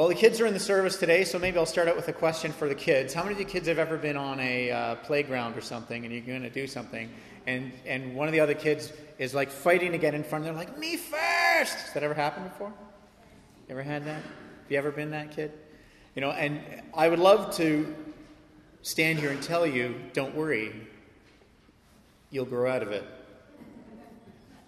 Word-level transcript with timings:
Well, 0.00 0.08
the 0.08 0.14
kids 0.14 0.40
are 0.40 0.46
in 0.46 0.54
the 0.54 0.58
service 0.58 0.96
today, 0.96 1.24
so 1.24 1.38
maybe 1.38 1.58
I'll 1.58 1.66
start 1.66 1.86
out 1.86 1.94
with 1.94 2.08
a 2.08 2.12
question 2.14 2.52
for 2.52 2.66
the 2.66 2.74
kids. 2.74 3.12
How 3.12 3.22
many 3.22 3.34
of 3.34 3.38
you 3.38 3.44
kids 3.44 3.68
have 3.68 3.78
ever 3.78 3.98
been 3.98 4.16
on 4.16 4.40
a 4.40 4.70
uh, 4.70 4.94
playground 4.94 5.58
or 5.58 5.60
something 5.60 6.06
and 6.06 6.14
you're 6.14 6.22
going 6.22 6.40
to 6.40 6.48
do 6.48 6.66
something, 6.66 7.10
and, 7.46 7.70
and 7.84 8.14
one 8.14 8.26
of 8.26 8.32
the 8.32 8.40
other 8.40 8.54
kids 8.54 8.94
is 9.18 9.34
like 9.34 9.50
fighting 9.50 9.92
to 9.92 9.98
get 9.98 10.14
in 10.14 10.24
front? 10.24 10.44
They're 10.44 10.54
like, 10.54 10.78
me 10.78 10.96
first! 10.96 11.74
Has 11.74 11.92
that 11.92 12.02
ever 12.02 12.14
happened 12.14 12.48
before? 12.48 12.72
Ever 13.68 13.82
had 13.82 14.06
that? 14.06 14.22
Have 14.22 14.70
you 14.70 14.78
ever 14.78 14.90
been 14.90 15.10
that 15.10 15.32
kid? 15.32 15.52
You 16.14 16.22
know, 16.22 16.30
and 16.30 16.62
I 16.94 17.10
would 17.10 17.18
love 17.18 17.54
to 17.56 17.94
stand 18.80 19.18
here 19.18 19.28
and 19.28 19.42
tell 19.42 19.66
you, 19.66 19.96
don't 20.14 20.34
worry, 20.34 20.72
you'll 22.30 22.46
grow 22.46 22.70
out 22.70 22.82
of 22.82 22.90
it. 22.90 23.04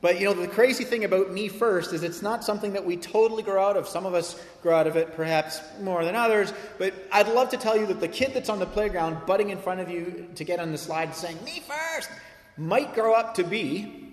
But 0.03 0.19
you 0.19 0.27
know, 0.27 0.35
the 0.35 0.49
crazy 0.49 0.83
thing 0.83 1.05
about 1.05 1.31
me 1.33 1.47
first 1.47 1.93
is 1.93 2.03
it's 2.03 2.23
not 2.23 2.43
something 2.43 2.73
that 2.73 2.85
we 2.85 2.97
totally 2.97 3.45
grow 3.45 3.65
out 3.65 3.77
of. 3.77 3.87
Some 3.89 4.05
of 4.05 4.15
us 4.15 4.39
grow 4.61 4.77
out 4.77 4.89
of 4.89 4.97
it 4.97 5.15
perhaps 5.15 5.61
more 5.81 6.05
than 6.05 6.17
others. 6.17 6.53
But 6.77 6.93
I'd 7.13 7.29
love 7.29 7.51
to 7.51 7.57
tell 7.57 7.79
you 7.79 7.87
that 7.87 8.01
the 8.01 8.09
kid 8.09 8.35
that's 8.35 8.49
on 8.49 8.59
the 8.59 8.67
playground, 8.67 9.25
butting 9.27 9.51
in 9.51 9.59
front 9.59 9.81
of 9.81 9.89
you 9.89 10.29
to 10.35 10.45
get 10.45 10.59
on 10.59 10.73
the 10.73 10.79
slide 10.79 11.15
saying, 11.15 11.43
me 11.45 11.63
first, 11.67 12.11
might 12.57 12.95
grow 12.95 13.15
up 13.15 13.37
to 13.37 13.45
be 13.45 14.13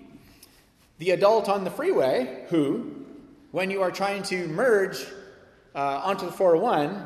the 0.98 1.10
adult 1.10 1.48
on 1.48 1.64
the 1.64 1.70
freeway 1.70 2.44
who, 2.50 3.04
when 3.50 3.68
you 3.68 3.82
are 3.82 3.90
trying 3.90 4.22
to 4.22 4.46
merge 4.46 5.04
uh, 5.74 6.02
onto 6.04 6.24
the 6.24 6.32
401, 6.32 7.04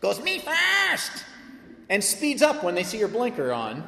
goes, 0.00 0.20
me 0.20 0.40
first, 0.40 1.24
and 1.88 2.02
speeds 2.02 2.42
up 2.42 2.64
when 2.64 2.74
they 2.74 2.82
see 2.82 2.98
your 2.98 3.08
blinker 3.08 3.52
on. 3.52 3.86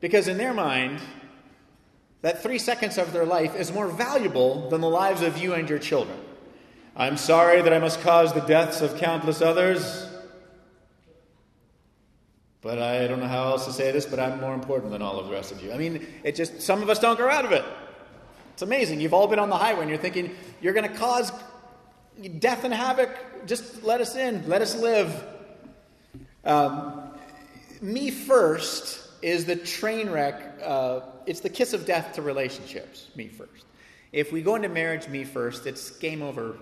Because 0.00 0.28
in 0.28 0.38
their 0.38 0.54
mind, 0.54 1.00
that 2.26 2.42
three 2.42 2.58
seconds 2.58 2.98
of 2.98 3.12
their 3.12 3.24
life 3.24 3.54
is 3.54 3.72
more 3.72 3.86
valuable 3.86 4.68
than 4.68 4.80
the 4.80 4.90
lives 4.90 5.22
of 5.22 5.38
you 5.38 5.54
and 5.54 5.70
your 5.70 5.78
children. 5.78 6.18
I'm 6.96 7.16
sorry 7.16 7.62
that 7.62 7.72
I 7.72 7.78
must 7.78 8.00
cause 8.00 8.32
the 8.32 8.40
deaths 8.40 8.80
of 8.80 8.96
countless 8.96 9.40
others, 9.40 10.08
but 12.62 12.80
I 12.80 13.06
don't 13.06 13.20
know 13.20 13.28
how 13.28 13.50
else 13.50 13.64
to 13.66 13.72
say 13.72 13.92
this, 13.92 14.06
but 14.06 14.18
I'm 14.18 14.40
more 14.40 14.54
important 14.54 14.90
than 14.90 15.02
all 15.02 15.20
of 15.20 15.26
the 15.26 15.32
rest 15.32 15.52
of 15.52 15.62
you. 15.62 15.70
I 15.70 15.78
mean, 15.78 16.04
it 16.24 16.34
just, 16.34 16.60
some 16.60 16.82
of 16.82 16.90
us 16.90 16.98
don't 16.98 17.14
grow 17.14 17.30
out 17.30 17.44
of 17.44 17.52
it. 17.52 17.64
It's 18.54 18.62
amazing. 18.62 19.00
You've 19.00 19.14
all 19.14 19.28
been 19.28 19.38
on 19.38 19.48
the 19.48 19.56
highway 19.56 19.82
and 19.82 19.88
you're 19.88 19.96
thinking, 19.96 20.34
you're 20.60 20.74
going 20.74 20.90
to 20.90 20.98
cause 20.98 21.30
death 22.40 22.64
and 22.64 22.74
havoc. 22.74 23.46
Just 23.46 23.84
let 23.84 24.00
us 24.00 24.16
in, 24.16 24.48
let 24.48 24.62
us 24.62 24.74
live. 24.74 25.24
Um, 26.44 27.08
me 27.80 28.10
first 28.10 29.05
is 29.26 29.44
the 29.44 29.56
train 29.56 30.08
wreck. 30.08 30.60
Uh, 30.62 31.00
it's 31.26 31.40
the 31.40 31.48
kiss 31.48 31.72
of 31.72 31.84
death 31.84 32.14
to 32.14 32.22
relationships. 32.22 33.08
Me 33.16 33.26
first. 33.26 33.64
If 34.12 34.30
we 34.30 34.40
go 34.40 34.54
into 34.54 34.68
marriage, 34.68 35.08
me 35.08 35.24
first, 35.24 35.66
it's 35.66 35.90
game 35.90 36.22
over 36.22 36.56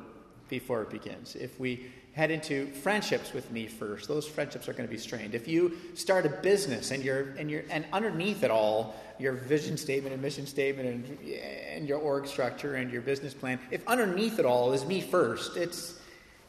before 0.48 0.80
it 0.80 0.88
begins. 0.88 1.36
If 1.36 1.60
we 1.60 1.90
head 2.14 2.30
into 2.30 2.68
friendships 2.68 3.34
with 3.34 3.50
me 3.50 3.66
first, 3.66 4.08
those 4.08 4.26
friendships 4.26 4.66
are 4.66 4.72
going 4.72 4.88
to 4.88 4.90
be 4.90 4.98
strained. 4.98 5.34
If 5.34 5.46
you 5.46 5.76
start 5.92 6.24
a 6.24 6.30
business 6.30 6.90
and 6.90 7.04
you're 7.04 7.34
and 7.38 7.50
you're 7.50 7.64
and 7.68 7.84
underneath 7.92 8.42
it 8.42 8.50
all, 8.50 8.94
your 9.18 9.34
vision 9.34 9.76
statement 9.76 10.14
and 10.14 10.22
mission 10.22 10.46
statement 10.46 10.88
and 10.88 11.18
and 11.68 11.86
your 11.86 11.98
org 11.98 12.26
structure 12.26 12.76
and 12.76 12.90
your 12.90 13.02
business 13.02 13.34
plan, 13.34 13.58
if 13.70 13.86
underneath 13.86 14.38
it 14.38 14.46
all 14.46 14.72
is 14.72 14.86
me 14.86 15.02
first, 15.02 15.58
it's 15.58 16.00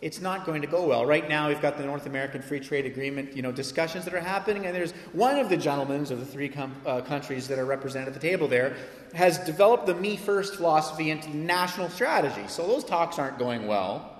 it's 0.05 0.21
not 0.21 0.45
going 0.45 0.61
to 0.61 0.67
go 0.67 0.85
well. 0.85 1.03
Right 1.03 1.27
now, 1.27 1.47
we've 1.47 1.59
got 1.59 1.79
the 1.79 1.83
North 1.83 2.05
American 2.05 2.43
Free 2.43 2.59
Trade 2.59 2.85
Agreement, 2.85 3.35
you 3.35 3.41
know, 3.41 3.51
discussions 3.51 4.05
that 4.05 4.13
are 4.13 4.19
happening, 4.19 4.67
and 4.67 4.75
there's 4.75 4.91
one 5.13 5.39
of 5.39 5.49
the 5.49 5.57
gentlemen 5.57 6.01
of 6.01 6.19
the 6.19 6.25
three 6.27 6.47
com- 6.47 6.75
uh, 6.85 7.01
countries 7.01 7.47
that 7.47 7.57
are 7.57 7.65
represented 7.65 8.09
at 8.09 8.13
the 8.13 8.19
table 8.19 8.47
there 8.47 8.77
has 9.15 9.39
developed 9.39 9.87
the 9.87 9.95
me 9.95 10.15
first 10.15 10.57
philosophy 10.57 11.09
into 11.09 11.35
national 11.35 11.89
strategy. 11.89 12.47
So 12.47 12.67
those 12.67 12.83
talks 12.83 13.17
aren't 13.17 13.39
going 13.39 13.65
well 13.65 14.11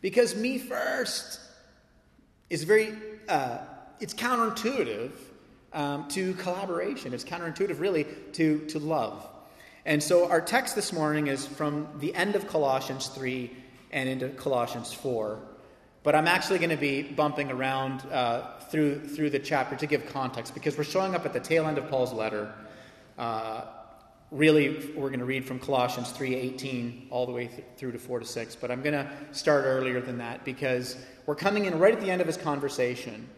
because 0.00 0.34
me 0.34 0.58
first 0.58 1.38
is 2.50 2.64
very, 2.64 2.94
uh, 3.28 3.58
it's 4.00 4.12
counterintuitive 4.12 5.12
um, 5.72 6.08
to 6.08 6.34
collaboration. 6.34 7.14
It's 7.14 7.22
counterintuitive, 7.22 7.78
really, 7.78 8.08
to, 8.32 8.58
to 8.66 8.80
love. 8.80 9.24
And 9.84 10.02
so 10.02 10.28
our 10.28 10.40
text 10.40 10.74
this 10.74 10.92
morning 10.92 11.28
is 11.28 11.46
from 11.46 11.86
the 12.00 12.12
end 12.16 12.34
of 12.34 12.48
Colossians 12.48 13.06
3 13.06 13.52
and 13.90 14.08
into 14.08 14.28
Colossians 14.30 14.92
4. 14.92 15.40
But 16.02 16.14
I'm 16.14 16.26
actually 16.26 16.58
going 16.58 16.70
to 16.70 16.76
be 16.76 17.02
bumping 17.02 17.50
around 17.50 18.02
uh, 18.12 18.58
through, 18.70 19.00
through 19.08 19.30
the 19.30 19.38
chapter 19.38 19.76
to 19.76 19.86
give 19.86 20.06
context 20.06 20.54
because 20.54 20.78
we're 20.78 20.84
showing 20.84 21.14
up 21.14 21.26
at 21.26 21.32
the 21.32 21.40
tail 21.40 21.66
end 21.66 21.78
of 21.78 21.88
Paul's 21.88 22.12
letter. 22.12 22.52
Uh, 23.18 23.62
really, 24.30 24.92
we're 24.94 25.08
going 25.08 25.18
to 25.18 25.24
read 25.24 25.44
from 25.44 25.58
Colossians 25.58 26.12
3.18 26.12 27.08
all 27.10 27.26
the 27.26 27.32
way 27.32 27.46
th- 27.48 27.64
through 27.76 27.92
to 27.92 27.98
4 27.98 28.20
to 28.20 28.26
6. 28.26 28.56
But 28.56 28.70
I'm 28.70 28.82
going 28.82 28.94
to 28.94 29.10
start 29.32 29.64
earlier 29.66 30.00
than 30.00 30.18
that 30.18 30.44
because 30.44 30.96
we're 31.26 31.34
coming 31.34 31.64
in 31.64 31.78
right 31.78 31.94
at 31.94 32.00
the 32.00 32.10
end 32.10 32.20
of 32.20 32.26
his 32.26 32.36
conversation. 32.36 33.28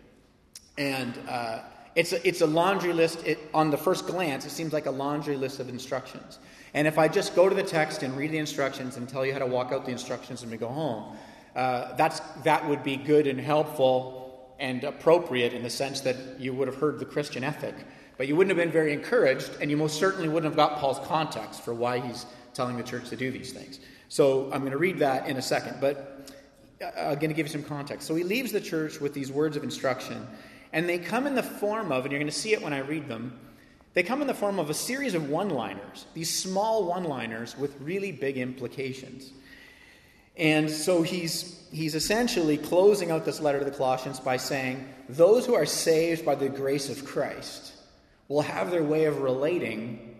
And 0.76 1.18
uh, 1.28 1.60
it's, 1.94 2.12
a, 2.12 2.26
it's 2.26 2.40
a 2.40 2.46
laundry 2.46 2.92
list. 2.92 3.26
It, 3.26 3.38
on 3.54 3.70
the 3.70 3.78
first 3.78 4.06
glance, 4.06 4.44
it 4.46 4.50
seems 4.50 4.72
like 4.72 4.86
a 4.86 4.90
laundry 4.90 5.36
list 5.36 5.60
of 5.60 5.68
instructions. 5.68 6.38
And 6.74 6.86
if 6.86 6.98
I 6.98 7.08
just 7.08 7.34
go 7.34 7.48
to 7.48 7.54
the 7.54 7.62
text 7.62 8.02
and 8.02 8.16
read 8.16 8.30
the 8.30 8.38
instructions 8.38 8.96
and 8.96 9.08
tell 9.08 9.26
you 9.26 9.32
how 9.32 9.40
to 9.40 9.46
walk 9.46 9.72
out 9.72 9.84
the 9.84 9.90
instructions 9.90 10.42
and 10.42 10.50
we 10.50 10.56
go 10.56 10.68
home, 10.68 11.16
uh, 11.56 11.94
that's, 11.96 12.20
that 12.44 12.68
would 12.68 12.84
be 12.84 12.96
good 12.96 13.26
and 13.26 13.40
helpful 13.40 14.54
and 14.60 14.84
appropriate 14.84 15.52
in 15.52 15.62
the 15.62 15.70
sense 15.70 16.00
that 16.02 16.16
you 16.38 16.52
would 16.54 16.68
have 16.68 16.76
heard 16.76 16.98
the 16.98 17.04
Christian 17.04 17.42
ethic. 17.42 17.74
But 18.16 18.28
you 18.28 18.36
wouldn't 18.36 18.56
have 18.56 18.62
been 18.62 18.72
very 18.72 18.92
encouraged, 18.92 19.50
and 19.60 19.70
you 19.70 19.76
most 19.76 19.98
certainly 19.98 20.28
wouldn't 20.28 20.52
have 20.52 20.56
got 20.56 20.78
Paul's 20.78 21.04
context 21.08 21.62
for 21.62 21.72
why 21.72 21.98
he's 21.98 22.26
telling 22.52 22.76
the 22.76 22.82
church 22.82 23.08
to 23.08 23.16
do 23.16 23.30
these 23.30 23.52
things. 23.52 23.80
So 24.08 24.52
I'm 24.52 24.60
going 24.60 24.72
to 24.72 24.78
read 24.78 24.98
that 24.98 25.26
in 25.26 25.38
a 25.38 25.42
second, 25.42 25.78
but 25.80 26.30
uh, 26.82 26.90
I'm 26.98 27.14
going 27.14 27.30
to 27.30 27.34
give 27.34 27.46
you 27.46 27.52
some 27.52 27.62
context. 27.62 28.06
So 28.06 28.14
he 28.14 28.22
leaves 28.22 28.52
the 28.52 28.60
church 28.60 29.00
with 29.00 29.14
these 29.14 29.32
words 29.32 29.56
of 29.56 29.64
instruction, 29.64 30.26
and 30.72 30.88
they 30.88 30.98
come 30.98 31.26
in 31.26 31.34
the 31.34 31.42
form 31.42 31.90
of, 31.90 32.04
and 32.04 32.12
you're 32.12 32.20
going 32.20 32.30
to 32.30 32.38
see 32.38 32.52
it 32.52 32.60
when 32.60 32.74
I 32.74 32.80
read 32.80 33.08
them, 33.08 33.38
they 33.92 34.02
come 34.02 34.20
in 34.20 34.28
the 34.28 34.34
form 34.34 34.58
of 34.58 34.70
a 34.70 34.74
series 34.74 35.14
of 35.14 35.28
one 35.28 35.50
liners, 35.50 36.06
these 36.14 36.30
small 36.30 36.84
one 36.84 37.04
liners 37.04 37.56
with 37.58 37.80
really 37.80 38.12
big 38.12 38.38
implications. 38.38 39.32
And 40.36 40.70
so 40.70 41.02
he's, 41.02 41.66
he's 41.72 41.94
essentially 41.94 42.56
closing 42.56 43.10
out 43.10 43.24
this 43.24 43.40
letter 43.40 43.58
to 43.58 43.64
the 43.64 43.70
Colossians 43.72 44.20
by 44.20 44.36
saying, 44.36 44.88
Those 45.08 45.44
who 45.44 45.54
are 45.54 45.66
saved 45.66 46.24
by 46.24 46.36
the 46.36 46.48
grace 46.48 46.88
of 46.88 47.04
Christ 47.04 47.72
will 48.28 48.42
have 48.42 48.70
their 48.70 48.84
way 48.84 49.06
of 49.06 49.22
relating 49.22 50.16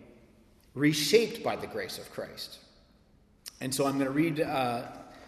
reshaped 0.75 1.45
by 1.45 1.55
the 1.55 1.67
grace 1.67 1.97
of 1.99 2.11
Christ. 2.11 2.59
And 3.61 3.73
so 3.73 3.87
I'm 3.87 3.95
going 3.95 4.07
to 4.07 4.11
read 4.11 4.41
uh, 4.41 4.83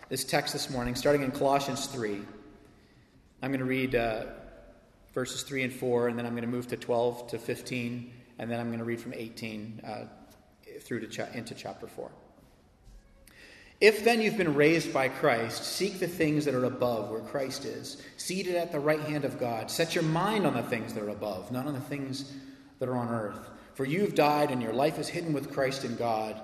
this 0.09 0.25
text 0.25 0.53
this 0.53 0.69
morning, 0.69 0.97
starting 0.97 1.23
in 1.23 1.31
Colossians 1.31 1.87
3. 1.87 2.21
I'm 3.41 3.51
going 3.51 3.61
to 3.61 3.65
read 3.65 3.95
uh, 3.95 4.25
verses 5.15 5.43
3 5.43 5.63
and 5.63 5.73
4, 5.73 6.09
and 6.09 6.19
then 6.19 6.27
I'm 6.27 6.33
going 6.33 6.45
to 6.45 6.51
move 6.51 6.67
to 6.69 6.77
12 6.77 7.29
to 7.29 7.39
15 7.39 8.13
and 8.43 8.51
then 8.51 8.59
I'm 8.59 8.67
going 8.67 8.81
to 8.81 8.85
read 8.85 9.01
from 9.01 9.15
18 9.15 9.83
uh, 9.87 10.05
through 10.81 11.07
to 11.07 11.39
into 11.39 11.55
chapter 11.55 11.87
4. 11.87 12.11
If 13.81 14.03
then 14.03 14.21
you've 14.21 14.37
been 14.37 14.57
raised 14.57 14.93
by 14.93 15.11
Christ, 15.11 15.65
seek 15.65 16.01
the 16.01 16.09
things 16.09 16.45
that 16.47 16.55
are 16.55 16.65
above 16.65 17.09
where 17.09 17.21
Christ 17.21 17.65
is, 17.65 18.03
seated 18.17 18.57
at 18.57 18.73
the 18.73 18.81
right 18.81 18.99
hand 18.99 19.25
of 19.25 19.39
God. 19.39 19.71
Set 19.71 19.95
your 19.95 20.03
mind 20.03 20.45
on 20.45 20.55
the 20.55 20.63
things 20.65 20.93
that 20.93 21.05
are 21.05 21.11
above, 21.11 21.53
not 21.53 21.67
on 21.67 21.75
the 21.75 21.81
things 21.83 22.33
that 22.81 22.89
are 22.89 22.97
on 22.97 23.11
earth. 23.11 23.49
For 23.75 23.85
you've 23.85 24.17
died, 24.17 24.51
and 24.51 24.61
your 24.61 24.73
life 24.73 24.99
is 24.99 25.07
hidden 25.07 25.33
with 25.33 25.53
Christ 25.53 25.85
in 25.85 25.95
God. 25.95 26.41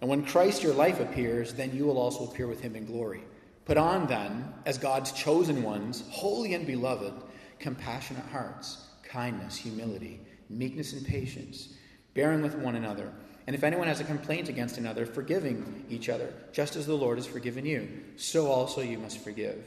And 0.00 0.10
when 0.10 0.26
Christ 0.26 0.64
your 0.64 0.74
life 0.74 0.98
appears, 0.98 1.54
then 1.54 1.72
you 1.72 1.84
will 1.84 1.98
also 1.98 2.24
appear 2.24 2.48
with 2.48 2.60
him 2.60 2.74
in 2.74 2.86
glory. 2.86 3.22
Put 3.66 3.76
on, 3.76 4.08
then, 4.08 4.52
as 4.64 4.78
God's 4.78 5.12
chosen 5.12 5.62
ones, 5.62 6.02
holy 6.10 6.54
and 6.54 6.66
beloved, 6.66 7.14
compassionate 7.60 8.26
hearts, 8.32 8.84
kindness, 9.04 9.56
humility 9.56 10.25
meekness 10.48 10.92
and 10.92 11.06
patience, 11.06 11.74
bearing 12.14 12.42
with 12.42 12.54
one 12.56 12.76
another. 12.76 13.12
And 13.46 13.54
if 13.54 13.62
anyone 13.62 13.86
has 13.86 14.00
a 14.00 14.04
complaint 14.04 14.48
against 14.48 14.78
another, 14.78 15.06
forgiving 15.06 15.84
each 15.88 16.08
other, 16.08 16.32
just 16.52 16.74
as 16.74 16.86
the 16.86 16.94
Lord 16.94 17.18
has 17.18 17.26
forgiven 17.26 17.64
you, 17.64 17.88
so 18.16 18.46
also 18.46 18.80
you 18.80 18.98
must 18.98 19.18
forgive. 19.18 19.64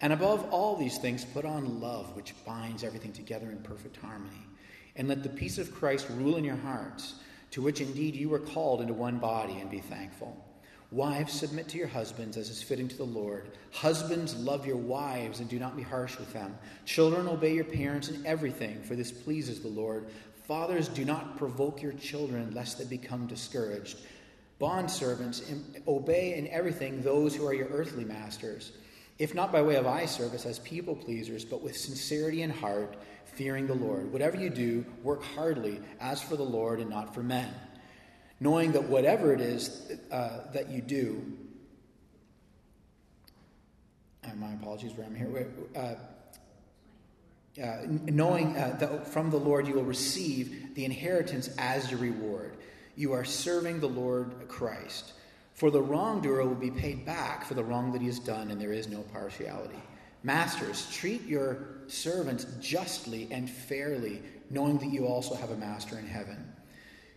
And 0.00 0.12
above 0.12 0.50
all 0.50 0.74
these 0.74 0.98
things, 0.98 1.24
put 1.24 1.44
on 1.44 1.80
love, 1.80 2.16
which 2.16 2.34
binds 2.44 2.82
everything 2.82 3.12
together 3.12 3.50
in 3.50 3.58
perfect 3.58 3.96
harmony. 3.96 4.48
And 4.96 5.06
let 5.08 5.22
the 5.22 5.28
peace 5.28 5.58
of 5.58 5.72
Christ 5.72 6.08
rule 6.10 6.36
in 6.36 6.44
your 6.44 6.56
hearts, 6.56 7.14
to 7.52 7.62
which 7.62 7.80
indeed 7.80 8.16
you 8.16 8.28
were 8.28 8.40
called 8.40 8.80
into 8.80 8.94
one 8.94 9.18
body, 9.18 9.60
and 9.60 9.70
be 9.70 9.78
thankful. 9.78 10.41
Wives, 10.92 11.32
submit 11.32 11.68
to 11.68 11.78
your 11.78 11.86
husbands 11.86 12.36
as 12.36 12.50
is 12.50 12.62
fitting 12.62 12.86
to 12.86 12.96
the 12.98 13.04
Lord. 13.04 13.48
Husbands, 13.72 14.36
love 14.36 14.66
your 14.66 14.76
wives 14.76 15.40
and 15.40 15.48
do 15.48 15.58
not 15.58 15.74
be 15.74 15.82
harsh 15.82 16.18
with 16.18 16.30
them. 16.34 16.54
Children, 16.84 17.28
obey 17.28 17.54
your 17.54 17.64
parents 17.64 18.10
in 18.10 18.26
everything, 18.26 18.82
for 18.82 18.94
this 18.94 19.10
pleases 19.10 19.60
the 19.60 19.68
Lord. 19.68 20.08
Fathers, 20.46 20.88
do 20.88 21.06
not 21.06 21.38
provoke 21.38 21.80
your 21.80 21.94
children, 21.94 22.52
lest 22.54 22.76
they 22.76 22.84
become 22.84 23.26
discouraged. 23.26 24.00
Bondservants, 24.60 25.42
obey 25.88 26.34
in 26.34 26.46
everything 26.48 27.00
those 27.00 27.34
who 27.34 27.46
are 27.46 27.54
your 27.54 27.68
earthly 27.68 28.04
masters, 28.04 28.72
if 29.18 29.34
not 29.34 29.50
by 29.50 29.62
way 29.62 29.76
of 29.76 29.86
eye 29.86 30.04
service 30.04 30.44
as 30.44 30.58
people 30.58 30.94
pleasers, 30.94 31.42
but 31.42 31.62
with 31.62 31.74
sincerity 31.74 32.42
in 32.42 32.50
heart, 32.50 32.96
fearing 33.24 33.66
the 33.66 33.74
Lord. 33.74 34.12
Whatever 34.12 34.36
you 34.36 34.50
do, 34.50 34.84
work 35.02 35.24
heartily, 35.24 35.80
as 36.00 36.20
for 36.20 36.36
the 36.36 36.42
Lord 36.42 36.80
and 36.80 36.90
not 36.90 37.14
for 37.14 37.22
men 37.22 37.48
knowing 38.42 38.72
that 38.72 38.82
whatever 38.82 39.32
it 39.32 39.40
is 39.40 39.92
uh, 40.10 40.40
that 40.52 40.68
you 40.68 40.80
do, 40.82 41.22
uh, 44.24 44.34
my 44.34 44.52
apologies 44.54 44.92
where 44.94 45.06
I'm 45.06 45.14
here. 45.14 45.48
Uh, 45.76 45.94
uh, 47.62 47.82
knowing 48.06 48.56
uh, 48.56 48.76
that 48.80 49.06
from 49.06 49.30
the 49.30 49.36
Lord 49.36 49.68
you 49.68 49.74
will 49.74 49.84
receive 49.84 50.74
the 50.74 50.84
inheritance 50.84 51.54
as 51.58 51.90
your 51.90 52.00
reward. 52.00 52.56
You 52.96 53.12
are 53.12 53.24
serving 53.24 53.78
the 53.78 53.88
Lord 53.88 54.48
Christ. 54.48 55.12
For 55.54 55.70
the 55.70 55.82
wrongdoer 55.82 56.44
will 56.44 56.54
be 56.54 56.70
paid 56.70 57.04
back 57.04 57.44
for 57.44 57.54
the 57.54 57.62
wrong 57.62 57.92
that 57.92 58.00
he 58.00 58.06
has 58.08 58.18
done, 58.18 58.50
and 58.50 58.60
there 58.60 58.72
is 58.72 58.88
no 58.88 59.02
partiality. 59.12 59.80
Masters, 60.24 60.90
treat 60.90 61.22
your 61.26 61.66
servants 61.86 62.46
justly 62.60 63.28
and 63.30 63.48
fairly, 63.48 64.22
knowing 64.50 64.78
that 64.78 64.90
you 64.90 65.06
also 65.06 65.34
have 65.34 65.50
a 65.50 65.56
master 65.56 65.98
in 65.98 66.06
heaven. 66.06 66.51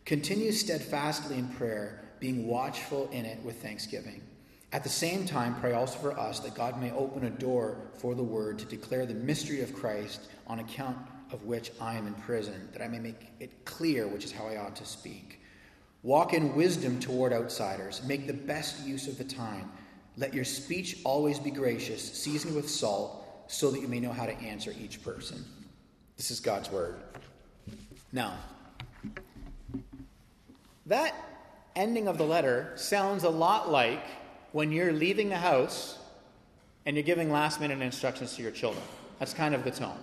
Continue 0.05 0.51
steadfastly 0.51 1.39
in 1.39 1.47
prayer, 1.49 1.99
being 2.19 2.47
watchful 2.47 3.09
in 3.11 3.25
it 3.25 3.43
with 3.43 3.61
thanksgiving. 3.61 4.21
At 4.71 4.83
the 4.83 4.89
same 4.89 5.25
time, 5.25 5.59
pray 5.59 5.73
also 5.73 5.97
for 5.97 6.19
us 6.19 6.39
that 6.41 6.53
God 6.53 6.79
may 6.79 6.91
open 6.91 7.25
a 7.25 7.29
door 7.31 7.77
for 7.97 8.13
the 8.13 8.23
word 8.23 8.59
to 8.59 8.65
declare 8.65 9.07
the 9.07 9.15
mystery 9.15 9.61
of 9.61 9.73
Christ, 9.73 10.27
on 10.45 10.59
account 10.59 10.97
of 11.31 11.43
which 11.45 11.71
I 11.81 11.95
am 11.95 12.05
in 12.05 12.13
prison, 12.13 12.69
that 12.71 12.83
I 12.83 12.87
may 12.87 12.99
make 12.99 13.29
it 13.39 13.65
clear 13.65 14.07
which 14.07 14.25
is 14.25 14.31
how 14.31 14.45
I 14.45 14.57
ought 14.57 14.75
to 14.75 14.85
speak. 14.85 15.41
Walk 16.03 16.33
in 16.33 16.53
wisdom 16.55 16.99
toward 16.99 17.33
outsiders. 17.33 18.03
Make 18.05 18.27
the 18.27 18.33
best 18.33 18.85
use 18.85 19.07
of 19.07 19.17
the 19.17 19.23
time. 19.23 19.71
Let 20.17 20.35
your 20.35 20.45
speech 20.45 20.99
always 21.03 21.39
be 21.39 21.49
gracious, 21.49 22.13
seasoned 22.13 22.55
with 22.55 22.69
salt, 22.69 23.25
so 23.47 23.71
that 23.71 23.81
you 23.81 23.87
may 23.87 23.99
know 23.99 24.13
how 24.13 24.27
to 24.27 24.37
answer 24.37 24.71
each 24.79 25.01
person. 25.03 25.43
This 26.15 26.29
is 26.29 26.39
God's 26.39 26.69
word. 26.69 26.95
Now, 28.11 28.37
that 30.85 31.13
ending 31.75 32.07
of 32.07 32.17
the 32.17 32.25
letter 32.25 32.71
sounds 32.75 33.23
a 33.23 33.29
lot 33.29 33.69
like 33.69 34.03
when 34.51 34.71
you're 34.71 34.93
leaving 34.93 35.29
the 35.29 35.37
house 35.37 35.97
and 36.85 36.95
you're 36.95 37.03
giving 37.03 37.31
last 37.31 37.59
minute 37.59 37.81
instructions 37.81 38.35
to 38.35 38.41
your 38.41 38.51
children. 38.51 38.83
That's 39.19 39.33
kind 39.33 39.55
of 39.55 39.63
the 39.63 39.71
tone. 39.71 39.97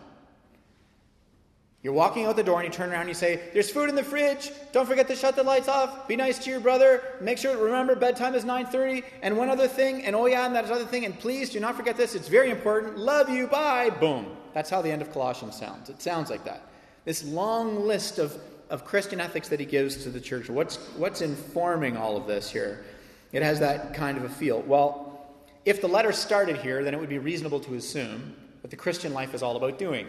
You're 1.82 1.92
walking 1.92 2.26
out 2.26 2.36
the 2.36 2.44
door 2.44 2.60
and 2.60 2.66
you 2.66 2.72
turn 2.72 2.90
around 2.90 3.02
and 3.02 3.08
you 3.10 3.14
say, 3.14 3.40
There's 3.52 3.70
food 3.70 3.88
in 3.88 3.96
the 3.96 4.04
fridge. 4.04 4.52
Don't 4.70 4.86
forget 4.86 5.08
to 5.08 5.16
shut 5.16 5.34
the 5.34 5.42
lights 5.42 5.66
off. 5.66 6.06
Be 6.06 6.14
nice 6.14 6.38
to 6.44 6.50
your 6.50 6.60
brother. 6.60 7.02
Make 7.20 7.38
sure, 7.38 7.56
remember, 7.56 7.96
bedtime 7.96 8.36
is 8.36 8.44
9.30. 8.44 9.02
And 9.20 9.36
one 9.36 9.48
other 9.48 9.66
thing, 9.66 10.04
and 10.04 10.14
oh 10.14 10.26
yeah, 10.26 10.46
and 10.46 10.54
that 10.54 10.70
other 10.70 10.84
thing, 10.84 11.04
and 11.04 11.18
please 11.18 11.50
do 11.50 11.58
not 11.58 11.74
forget 11.74 11.96
this. 11.96 12.14
It's 12.14 12.28
very 12.28 12.50
important. 12.50 12.98
Love 12.98 13.28
you. 13.28 13.48
Bye. 13.48 13.90
Boom. 13.90 14.26
That's 14.54 14.70
how 14.70 14.80
the 14.80 14.90
end 14.90 15.02
of 15.02 15.12
Colossians 15.12 15.56
sounds. 15.56 15.88
It 15.90 16.00
sounds 16.00 16.30
like 16.30 16.44
that. 16.44 16.68
This 17.04 17.24
long 17.24 17.84
list 17.84 18.20
of, 18.20 18.38
of 18.72 18.86
Christian 18.86 19.20
ethics 19.20 19.48
that 19.50 19.60
he 19.60 19.66
gives 19.66 20.02
to 20.02 20.08
the 20.08 20.20
church. 20.20 20.48
What's, 20.48 20.76
what's 20.96 21.20
informing 21.20 21.94
all 21.94 22.16
of 22.16 22.26
this 22.26 22.50
here? 22.50 22.84
It 23.30 23.42
has 23.42 23.60
that 23.60 23.92
kind 23.92 24.16
of 24.16 24.24
a 24.24 24.30
feel. 24.30 24.62
Well, 24.62 25.28
if 25.66 25.82
the 25.82 25.88
letter 25.88 26.10
started 26.10 26.56
here, 26.56 26.82
then 26.82 26.94
it 26.94 26.98
would 26.98 27.10
be 27.10 27.18
reasonable 27.18 27.60
to 27.60 27.74
assume 27.74 28.34
that 28.62 28.70
the 28.70 28.76
Christian 28.76 29.12
life 29.12 29.34
is 29.34 29.42
all 29.42 29.56
about 29.56 29.78
doing. 29.78 30.06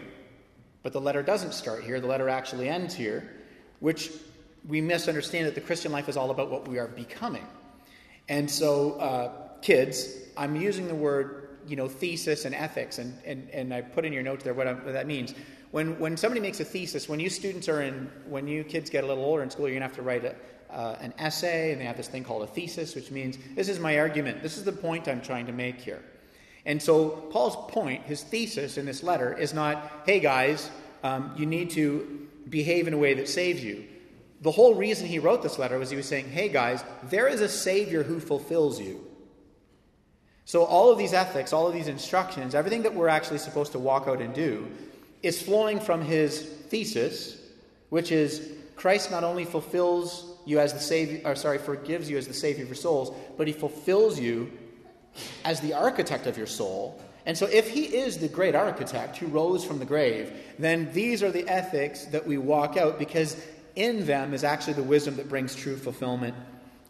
But 0.82 0.94
the 0.94 1.00
letter 1.00 1.22
doesn't 1.22 1.52
start 1.52 1.84
here, 1.84 2.00
the 2.00 2.06
letter 2.06 2.30
actually 2.30 2.70
ends 2.70 2.94
here, 2.94 3.30
which 3.80 4.10
we 4.66 4.80
misunderstand 4.80 5.46
that 5.46 5.54
the 5.54 5.60
Christian 5.60 5.92
life 5.92 6.08
is 6.08 6.16
all 6.16 6.30
about 6.30 6.50
what 6.50 6.66
we 6.66 6.78
are 6.78 6.88
becoming. 6.88 7.44
And 8.30 8.50
so, 8.50 8.92
uh, 8.92 9.32
kids, 9.60 10.08
I'm 10.38 10.56
using 10.56 10.88
the 10.88 10.94
word, 10.94 11.58
you 11.66 11.76
know, 11.76 11.86
thesis 11.86 12.46
and 12.46 12.54
ethics, 12.54 12.98
and, 12.98 13.14
and, 13.26 13.50
and 13.50 13.74
I 13.74 13.82
put 13.82 14.06
in 14.06 14.12
your 14.14 14.22
notes 14.22 14.42
there 14.42 14.54
what, 14.54 14.66
what 14.66 14.94
that 14.94 15.06
means. 15.06 15.34
When, 15.74 15.98
when 15.98 16.16
somebody 16.16 16.40
makes 16.40 16.60
a 16.60 16.64
thesis, 16.64 17.08
when 17.08 17.18
you 17.18 17.28
students 17.28 17.68
are 17.68 17.82
in, 17.82 18.08
when 18.28 18.46
you 18.46 18.62
kids 18.62 18.90
get 18.90 19.02
a 19.02 19.08
little 19.08 19.24
older 19.24 19.42
in 19.42 19.50
school, 19.50 19.66
you're 19.66 19.76
going 19.76 19.80
to 19.80 19.88
have 19.88 19.96
to 19.96 20.02
write 20.02 20.24
a, 20.24 20.36
uh, 20.72 20.96
an 21.00 21.12
essay, 21.18 21.72
and 21.72 21.80
they 21.80 21.84
have 21.84 21.96
this 21.96 22.06
thing 22.06 22.22
called 22.22 22.44
a 22.44 22.46
thesis, 22.46 22.94
which 22.94 23.10
means 23.10 23.38
this 23.56 23.68
is 23.68 23.80
my 23.80 23.98
argument, 23.98 24.40
this 24.40 24.56
is 24.56 24.62
the 24.62 24.70
point 24.70 25.08
I'm 25.08 25.20
trying 25.20 25.46
to 25.46 25.52
make 25.52 25.80
here. 25.80 26.00
And 26.64 26.80
so, 26.80 27.08
Paul's 27.08 27.56
point, 27.72 28.04
his 28.04 28.22
thesis 28.22 28.78
in 28.78 28.86
this 28.86 29.02
letter, 29.02 29.36
is 29.36 29.52
not, 29.52 30.02
hey 30.06 30.20
guys, 30.20 30.70
um, 31.02 31.34
you 31.36 31.44
need 31.44 31.70
to 31.70 32.28
behave 32.48 32.86
in 32.86 32.94
a 32.94 32.98
way 32.98 33.14
that 33.14 33.28
saves 33.28 33.64
you. 33.64 33.84
The 34.42 34.52
whole 34.52 34.76
reason 34.76 35.08
he 35.08 35.18
wrote 35.18 35.42
this 35.42 35.58
letter 35.58 35.76
was 35.76 35.90
he 35.90 35.96
was 35.96 36.06
saying, 36.06 36.28
hey 36.28 36.50
guys, 36.50 36.84
there 37.02 37.26
is 37.26 37.40
a 37.40 37.48
Savior 37.48 38.04
who 38.04 38.20
fulfills 38.20 38.80
you. 38.80 39.04
So, 40.44 40.62
all 40.62 40.92
of 40.92 40.98
these 40.98 41.12
ethics, 41.12 41.52
all 41.52 41.66
of 41.66 41.74
these 41.74 41.88
instructions, 41.88 42.54
everything 42.54 42.82
that 42.82 42.94
we're 42.94 43.08
actually 43.08 43.38
supposed 43.38 43.72
to 43.72 43.80
walk 43.80 44.06
out 44.06 44.20
and 44.20 44.32
do, 44.32 44.70
is 45.24 45.42
flowing 45.42 45.80
from 45.80 46.02
his 46.02 46.42
thesis, 46.42 47.38
which 47.88 48.12
is 48.12 48.52
Christ 48.76 49.10
not 49.10 49.24
only 49.24 49.44
fulfills 49.44 50.34
you 50.44 50.58
as 50.58 50.72
the 50.72 50.80
Savior, 50.80 51.20
or 51.24 51.34
sorry, 51.34 51.58
forgives 51.58 52.10
you 52.10 52.18
as 52.18 52.26
the 52.26 52.34
Savior 52.34 52.62
of 52.62 52.68
your 52.68 52.76
souls, 52.76 53.14
but 53.36 53.46
He 53.46 53.52
fulfills 53.52 54.18
you 54.18 54.52
as 55.44 55.60
the 55.60 55.72
architect 55.72 56.26
of 56.26 56.36
your 56.36 56.46
soul. 56.46 57.00
And 57.26 57.38
so, 57.38 57.46
if 57.46 57.70
He 57.70 57.84
is 57.84 58.18
the 58.18 58.28
great 58.28 58.54
architect 58.54 59.16
who 59.16 59.26
rose 59.26 59.64
from 59.64 59.78
the 59.78 59.84
grave, 59.84 60.32
then 60.58 60.92
these 60.92 61.22
are 61.22 61.30
the 61.30 61.48
ethics 61.48 62.04
that 62.06 62.26
we 62.26 62.36
walk 62.36 62.76
out 62.76 62.98
because 62.98 63.42
in 63.76 64.06
them 64.06 64.34
is 64.34 64.44
actually 64.44 64.74
the 64.74 64.82
wisdom 64.82 65.16
that 65.16 65.28
brings 65.28 65.54
true 65.54 65.76
fulfillment 65.76 66.34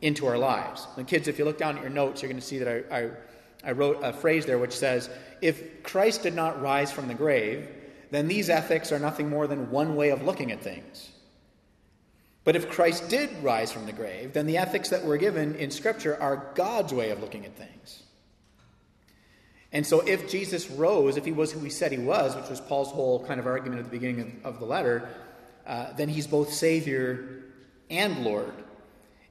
into 0.03 0.27
our 0.27 0.37
lives. 0.37 0.87
And 0.97 1.07
kids, 1.07 1.29
if 1.29 1.39
you 1.39 1.45
look 1.45 1.59
down 1.59 1.77
at 1.77 1.83
your 1.83 1.91
notes, 1.91 2.21
you're 2.21 2.31
going 2.31 2.41
to 2.41 2.47
see 2.47 2.59
that 2.59 2.87
I, 2.91 3.05
I, 3.05 3.11
I 3.65 3.73
wrote 3.73 4.01
a 4.03 4.13
phrase 4.13 4.45
there 4.45 4.59
which 4.59 4.77
says, 4.77 5.09
If 5.41 5.83
Christ 5.83 6.25
did 6.25 6.35
not 6.35 6.61
rise 6.61 6.91
from 6.91 7.09
the 7.09 7.15
grave, 7.15 7.69
then 8.15 8.29
these 8.29 8.49
ethics 8.49 8.93
are 8.93 8.99
nothing 8.99 9.29
more 9.29 9.47
than 9.47 9.71
one 9.71 9.97
way 9.97 10.11
of 10.11 10.23
looking 10.23 10.53
at 10.53 10.63
things. 10.63 11.11
But 12.45 12.57
if 12.57 12.69
Christ 12.69 13.09
did 13.09 13.31
rise 13.43 13.73
from 13.73 13.87
the 13.87 13.93
grave, 13.93 14.35
then 14.35 14.47
the 14.47 14.59
ethics 14.59 14.91
that 14.91 15.05
we're 15.05 15.17
given 15.17 15.55
in 15.55 15.71
Scripture 15.71 16.21
are 16.21 16.51
God's 16.55 16.93
way 16.93 17.11
of 17.11 17.21
looking 17.21 17.47
at 17.47 17.57
things. 17.57 18.03
And 19.73 19.85
so, 19.85 20.01
if 20.01 20.31
Jesus 20.31 20.71
rose, 20.71 21.17
if 21.17 21.25
he 21.25 21.33
was 21.33 21.51
who 21.51 21.61
he 21.61 21.71
said 21.71 21.91
he 21.91 21.99
was, 21.99 22.37
which 22.37 22.49
was 22.49 22.61
Paul's 22.61 22.93
whole 22.93 23.25
kind 23.27 23.41
of 23.41 23.47
argument 23.47 23.81
at 23.81 23.87
the 23.87 23.91
beginning 23.91 24.39
of, 24.45 24.55
of 24.55 24.61
the 24.61 24.67
letter, 24.67 25.09
uh, 25.67 25.93
then 25.95 26.09
he's 26.09 26.29
both 26.29 26.53
Savior 26.53 27.43
and 27.91 28.25
Lord. 28.25 28.53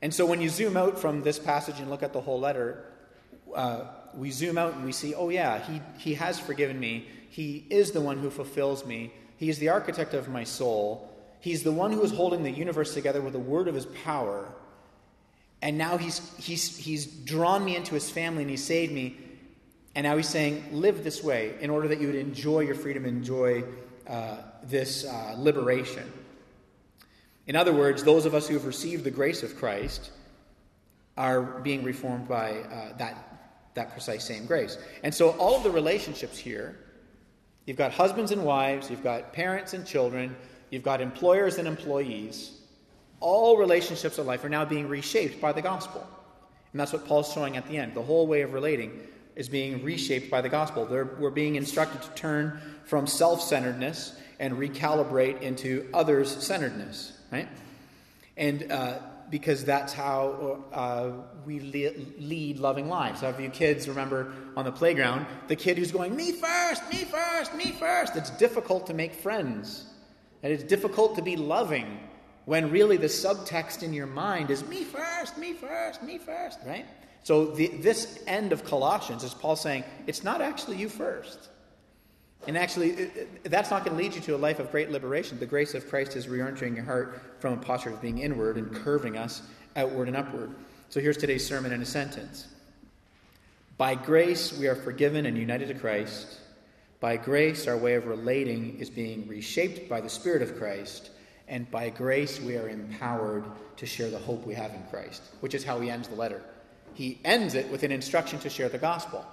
And 0.02 0.14
so, 0.14 0.26
when 0.26 0.42
you 0.42 0.50
zoom 0.50 0.76
out 0.76 1.00
from 1.00 1.22
this 1.24 1.40
passage 1.40 1.80
and 1.80 1.90
look 1.90 2.04
at 2.04 2.12
the 2.12 2.20
whole 2.20 2.42
letter, 2.42 2.84
uh, 3.56 3.86
we 4.14 4.32
zoom 4.32 4.58
out 4.58 4.74
and 4.74 4.84
we 4.84 4.92
see, 4.92 5.16
oh, 5.16 5.30
yeah, 5.30 5.60
he, 5.60 5.82
he 5.98 6.16
has 6.16 6.40
forgiven 6.40 6.78
me. 6.80 7.08
He 7.34 7.66
is 7.72 7.94
the 7.94 8.00
one 8.00 8.20
who 8.20 8.30
fulfills 8.30 8.86
me. 8.86 9.12
He 9.38 9.50
is 9.50 9.58
the 9.58 9.70
architect 9.70 10.14
of 10.14 10.30
my 10.30 10.44
soul. 10.44 11.10
He's 11.40 11.64
the 11.64 11.72
one 11.72 11.92
who 11.92 12.04
is 12.04 12.12
holding 12.12 12.44
the 12.44 12.52
universe 12.52 12.94
together 12.94 13.22
with 13.22 13.34
the 13.34 13.40
word 13.40 13.68
of 13.68 13.74
his 13.74 13.88
power. 13.88 14.48
And 15.60 15.76
now 15.76 15.98
he's, 15.98 16.22
he's, 16.38 16.78
he's 16.78 17.08
drawn 17.08 17.66
me 17.66 17.76
into 17.76 17.96
his 17.96 18.08
family 18.08 18.44
and 18.44 18.52
he 18.52 18.56
saved 18.56 18.94
me. 18.94 19.18
And 19.96 20.04
now 20.04 20.16
he's 20.16 20.30
saying, 20.30 20.64
live 20.74 21.04
this 21.04 21.24
way 21.24 21.56
in 21.60 21.72
order 21.72 21.88
that 21.88 22.00
you 22.00 22.06
would 22.06 22.16
enjoy 22.16 22.60
your 22.60 22.76
freedom, 22.76 23.04
enjoy 23.04 23.64
uh, 24.08 24.38
this 24.62 25.04
uh, 25.04 25.34
liberation. 25.36 26.14
In 27.48 27.56
other 27.56 27.74
words, 27.74 28.04
those 28.04 28.28
of 28.28 28.36
us 28.36 28.48
who 28.48 28.54
have 28.54 28.66
received 28.66 29.04
the 29.04 29.12
grace 29.12 29.42
of 29.42 29.58
Christ 29.58 30.12
are 31.18 31.42
being 31.42 31.84
reformed 31.84 32.28
by 32.28 32.52
uh, 32.52 32.96
that, 32.98 33.40
that 33.74 33.92
precise 33.92 34.24
same 34.24 34.46
grace. 34.46 34.78
And 35.02 35.12
so 35.12 35.32
all 35.32 35.56
of 35.56 35.64
the 35.64 35.72
relationships 35.72 36.38
here 36.38 36.78
you've 37.66 37.78
got 37.78 37.92
husbands 37.92 38.32
and 38.32 38.44
wives, 38.44 38.90
you've 38.90 39.04
got 39.04 39.34
parents 39.34 39.74
and 39.74 39.86
children, 39.86 40.36
You've 40.74 40.82
got 40.82 41.02
employers 41.02 41.60
and 41.60 41.68
employees. 41.68 42.50
All 43.20 43.58
relationships 43.58 44.18
of 44.18 44.26
life 44.26 44.44
are 44.44 44.50
now 44.50 44.66
being 44.66 44.88
reshaped 44.88 45.40
by 45.40 45.54
the 45.54 45.62
gospel. 45.62 46.02
And 46.72 46.80
that's 46.80 46.92
what 46.92 47.06
Paul's 47.06 47.32
showing 47.32 47.58
at 47.58 47.68
the 47.68 47.78
end. 47.78 47.94
The 47.94 48.02
whole 48.02 48.26
way 48.26 48.42
of 48.42 48.54
relating 48.54 49.00
is 49.36 49.48
being 49.48 49.84
reshaped 49.84 50.32
by 50.32 50.42
the 50.42 50.50
gospel. 50.50 50.88
They're, 50.88 51.06
we're 51.20 51.30
being 51.30 51.58
instructed 51.58 52.02
to 52.02 52.10
turn 52.16 52.60
from 52.86 53.06
self 53.06 53.40
centeredness 53.40 54.20
and 54.40 54.56
recalibrate 54.56 55.44
into 55.44 55.88
others 55.94 56.44
centeredness, 56.44 57.16
right? 57.32 57.48
And 58.36 58.72
uh, 58.72 58.98
because 59.30 59.66
that's 59.66 59.94
how 59.94 60.64
uh, 60.72 61.12
we 61.46 61.60
lead 61.60 62.60
loving 62.60 62.90
lives. 62.90 63.22
Some 63.22 63.34
of 63.34 63.40
you 63.40 63.50
kids 63.50 63.88
remember 63.88 64.34
on 64.56 64.66
the 64.66 64.72
playground 64.72 65.26
the 65.48 65.56
kid 65.56 65.78
who's 65.78 65.92
going, 65.92 66.16
Me 66.16 66.32
first, 66.32 66.88
me 66.92 67.00
first, 67.06 67.56
me 67.56 67.72
first. 67.72 68.16
It's 68.16 68.30
difficult 68.32 68.88
to 68.88 68.94
make 68.94 69.14
friends 69.14 69.86
and 70.44 70.52
it's 70.52 70.64
difficult 70.64 71.16
to 71.16 71.22
be 71.22 71.36
loving 71.38 72.00
when 72.46 72.70
really 72.70 72.98
the 72.98 73.08
subtext 73.08 73.84
in 73.84 73.94
your 73.94 74.08
mind 74.08 74.52
is 74.52 74.66
me 74.68 74.84
first, 74.84 75.38
me 75.38 75.54
first, 75.54 76.04
me 76.04 76.18
first, 76.18 76.60
right? 76.66 76.86
So 77.24 77.46
the, 77.46 77.68
this 77.68 78.22
end 78.28 78.52
of 78.52 78.66
Colossians 78.66 79.24
is 79.24 79.34
Paul 79.34 79.56
saying, 79.56 79.86
it's 80.08 80.24
not 80.24 80.42
actually 80.42 80.76
you 80.78 80.90
first. 80.90 81.50
And 82.48 82.58
actually, 82.58 83.10
that's 83.44 83.72
not 83.72 83.86
going 83.86 83.98
to 83.98 84.04
lead 84.04 84.16
you 84.16 84.22
to 84.22 84.36
a 84.36 84.38
life 84.38 84.60
of 84.60 84.72
great 84.72 84.92
liberation. 84.92 85.40
The 85.40 85.46
grace 85.46 85.74
of 85.74 85.90
Christ 85.90 86.16
is 86.16 86.28
reentering 86.28 86.76
your 86.76 86.86
heart 86.86 87.22
from 87.40 87.54
a 87.54 87.58
posture 87.58 87.92
of 87.92 88.02
being 88.02 88.20
inward 88.20 88.58
and 88.58 88.74
curving 88.74 89.18
us 89.18 89.42
outward 89.76 90.08
and 90.08 90.18
upward. 90.18 90.54
So 90.90 91.00
here's 91.00 91.18
today's 91.18 91.46
sermon 91.46 91.72
in 91.72 91.82
a 91.82 91.86
sentence 91.86 92.48
By 93.78 93.96
grace 93.96 94.58
we 94.58 94.68
are 94.68 94.76
forgiven 94.76 95.26
and 95.26 95.38
united 95.38 95.70
to 95.70 95.74
Christ 95.74 96.40
by 97.04 97.18
grace, 97.18 97.68
our 97.68 97.76
way 97.76 97.96
of 97.96 98.06
relating 98.06 98.80
is 98.80 98.90
being 98.90 99.28
reshaped 99.28 99.90
by 99.90 100.00
the 100.00 100.08
Spirit 100.08 100.42
of 100.42 100.58
Christ, 100.58 101.10
and 101.50 101.70
by 101.70 101.90
grace, 101.90 102.40
we 102.40 102.56
are 102.56 102.70
empowered 102.70 103.44
to 103.76 103.86
share 103.86 104.10
the 104.10 104.18
hope 104.18 104.48
we 104.48 104.54
have 104.54 104.74
in 104.74 104.82
Christ, 104.90 105.22
which 105.42 105.54
is 105.54 105.66
how 105.66 105.82
he 105.82 105.90
ends 105.90 106.08
the 106.08 106.16
letter. 106.16 106.42
He 106.94 107.20
ends 107.26 107.56
it 107.56 107.70
with 107.70 107.84
an 107.84 107.92
instruction 107.92 108.40
to 108.40 108.50
share 108.50 108.70
the 108.70 108.78
gospel. 108.78 109.26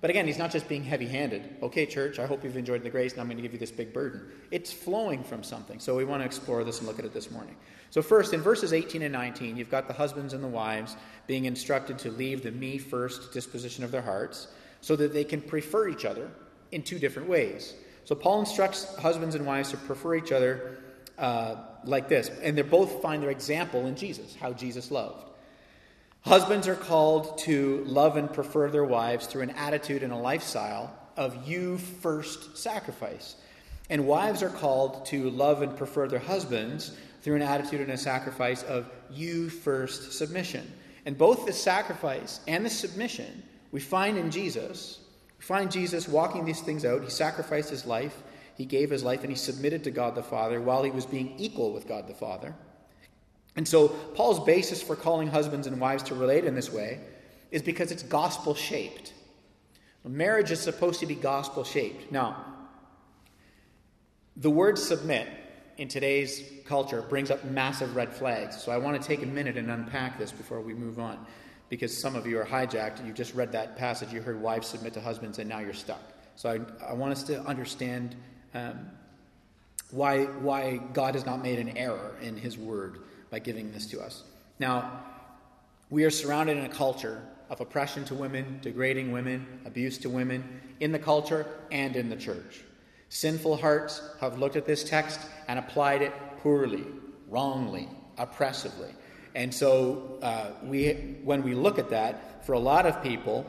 But 0.00 0.08
again, 0.08 0.26
he's 0.26 0.38
not 0.38 0.50
just 0.50 0.66
being 0.66 0.82
heavy 0.82 1.06
handed. 1.06 1.56
Okay, 1.62 1.84
church, 1.84 2.18
I 2.18 2.26
hope 2.26 2.42
you've 2.42 2.56
enjoyed 2.56 2.82
the 2.82 2.90
grace, 2.90 3.12
and 3.12 3.20
I'm 3.20 3.26
going 3.26 3.36
to 3.36 3.42
give 3.42 3.52
you 3.52 3.58
this 3.58 3.70
big 3.70 3.92
burden. 3.92 4.22
It's 4.50 4.72
flowing 4.72 5.22
from 5.22 5.42
something. 5.42 5.78
So 5.78 5.94
we 5.94 6.04
want 6.04 6.22
to 6.22 6.26
explore 6.26 6.64
this 6.64 6.78
and 6.78 6.86
look 6.86 6.98
at 6.98 7.04
it 7.04 7.12
this 7.12 7.30
morning. 7.30 7.54
So, 7.90 8.00
first, 8.02 8.32
in 8.32 8.40
verses 8.40 8.72
18 8.72 9.02
and 9.02 9.12
19, 9.12 9.56
you've 9.56 9.70
got 9.70 9.88
the 9.88 9.92
husbands 9.94 10.32
and 10.32 10.42
the 10.42 10.48
wives 10.48 10.96
being 11.26 11.44
instructed 11.44 11.98
to 12.00 12.10
leave 12.10 12.42
the 12.42 12.52
me 12.52 12.78
first 12.78 13.32
disposition 13.32 13.84
of 13.84 13.90
their 13.90 14.00
hearts 14.00 14.48
so 14.80 14.96
that 14.96 15.12
they 15.12 15.24
can 15.24 15.42
prefer 15.42 15.88
each 15.88 16.04
other 16.04 16.30
in 16.70 16.82
two 16.82 16.98
different 16.98 17.28
ways. 17.28 17.74
So, 18.04 18.14
Paul 18.14 18.40
instructs 18.40 18.94
husbands 18.96 19.34
and 19.34 19.44
wives 19.44 19.70
to 19.72 19.76
prefer 19.76 20.14
each 20.14 20.32
other 20.32 20.78
uh, 21.18 21.56
like 21.84 22.08
this, 22.08 22.30
and 22.42 22.56
they 22.56 22.62
both 22.62 23.02
find 23.02 23.22
their 23.22 23.30
example 23.30 23.86
in 23.86 23.96
Jesus, 23.96 24.34
how 24.36 24.52
Jesus 24.52 24.90
loved. 24.90 25.29
Husbands 26.22 26.68
are 26.68 26.76
called 26.76 27.38
to 27.38 27.82
love 27.86 28.16
and 28.16 28.32
prefer 28.32 28.68
their 28.70 28.84
wives 28.84 29.26
through 29.26 29.42
an 29.42 29.50
attitude 29.50 30.02
and 30.02 30.12
a 30.12 30.16
lifestyle 30.16 30.94
of 31.16 31.48
you 31.48 31.78
first 31.78 32.58
sacrifice. 32.58 33.36
And 33.88 34.06
wives 34.06 34.42
are 34.42 34.50
called 34.50 35.06
to 35.06 35.30
love 35.30 35.62
and 35.62 35.76
prefer 35.76 36.08
their 36.08 36.18
husbands 36.18 36.92
through 37.22 37.36
an 37.36 37.42
attitude 37.42 37.80
and 37.80 37.90
a 37.90 37.98
sacrifice 37.98 38.62
of 38.62 38.90
you 39.10 39.48
first 39.48 40.12
submission. 40.12 40.70
And 41.06 41.16
both 41.16 41.46
the 41.46 41.52
sacrifice 41.52 42.40
and 42.46 42.64
the 42.64 42.70
submission 42.70 43.42
we 43.72 43.80
find 43.80 44.18
in 44.18 44.30
Jesus. 44.30 45.00
We 45.38 45.44
find 45.44 45.72
Jesus 45.72 46.06
walking 46.06 46.44
these 46.44 46.60
things 46.60 46.84
out. 46.84 47.02
He 47.02 47.10
sacrificed 47.10 47.70
his 47.70 47.86
life, 47.86 48.22
he 48.56 48.66
gave 48.66 48.90
his 48.90 49.02
life, 49.02 49.20
and 49.22 49.30
he 49.30 49.36
submitted 49.36 49.84
to 49.84 49.90
God 49.90 50.14
the 50.14 50.22
Father 50.22 50.60
while 50.60 50.82
he 50.82 50.90
was 50.90 51.06
being 51.06 51.34
equal 51.38 51.72
with 51.72 51.88
God 51.88 52.06
the 52.06 52.14
Father. 52.14 52.54
And 53.56 53.66
so, 53.66 53.88
Paul's 53.88 54.44
basis 54.44 54.80
for 54.82 54.94
calling 54.94 55.28
husbands 55.28 55.66
and 55.66 55.80
wives 55.80 56.04
to 56.04 56.14
relate 56.14 56.44
in 56.44 56.54
this 56.54 56.72
way 56.72 57.00
is 57.50 57.62
because 57.62 57.90
it's 57.90 58.02
gospel 58.02 58.54
shaped. 58.54 59.12
Marriage 60.04 60.50
is 60.50 60.60
supposed 60.60 61.00
to 61.00 61.06
be 61.06 61.14
gospel 61.14 61.64
shaped. 61.64 62.10
Now, 62.10 62.44
the 64.36 64.50
word 64.50 64.78
submit 64.78 65.28
in 65.76 65.88
today's 65.88 66.42
culture 66.64 67.02
brings 67.02 67.30
up 67.30 67.44
massive 67.44 67.96
red 67.96 68.12
flags. 68.12 68.62
So, 68.62 68.70
I 68.70 68.78
want 68.78 69.00
to 69.00 69.06
take 69.06 69.22
a 69.22 69.26
minute 69.26 69.56
and 69.56 69.70
unpack 69.70 70.18
this 70.18 70.30
before 70.30 70.60
we 70.60 70.72
move 70.72 70.98
on. 70.98 71.26
Because 71.68 72.00
some 72.00 72.16
of 72.16 72.26
you 72.26 72.38
are 72.38 72.44
hijacked. 72.44 73.04
You 73.06 73.12
just 73.12 73.34
read 73.34 73.52
that 73.52 73.76
passage, 73.76 74.12
you 74.12 74.20
heard 74.22 74.40
wives 74.40 74.66
submit 74.66 74.92
to 74.94 75.00
husbands, 75.00 75.38
and 75.38 75.48
now 75.48 75.58
you're 75.58 75.72
stuck. 75.72 76.02
So, 76.36 76.50
I, 76.50 76.90
I 76.90 76.92
want 76.92 77.12
us 77.12 77.24
to 77.24 77.40
understand 77.42 78.14
um, 78.54 78.90
why, 79.90 80.24
why 80.24 80.76
God 80.92 81.14
has 81.14 81.26
not 81.26 81.42
made 81.42 81.58
an 81.58 81.76
error 81.76 82.16
in 82.22 82.36
his 82.36 82.56
word 82.56 83.00
by 83.30 83.38
giving 83.38 83.72
this 83.72 83.86
to 83.86 84.00
us. 84.00 84.24
Now, 84.58 85.02
we 85.88 86.04
are 86.04 86.10
surrounded 86.10 86.58
in 86.58 86.64
a 86.64 86.68
culture 86.68 87.22
of 87.48 87.60
oppression 87.60 88.04
to 88.04 88.14
women, 88.14 88.60
degrading 88.62 89.10
women, 89.10 89.60
abuse 89.64 89.98
to 89.98 90.08
women, 90.08 90.60
in 90.78 90.92
the 90.92 90.98
culture 90.98 91.46
and 91.72 91.96
in 91.96 92.08
the 92.08 92.16
church. 92.16 92.62
Sinful 93.08 93.56
hearts 93.56 94.02
have 94.20 94.38
looked 94.38 94.54
at 94.54 94.66
this 94.66 94.84
text 94.84 95.20
and 95.48 95.58
applied 95.58 96.00
it 96.02 96.12
poorly, 96.38 96.84
wrongly, 97.28 97.88
oppressively. 98.18 98.90
And 99.34 99.52
so, 99.52 100.18
uh, 100.22 100.52
we, 100.62 100.92
when 101.24 101.42
we 101.42 101.54
look 101.54 101.78
at 101.78 101.90
that, 101.90 102.44
for 102.46 102.52
a 102.52 102.58
lot 102.58 102.86
of 102.86 103.02
people, 103.02 103.44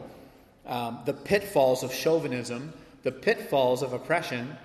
um, 0.65 0.99
the 1.05 1.13
pitfalls 1.13 1.83
of 1.83 1.93
chauvinism, 1.93 2.73
the 3.03 3.11
pitfalls 3.11 3.81
of 3.83 3.93
oppression, 3.93 4.57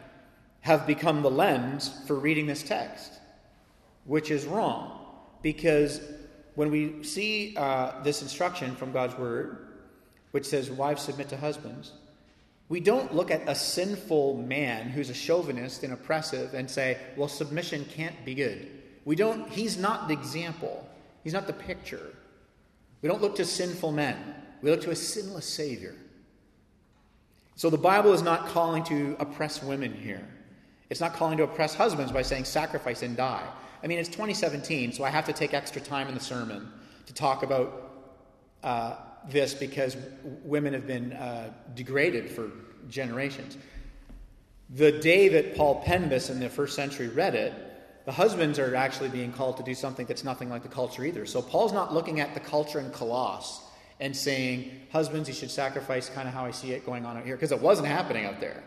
have 0.61 0.87
become 0.87 1.23
the 1.23 1.31
lens 1.31 2.01
for 2.07 2.17
reading 2.17 2.47
this 2.47 2.63
text, 2.63 3.13
which 4.05 4.31
is 4.31 4.47
wrong. 4.47 4.96
Because 5.43 6.01
when 6.55 6.71
we 6.71 7.03
see 7.03 7.55
uh, 7.57 8.03
this 8.03 8.23
instruction 8.23 8.75
from 8.77 8.93
God's 8.93 9.17
word, 9.17 9.69
which 10.33 10.47
says, 10.47 10.71
Wives 10.71 11.03
submit 11.03 11.29
to 11.29 11.37
husbands, 11.37 11.93
we 12.69 12.81
don't 12.81 13.15
look 13.15 13.31
at 13.31 13.49
a 13.49 13.55
sinful 13.55 14.39
man 14.39 14.89
who's 14.89 15.09
a 15.09 15.15
chauvinist 15.15 15.85
and 15.85 15.93
oppressive 15.93 16.55
and 16.55 16.69
say, 16.69 16.99
Well, 17.17 17.29
submission 17.29 17.85
can't 17.85 18.25
be 18.25 18.35
good. 18.35 18.69
We 19.05 19.15
don't, 19.15 19.49
he's 19.49 19.79
not 19.79 20.09
the 20.09 20.15
example, 20.15 20.89
he's 21.23 21.33
not 21.33 21.47
the 21.47 21.53
picture. 21.53 22.15
We 23.03 23.09
don't 23.09 23.23
look 23.23 23.37
to 23.37 23.45
sinful 23.45 23.93
men, 23.93 24.17
we 24.63 24.71
look 24.71 24.81
to 24.83 24.91
a 24.91 24.97
sinless 24.97 25.47
Savior. 25.47 25.95
So 27.55 27.71
the 27.71 27.79
Bible 27.79 28.13
is 28.13 28.21
not 28.21 28.49
calling 28.49 28.85
to 28.85 29.17
oppress 29.19 29.63
women 29.63 29.95
here. 29.95 30.27
It's 30.91 31.01
not 31.01 31.15
calling 31.15 31.37
to 31.39 31.45
oppress 31.45 31.75
husbands 31.75 32.13
by 32.13 32.23
saying 32.23 32.45
sacrifice 32.45 33.03
and 33.03 33.17
die. 33.17 33.47
I 33.83 33.87
mean, 33.87 33.99
it's 33.99 34.09
2017, 34.09 34.93
so 34.93 35.05
I 35.05 35.11
have 35.11 35.25
to 35.27 35.33
take 35.33 35.55
extra 35.55 35.81
time 35.81 36.09
in 36.09 36.15
the 36.15 36.21
sermon 36.21 36.73
to 37.07 37.15
talk 37.15 37.43
about 37.43 37.93
uh, 38.63 38.97
this 39.29 39.55
because 39.55 39.97
women 40.45 40.73
have 40.73 40.87
been 40.87 41.13
uh, 41.13 41.53
degraded 41.75 42.31
for 42.31 42.51
generations. 42.89 43.57
The 44.71 44.93
day 44.93 45.29
that 45.29 45.57
Paul 45.57 45.83
penned 45.85 46.11
this 46.11 46.31
in 46.31 46.41
the 46.41 46.49
first 46.49 46.75
century 46.75 47.09
read 47.09 47.35
it, 47.35 47.53
the 48.05 48.13
husbands 48.13 48.59
are 48.59 48.75
actually 48.75 49.09
being 49.09 49.33
called 49.33 49.57
to 49.57 49.63
do 49.65 49.75
something 49.75 50.07
that's 50.07 50.25
nothing 50.25 50.49
like 50.49 50.63
the 50.63 50.69
culture 50.69 51.05
either. 51.05 51.27
So 51.27 51.43
Paul's 51.43 51.73
not 51.73 51.93
looking 51.93 52.21
at 52.21 52.35
the 52.35 52.41
culture 52.41 52.79
in 52.79 52.91
Colossus 52.91 53.65
and 53.99 54.17
saying, 54.17 54.71
Husbands, 54.93 55.29
you 55.29 55.35
should 55.35 55.51
sacrifice, 55.51 56.09
kind 56.09 56.29
of 56.29 56.35
how 56.35 56.45
I 56.45 56.53
see 56.53 56.73
it 56.73 56.87
going 56.87 57.05
on 57.05 57.17
out 57.17 57.25
here, 57.25 57.35
because 57.35 57.53
it 57.53 57.61
wasn't 57.61 57.89
happening 57.89 58.25
out 58.25 58.41
there. 58.41 58.63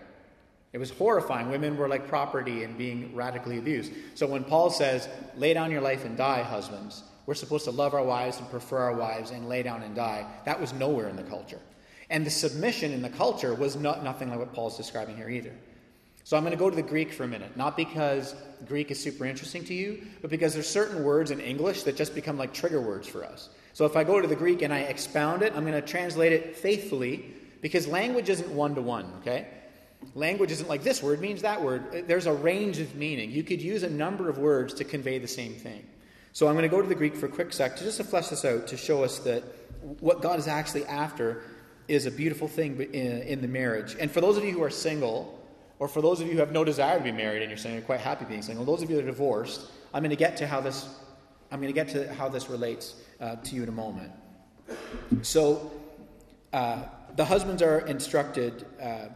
It 0.71 0.77
was 0.77 0.91
horrifying. 0.91 1.49
Women 1.49 1.77
were 1.77 1.88
like 1.88 2.07
property 2.07 2.63
and 2.63 2.77
being 2.77 3.15
radically 3.15 3.57
abused. 3.57 3.91
So 4.13 4.27
when 4.27 4.43
Paul 4.43 4.69
says, 4.69 5.09
lay 5.35 5.53
down 5.53 5.71
your 5.71 5.81
life 5.81 6.05
and 6.05 6.15
die, 6.15 6.43
husbands, 6.43 7.03
we're 7.25 7.33
supposed 7.33 7.65
to 7.65 7.71
love 7.71 7.93
our 7.93 8.03
wives 8.03 8.39
and 8.39 8.49
prefer 8.49 8.77
our 8.77 8.95
wives 8.95 9.31
and 9.31 9.49
lay 9.49 9.63
down 9.63 9.81
and 9.81 9.95
die, 9.95 10.25
that 10.45 10.59
was 10.59 10.73
nowhere 10.73 11.09
in 11.09 11.15
the 11.15 11.23
culture. 11.23 11.59
And 12.11 12.25
the 12.25 12.31
submission 12.31 12.91
in 12.91 13.01
the 13.01 13.09
culture 13.09 13.53
was 13.53 13.75
not, 13.75 14.03
nothing 14.03 14.29
like 14.29 14.39
what 14.39 14.53
Paul's 14.53 14.77
describing 14.77 15.15
here 15.15 15.29
either. 15.29 15.53
So 16.23 16.38
I'm 16.38 16.43
going 16.43 16.51
to 16.51 16.57
go 16.57 16.69
to 16.69 16.75
the 16.75 16.83
Greek 16.83 17.11
for 17.11 17.23
a 17.23 17.27
minute, 17.27 17.57
not 17.57 17.75
because 17.75 18.35
Greek 18.67 18.91
is 18.91 19.01
super 19.01 19.25
interesting 19.25 19.63
to 19.65 19.73
you, 19.73 20.05
but 20.21 20.29
because 20.29 20.53
there's 20.53 20.69
certain 20.69 21.03
words 21.03 21.31
in 21.31 21.39
English 21.39 21.83
that 21.83 21.95
just 21.95 22.13
become 22.13 22.38
like 22.38 22.53
trigger 22.53 22.81
words 22.81 23.07
for 23.07 23.25
us. 23.25 23.49
So 23.73 23.85
if 23.85 23.95
I 23.95 24.03
go 24.03 24.21
to 24.21 24.27
the 24.27 24.35
Greek 24.35 24.61
and 24.61 24.71
I 24.71 24.79
expound 24.79 25.41
it, 25.41 25.53
I'm 25.55 25.65
going 25.65 25.79
to 25.79 25.88
translate 25.88 26.33
it 26.33 26.55
faithfully 26.57 27.25
because 27.61 27.88
language 27.88 28.29
isn't 28.29 28.49
one 28.49 28.75
to 28.75 28.81
one, 28.81 29.11
okay? 29.21 29.47
Language 30.15 30.51
isn't 30.51 30.70
like 30.70 30.84
this 30.84 31.03
word 31.03 31.20
means 31.20 31.41
that 31.41 31.62
word. 31.62 32.06
There's 32.08 32.25
a 32.25 32.34
range 32.34 32.79
of 32.79 32.96
meaning. 32.96 33.32
You 33.32 33.44
could 33.44 33.62
use 33.62 33.84
a 33.84 33.89
number 33.89 34.29
of 34.29 34.38
words 34.38 34.74
to 34.75 34.84
convey 34.84 35.20
the 35.20 35.27
same 35.27 35.53
thing. 35.53 35.86
So 36.32 36.48
I'm 36.48 36.53
going 36.53 36.63
to 36.63 36.70
go 36.70 36.82
to 36.82 36.88
the 36.88 36.96
Greek 36.96 37.15
for 37.15 37.25
a 37.25 37.29
quick 37.29 37.51
sec 37.51 37.75
to 37.77 37.84
just 37.84 37.98
to 37.98 38.03
flesh 38.03 38.29
this 38.29 38.46
out 38.46 38.68
to 38.68 38.77
show 38.77 39.03
us 39.03 39.20
that 39.20 39.44
what 40.00 40.22
God 40.22 40.39
is 40.39 40.48
actually 40.48 40.86
after 40.86 41.41
is 41.88 42.06
a 42.06 42.12
beautiful 42.12 42.48
thing 42.48 42.79
in, 42.94 43.22
in 43.24 43.41
the 43.41 43.48
marriage. 43.48 43.96
And 44.00 44.10
for 44.10 44.22
those 44.22 44.38
of 44.38 44.46
you 44.46 44.51
who 44.51 44.63
are 44.63 44.70
single, 44.70 45.38
or 45.79 45.88
for 45.88 46.01
those 46.01 46.22
of 46.22 46.27
you 46.27 46.34
who 46.34 46.39
have 46.39 46.51
no 46.51 46.63
desire 46.63 46.98
to 46.98 47.03
be 47.03 47.12
married 47.12 47.41
and 47.41 47.50
you're 47.50 47.58
saying 47.58 47.75
you're 47.75 47.84
quite 47.84 48.00
happy 48.00 48.25
being 48.25 48.41
single, 48.41 48.63
those 48.63 48.82
of 48.82 48.89
you 48.89 48.96
that 48.98 49.03
are 49.03 49.08
divorced, 49.08 49.70
I'm 49.94 50.03
going 50.03 50.12
to 50.12 50.15
get 50.15 50.38
to 50.38 50.48
how 50.48 50.62
this 50.62 50.88
I'm 51.51 51.60
going 51.60 51.74
to 51.74 51.84
get 51.84 51.89
to 51.89 52.13
how 52.13 52.29
this 52.29 52.48
relates 52.50 52.96
uh, 53.20 53.36
to 53.38 53.56
you 53.56 53.63
in 53.63 53.70
a 53.70 53.74
moment. 53.74 54.12
So 55.24 55.72
uh, 56.53 56.84
the 57.15 57.25
husbands 57.25 57.63
are 57.63 57.79
instructed 57.88 58.65
uh, 58.79 59.08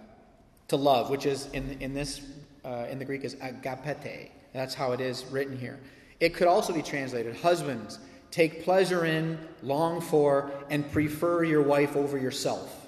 to 0.73 0.77
love, 0.77 1.11
which 1.11 1.27
is 1.27 1.47
in, 1.53 1.77
in 1.81 1.93
this 1.93 2.21
uh, 2.65 2.87
in 2.89 2.97
the 2.97 3.05
Greek 3.05 3.23
is 3.23 3.35
agapete. 3.35 4.31
That's 4.53 4.73
how 4.73 4.91
it 4.93 5.01
is 5.01 5.23
written 5.25 5.55
here. 5.55 5.79
It 6.19 6.33
could 6.33 6.47
also 6.47 6.73
be 6.73 6.81
translated 6.81 7.35
husbands, 7.35 7.99
take 8.31 8.63
pleasure 8.63 9.05
in, 9.05 9.37
long 9.61 10.01
for, 10.01 10.51
and 10.71 10.89
prefer 10.91 11.43
your 11.43 11.61
wife 11.61 11.95
over 11.95 12.17
yourself. 12.17 12.87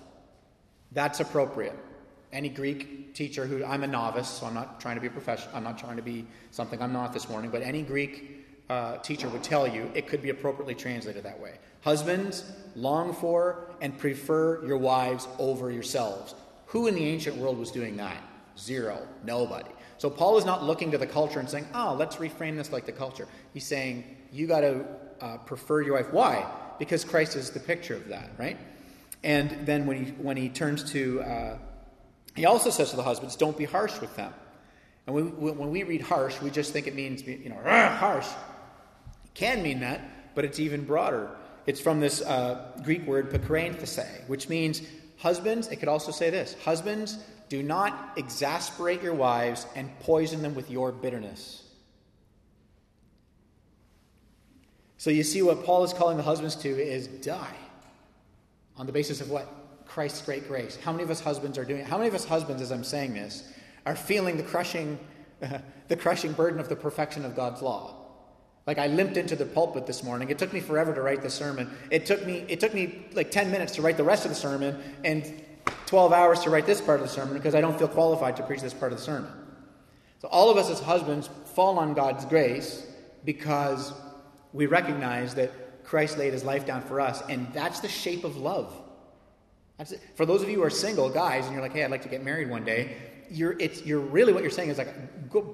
That's 0.94 1.20
appropriate. 1.20 1.78
Any 2.34 2.50
Greek 2.50 3.14
teacher 3.14 3.46
who 3.46 3.64
I'm 3.64 3.84
a 3.84 3.88
novice, 3.88 4.30
so 4.30 4.48
I'm 4.48 4.56
not 4.56 4.80
trying 4.82 4.96
to 4.96 5.02
be 5.02 5.08
a 5.08 5.12
professional, 5.12 5.56
I'm 5.56 5.64
not 5.64 5.78
trying 5.78 5.98
to 5.98 6.02
be 6.02 6.26
something 6.52 6.82
I'm 6.82 6.94
not 6.94 7.14
this 7.14 7.30
morning, 7.30 7.52
but 7.52 7.62
any 7.62 7.84
Greek 7.84 8.46
uh, 8.70 8.98
teacher 8.98 9.30
would 9.30 9.44
tell 9.44 9.68
you 9.68 9.92
it 9.94 10.08
could 10.08 10.24
be 10.24 10.32
appropriately 10.32 10.74
translated 10.74 11.24
that 11.24 11.40
way. 11.40 11.60
Husbands, 11.82 12.52
long 12.76 13.14
for 13.14 13.70
and 13.80 13.96
prefer 13.96 14.66
your 14.66 14.78
wives 14.78 15.28
over 15.38 15.70
yourselves. 15.70 16.34
Who 16.76 16.88
in 16.88 16.96
the 16.96 17.06
ancient 17.06 17.38
world 17.38 17.58
was 17.58 17.72
doing 17.72 17.96
that? 17.96 18.22
Zero. 18.60 19.08
Nobody. 19.24 19.70
So 19.98 20.10
Paul 20.10 20.38
is 20.38 20.44
not 20.44 20.62
looking 20.62 20.92
to 20.92 20.98
the 20.98 21.08
culture 21.08 21.40
and 21.40 21.50
saying, 21.50 21.66
oh, 21.74 21.96
let's 21.98 22.18
reframe 22.18 22.58
this 22.58 22.74
like 22.74 22.86
the 22.86 22.92
culture. 22.92 23.30
He's 23.54 23.66
saying, 23.66 24.04
you 24.34 24.46
got 24.46 24.60
to 24.60 24.86
uh, 25.22 25.38
prefer 25.38 25.84
your 25.84 25.94
wife. 25.94 26.12
Why? 26.12 26.46
Because 26.78 27.06
Christ 27.06 27.38
is 27.38 27.50
the 27.50 27.62
picture 27.62 27.96
of 27.96 28.10
that, 28.10 28.30
right? 28.38 28.58
And 29.24 29.66
then 29.66 29.86
when 29.86 30.04
he, 30.04 30.12
when 30.12 30.36
he 30.36 30.50
turns 30.50 30.92
to, 30.92 31.22
uh, 31.22 31.58
he 32.36 32.46
also 32.46 32.70
says 32.70 32.90
to 32.90 32.98
the 32.98 33.04
husbands, 33.04 33.38
don't 33.38 33.58
be 33.58 33.64
harsh 33.64 34.02
with 34.02 34.14
them. 34.18 34.34
And 35.08 35.16
we, 35.16 35.22
when 35.22 35.72
we 35.72 35.84
read 35.84 36.02
harsh, 36.02 36.42
we 36.42 36.50
just 36.50 36.74
think 36.74 36.88
it 36.88 36.94
means, 36.94 37.26
you 37.26 37.48
know, 37.48 37.62
harsh. 37.64 38.28
It 39.24 39.34
can 39.34 39.64
mean 39.64 39.80
that, 39.80 40.36
but 40.36 40.44
it's 40.44 40.60
even 40.60 40.84
broader. 40.84 41.30
It's 41.68 41.80
from 41.80 42.02
this 42.02 42.22
uh, 42.22 42.74
Greek 42.84 43.08
word 43.08 43.30
pikrainesthe, 43.30 44.28
which 44.28 44.50
means 44.50 44.82
Husbands, 45.18 45.68
it 45.70 45.78
could 45.78 45.90
also 45.90 46.12
say 46.12 46.30
this 46.30 46.56
Husbands, 46.64 47.18
do 47.50 47.62
not 47.62 48.14
exasperate 48.18 49.02
your 49.02 49.14
wives 49.14 49.68
and 49.76 49.90
poison 50.00 50.42
them 50.42 50.56
with 50.56 50.72
your 50.72 50.92
bitterness. 50.92 51.64
So 54.98 55.12
you 55.12 55.24
see 55.24 55.42
what 55.42 55.64
Paul 55.64 55.84
is 55.84 55.94
calling 55.94 56.18
the 56.18 56.24
husbands 56.24 56.56
to 56.58 56.70
is 56.70 57.08
die. 57.08 57.56
On 58.78 58.86
the 58.86 58.92
basis 58.92 59.22
of 59.22 59.30
what? 59.30 59.48
Christ's 59.86 60.24
great 60.24 60.48
grace. 60.48 60.78
How 60.78 60.92
many 60.92 61.04
of 61.04 61.12
us 61.12 61.20
husbands 61.20 61.58
are 61.58 61.64
doing 61.64 61.82
it? 61.82 61.88
How 61.88 61.98
many 61.98 62.08
of 62.08 62.16
us 62.16 62.26
husbands, 62.26 62.62
as 62.62 62.72
I'm 62.72 62.84
saying 62.84 63.14
this, 63.14 63.48
are 63.86 63.96
feeling 63.96 64.36
the 64.36 64.44
crushing, 64.44 65.00
the 65.88 65.96
crushing 65.96 66.34
burden 66.34 66.60
of 66.60 66.70
the 66.70 66.76
perfection 66.76 67.24
of 67.24 67.36
God's 67.36 67.62
law? 67.62 67.95
Like 68.68 68.80
I 68.80 68.88
limped 68.88 69.18
into 69.18 69.36
the 69.36 69.46
pulpit 69.46 69.86
this 69.86 70.04
morning. 70.04 70.30
It 70.30 70.40
took 70.40 70.52
me 70.52 70.60
forever 70.60 70.94
to 70.94 71.02
write 71.02 71.22
the 71.22 71.30
sermon. 71.30 71.70
It 71.92 72.06
took 72.06 72.26
me 72.26 72.46
it 72.48 72.60
took 72.60 72.74
me 72.74 73.06
like 73.14 73.30
10 73.32 73.52
minutes 73.52 73.74
to 73.74 73.82
write 73.82 73.98
the 73.98 74.04
rest 74.04 74.26
of 74.26 74.30
the 74.30 74.36
sermon 74.36 74.82
and 75.04 75.44
12 75.86 76.12
hours 76.12 76.40
to 76.42 76.50
write 76.50 76.66
this 76.66 76.82
part 76.82 77.00
of 77.00 77.06
the 77.06 77.12
sermon 77.12 77.36
because 77.36 77.54
I 77.54 77.62
don't 77.62 77.78
feel 77.78 77.88
qualified 77.88 78.36
to 78.38 78.44
preach 78.44 78.62
this 78.62 78.74
part 78.74 78.92
of 78.92 78.98
the 78.98 79.04
sermon. 79.04 79.32
So 80.20 80.28
all 80.30 80.50
of 80.50 80.58
us 80.58 80.70
as 80.72 80.80
husbands 80.80 81.30
fall 81.54 81.78
on 81.78 81.94
God's 81.94 82.26
grace 82.26 82.88
because 83.24 83.94
we 84.52 84.66
recognize 84.66 85.36
that 85.36 85.84
Christ 85.84 86.18
laid 86.18 86.34
his 86.34 86.44
life 86.44 86.66
down 86.66 86.82
for 86.82 87.00
us 87.00 87.22
and 87.30 87.48
that's 87.54 87.82
the 87.82 87.88
shape 87.88 88.24
of 88.24 88.36
love. 88.36 88.74
For 90.16 90.26
those 90.26 90.42
of 90.42 90.50
you 90.50 90.56
who 90.56 90.64
are 90.64 90.72
single 90.72 91.10
guys 91.10 91.46
and 91.46 91.54
you're 91.54 91.62
like, 91.62 91.74
"Hey, 91.74 91.84
I'd 91.84 91.92
like 91.92 92.04
to 92.04 92.10
get 92.10 92.24
married 92.24 92.50
one 92.50 92.64
day." 92.64 92.96
You're, 93.30 93.56
it's, 93.60 93.86
you're 93.86 94.00
really 94.00 94.34
what 94.34 94.42
you're 94.42 94.52
saying 94.52 94.70
is 94.70 94.78
like, 94.78 94.94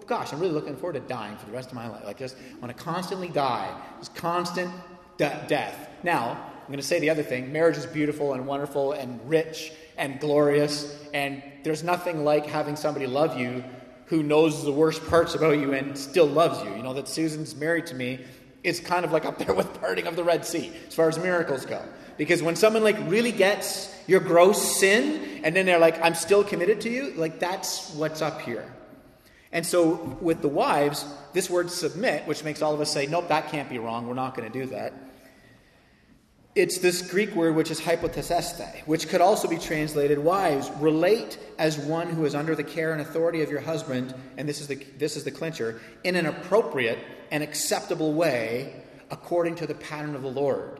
gosh, 0.07 0.33
I'm 0.33 0.39
really 0.39 0.53
looking 0.53 0.75
forward 0.75 0.93
to 0.93 0.99
dying 1.01 1.37
for 1.37 1.45
the 1.45 1.51
rest 1.51 1.69
of 1.69 1.75
my 1.75 1.87
life. 1.87 2.03
Like, 2.05 2.17
just 2.17 2.35
want 2.61 2.75
to 2.75 2.83
constantly 2.83 3.29
die, 3.29 3.73
just 3.99 4.15
constant 4.15 4.71
de- 5.17 5.45
death. 5.47 5.89
Now, 6.03 6.31
I'm 6.31 6.67
going 6.67 6.77
to 6.79 6.83
say 6.83 6.99
the 6.99 7.09
other 7.09 7.23
thing 7.23 7.51
marriage 7.51 7.77
is 7.77 7.85
beautiful 7.85 8.33
and 8.33 8.45
wonderful 8.45 8.93
and 8.93 9.19
rich 9.29 9.73
and 9.97 10.19
glorious, 10.19 11.03
and 11.13 11.43
there's 11.63 11.83
nothing 11.83 12.23
like 12.23 12.45
having 12.45 12.75
somebody 12.75 13.07
love 13.07 13.37
you 13.37 13.63
who 14.05 14.23
knows 14.23 14.63
the 14.63 14.71
worst 14.71 15.05
parts 15.07 15.35
about 15.35 15.57
you 15.57 15.73
and 15.73 15.97
still 15.97 16.27
loves 16.27 16.61
you. 16.63 16.75
You 16.75 16.83
know, 16.83 16.93
that 16.93 17.07
Susan's 17.07 17.55
married 17.55 17.85
to 17.87 17.95
me 17.95 18.19
is 18.63 18.79
kind 18.79 19.05
of 19.05 19.11
like 19.11 19.25
up 19.25 19.37
there 19.37 19.53
with 19.61 19.79
parting 19.79 20.07
of 20.07 20.15
the 20.15 20.23
Red 20.23 20.45
Sea 20.45 20.71
as 20.87 20.95
far 20.95 21.09
as 21.09 21.17
miracles 21.17 21.65
go. 21.65 21.81
Because 22.17 22.43
when 22.43 22.55
someone 22.55 22.83
like 22.83 22.97
really 23.07 23.31
gets 23.31 23.93
your 24.07 24.19
gross 24.19 24.77
sin 24.79 25.41
and 25.43 25.55
then 25.55 25.65
they're 25.65 25.79
like, 25.79 26.03
I'm 26.03 26.13
still 26.13 26.43
committed 26.43 26.81
to 26.81 26.89
you, 26.89 27.13
like 27.15 27.39
that's 27.39 27.93
what's 27.95 28.21
up 28.21 28.41
here. 28.41 28.71
And 29.51 29.65
so 29.65 30.17
with 30.21 30.41
the 30.41 30.47
wives, 30.47 31.05
this 31.33 31.49
word 31.49 31.71
submit, 31.71 32.25
which 32.27 32.43
makes 32.43 32.61
all 32.61 32.73
of 32.73 32.79
us 32.79 32.91
say, 32.91 33.05
nope, 33.05 33.27
that 33.29 33.49
can't 33.49 33.69
be 33.69 33.79
wrong. 33.79 34.07
We're 34.07 34.13
not 34.13 34.35
going 34.35 34.49
to 34.49 34.59
do 34.59 34.67
that. 34.67 34.93
It's 36.53 36.79
this 36.79 37.01
Greek 37.01 37.33
word 37.33 37.55
which 37.55 37.71
is 37.71 37.79
hypotassesthe, 37.79 38.81
which 38.85 39.07
could 39.07 39.21
also 39.21 39.47
be 39.47 39.57
translated 39.57 40.19
wives. 40.19 40.69
Relate 40.79 41.39
as 41.57 41.77
one 41.77 42.09
who 42.09 42.25
is 42.25 42.35
under 42.35 42.55
the 42.55 42.63
care 42.63 42.91
and 42.91 43.01
authority 43.01 43.41
of 43.41 43.49
your 43.49 43.61
husband, 43.61 44.13
and 44.37 44.47
this 44.47 44.59
is 44.59 44.67
the, 44.67 44.75
this 44.97 45.15
is 45.15 45.23
the 45.23 45.31
clincher, 45.31 45.81
in 46.03 46.17
an 46.17 46.25
appropriate 46.25 46.99
and 47.31 47.41
acceptable 47.41 48.13
way 48.13 48.75
according 49.09 49.55
to 49.55 49.65
the 49.65 49.73
pattern 49.73 50.13
of 50.15 50.21
the 50.21 50.29
Lord. 50.29 50.79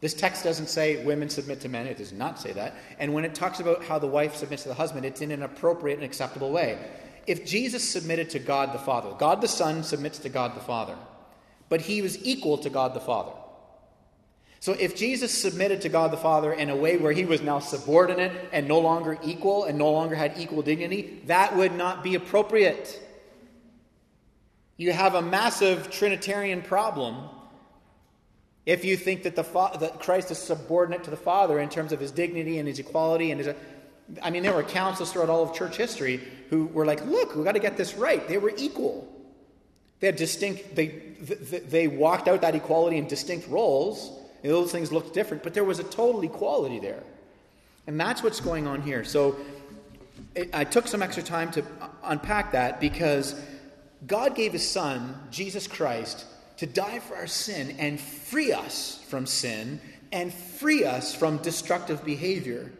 This 0.00 0.14
text 0.14 0.44
doesn't 0.44 0.68
say 0.68 1.04
women 1.04 1.28
submit 1.28 1.60
to 1.62 1.68
men. 1.68 1.86
It 1.86 1.98
does 1.98 2.12
not 2.12 2.38
say 2.38 2.52
that. 2.52 2.74
And 2.98 3.14
when 3.14 3.24
it 3.24 3.34
talks 3.34 3.58
about 3.58 3.84
how 3.84 3.98
the 3.98 4.06
wife 4.06 4.36
submits 4.36 4.62
to 4.62 4.68
the 4.68 4.74
husband, 4.74 5.04
it's 5.04 5.20
in 5.20 5.32
an 5.32 5.42
appropriate 5.42 5.96
and 5.96 6.04
acceptable 6.04 6.52
way. 6.52 6.78
If 7.26 7.44
Jesus 7.44 7.88
submitted 7.88 8.30
to 8.30 8.38
God 8.38 8.72
the 8.72 8.78
Father, 8.78 9.10
God 9.18 9.40
the 9.40 9.48
Son 9.48 9.82
submits 9.82 10.18
to 10.20 10.28
God 10.28 10.54
the 10.54 10.60
Father, 10.60 10.96
but 11.68 11.80
he 11.80 12.00
was 12.00 12.24
equal 12.24 12.58
to 12.58 12.70
God 12.70 12.94
the 12.94 13.00
Father. 13.00 13.32
So 14.60 14.72
if 14.72 14.96
Jesus 14.96 15.32
submitted 15.32 15.82
to 15.82 15.88
God 15.88 16.10
the 16.10 16.16
Father 16.16 16.52
in 16.52 16.70
a 16.70 16.76
way 16.76 16.96
where 16.96 17.12
he 17.12 17.24
was 17.24 17.42
now 17.42 17.58
subordinate 17.58 18.32
and 18.52 18.66
no 18.66 18.78
longer 18.78 19.18
equal 19.22 19.64
and 19.64 19.78
no 19.78 19.90
longer 19.90 20.14
had 20.14 20.34
equal 20.36 20.62
dignity, 20.62 21.20
that 21.26 21.56
would 21.56 21.74
not 21.74 22.02
be 22.02 22.14
appropriate. 22.14 23.00
You 24.78 24.92
have 24.92 25.14
a 25.14 25.22
massive 25.22 25.90
Trinitarian 25.90 26.62
problem 26.62 27.28
if 28.64 28.84
you 28.84 28.96
think 28.96 29.24
that, 29.24 29.34
the 29.34 29.42
fa- 29.42 29.76
that 29.80 29.98
Christ 29.98 30.30
is 30.30 30.38
subordinate 30.38 31.02
to 31.04 31.10
the 31.10 31.16
Father 31.16 31.58
in 31.58 31.68
terms 31.68 31.90
of 31.90 31.98
his 31.98 32.10
dignity 32.10 32.58
and 32.58 32.68
his 32.68 32.78
equality 32.78 33.30
and 33.30 33.40
his. 33.40 33.54
I 34.22 34.30
mean, 34.30 34.42
there 34.42 34.54
were 34.54 34.62
councils 34.62 35.12
throughout 35.12 35.28
all 35.28 35.42
of 35.42 35.54
church 35.54 35.76
history 35.76 36.20
who 36.50 36.66
were 36.66 36.86
like, 36.86 37.04
look, 37.06 37.34
we've 37.34 37.44
got 37.44 37.52
to 37.52 37.60
get 37.60 37.76
this 37.76 37.94
right. 37.94 38.26
They 38.28 38.38
were 38.38 38.52
equal. 38.56 39.08
They 40.00 40.06
had 40.06 40.16
distinct, 40.16 40.76
they, 40.76 40.86
they 40.86 41.88
walked 41.88 42.28
out 42.28 42.42
that 42.42 42.54
equality 42.54 42.98
in 42.98 43.08
distinct 43.08 43.48
roles. 43.48 44.12
And 44.42 44.52
those 44.52 44.70
things 44.70 44.92
looked 44.92 45.12
different, 45.12 45.42
but 45.42 45.54
there 45.54 45.64
was 45.64 45.80
a 45.80 45.84
total 45.84 46.22
equality 46.22 46.78
there. 46.78 47.02
And 47.86 47.98
that's 47.98 48.22
what's 48.22 48.40
going 48.40 48.68
on 48.68 48.82
here. 48.82 49.02
So 49.02 49.36
I 50.52 50.62
took 50.64 50.86
some 50.86 51.02
extra 51.02 51.22
time 51.22 51.50
to 51.52 51.64
unpack 52.04 52.52
that 52.52 52.80
because 52.80 53.34
God 54.06 54.34
gave 54.34 54.52
his 54.52 54.68
son, 54.68 55.14
Jesus 55.30 55.66
Christ, 55.66 56.24
to 56.58 56.66
die 56.66 56.98
for 57.00 57.16
our 57.16 57.26
sin 57.26 57.76
and 57.78 58.00
free 58.00 58.52
us 58.52 59.04
from 59.08 59.26
sin 59.26 59.80
and 60.12 60.32
free 60.32 60.84
us 60.84 61.14
from 61.14 61.38
destructive 61.38 62.04
behavior. 62.04 62.72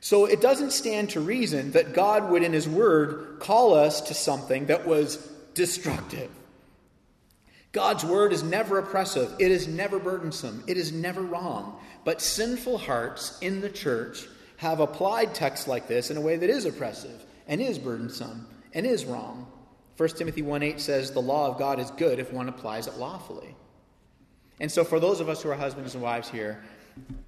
So 0.00 0.26
it 0.26 0.40
doesn't 0.40 0.72
stand 0.72 1.10
to 1.10 1.20
reason 1.20 1.72
that 1.72 1.94
God 1.94 2.28
would, 2.30 2.42
in 2.42 2.52
His 2.52 2.68
Word, 2.68 3.38
call 3.38 3.74
us 3.74 4.00
to 4.02 4.14
something 4.14 4.66
that 4.66 4.84
was 4.84 5.16
destructive. 5.54 6.28
God's 7.70 8.04
Word 8.04 8.32
is 8.32 8.42
never 8.42 8.78
oppressive, 8.78 9.32
it 9.38 9.52
is 9.52 9.68
never 9.68 10.00
burdensome, 10.00 10.64
it 10.66 10.76
is 10.76 10.92
never 10.92 11.22
wrong. 11.22 11.78
But 12.04 12.20
sinful 12.20 12.78
hearts 12.78 13.38
in 13.40 13.60
the 13.60 13.70
church 13.70 14.26
have 14.56 14.80
applied 14.80 15.34
texts 15.34 15.68
like 15.68 15.86
this 15.86 16.10
in 16.10 16.16
a 16.16 16.20
way 16.20 16.36
that 16.36 16.50
is 16.50 16.64
oppressive 16.64 17.24
and 17.46 17.60
is 17.60 17.78
burdensome 17.78 18.48
and 18.74 18.84
is 18.84 19.04
wrong. 19.04 19.51
1 19.96 20.08
Timothy 20.10 20.42
1 20.42 20.62
8 20.62 20.80
says, 20.80 21.10
The 21.10 21.20
law 21.20 21.48
of 21.48 21.58
God 21.58 21.78
is 21.78 21.90
good 21.92 22.18
if 22.18 22.32
one 22.32 22.48
applies 22.48 22.86
it 22.86 22.96
lawfully. 22.96 23.54
And 24.60 24.70
so, 24.70 24.84
for 24.84 25.00
those 25.00 25.20
of 25.20 25.28
us 25.28 25.42
who 25.42 25.50
are 25.50 25.54
husbands 25.54 25.94
and 25.94 26.02
wives 26.02 26.28
here, 26.28 26.62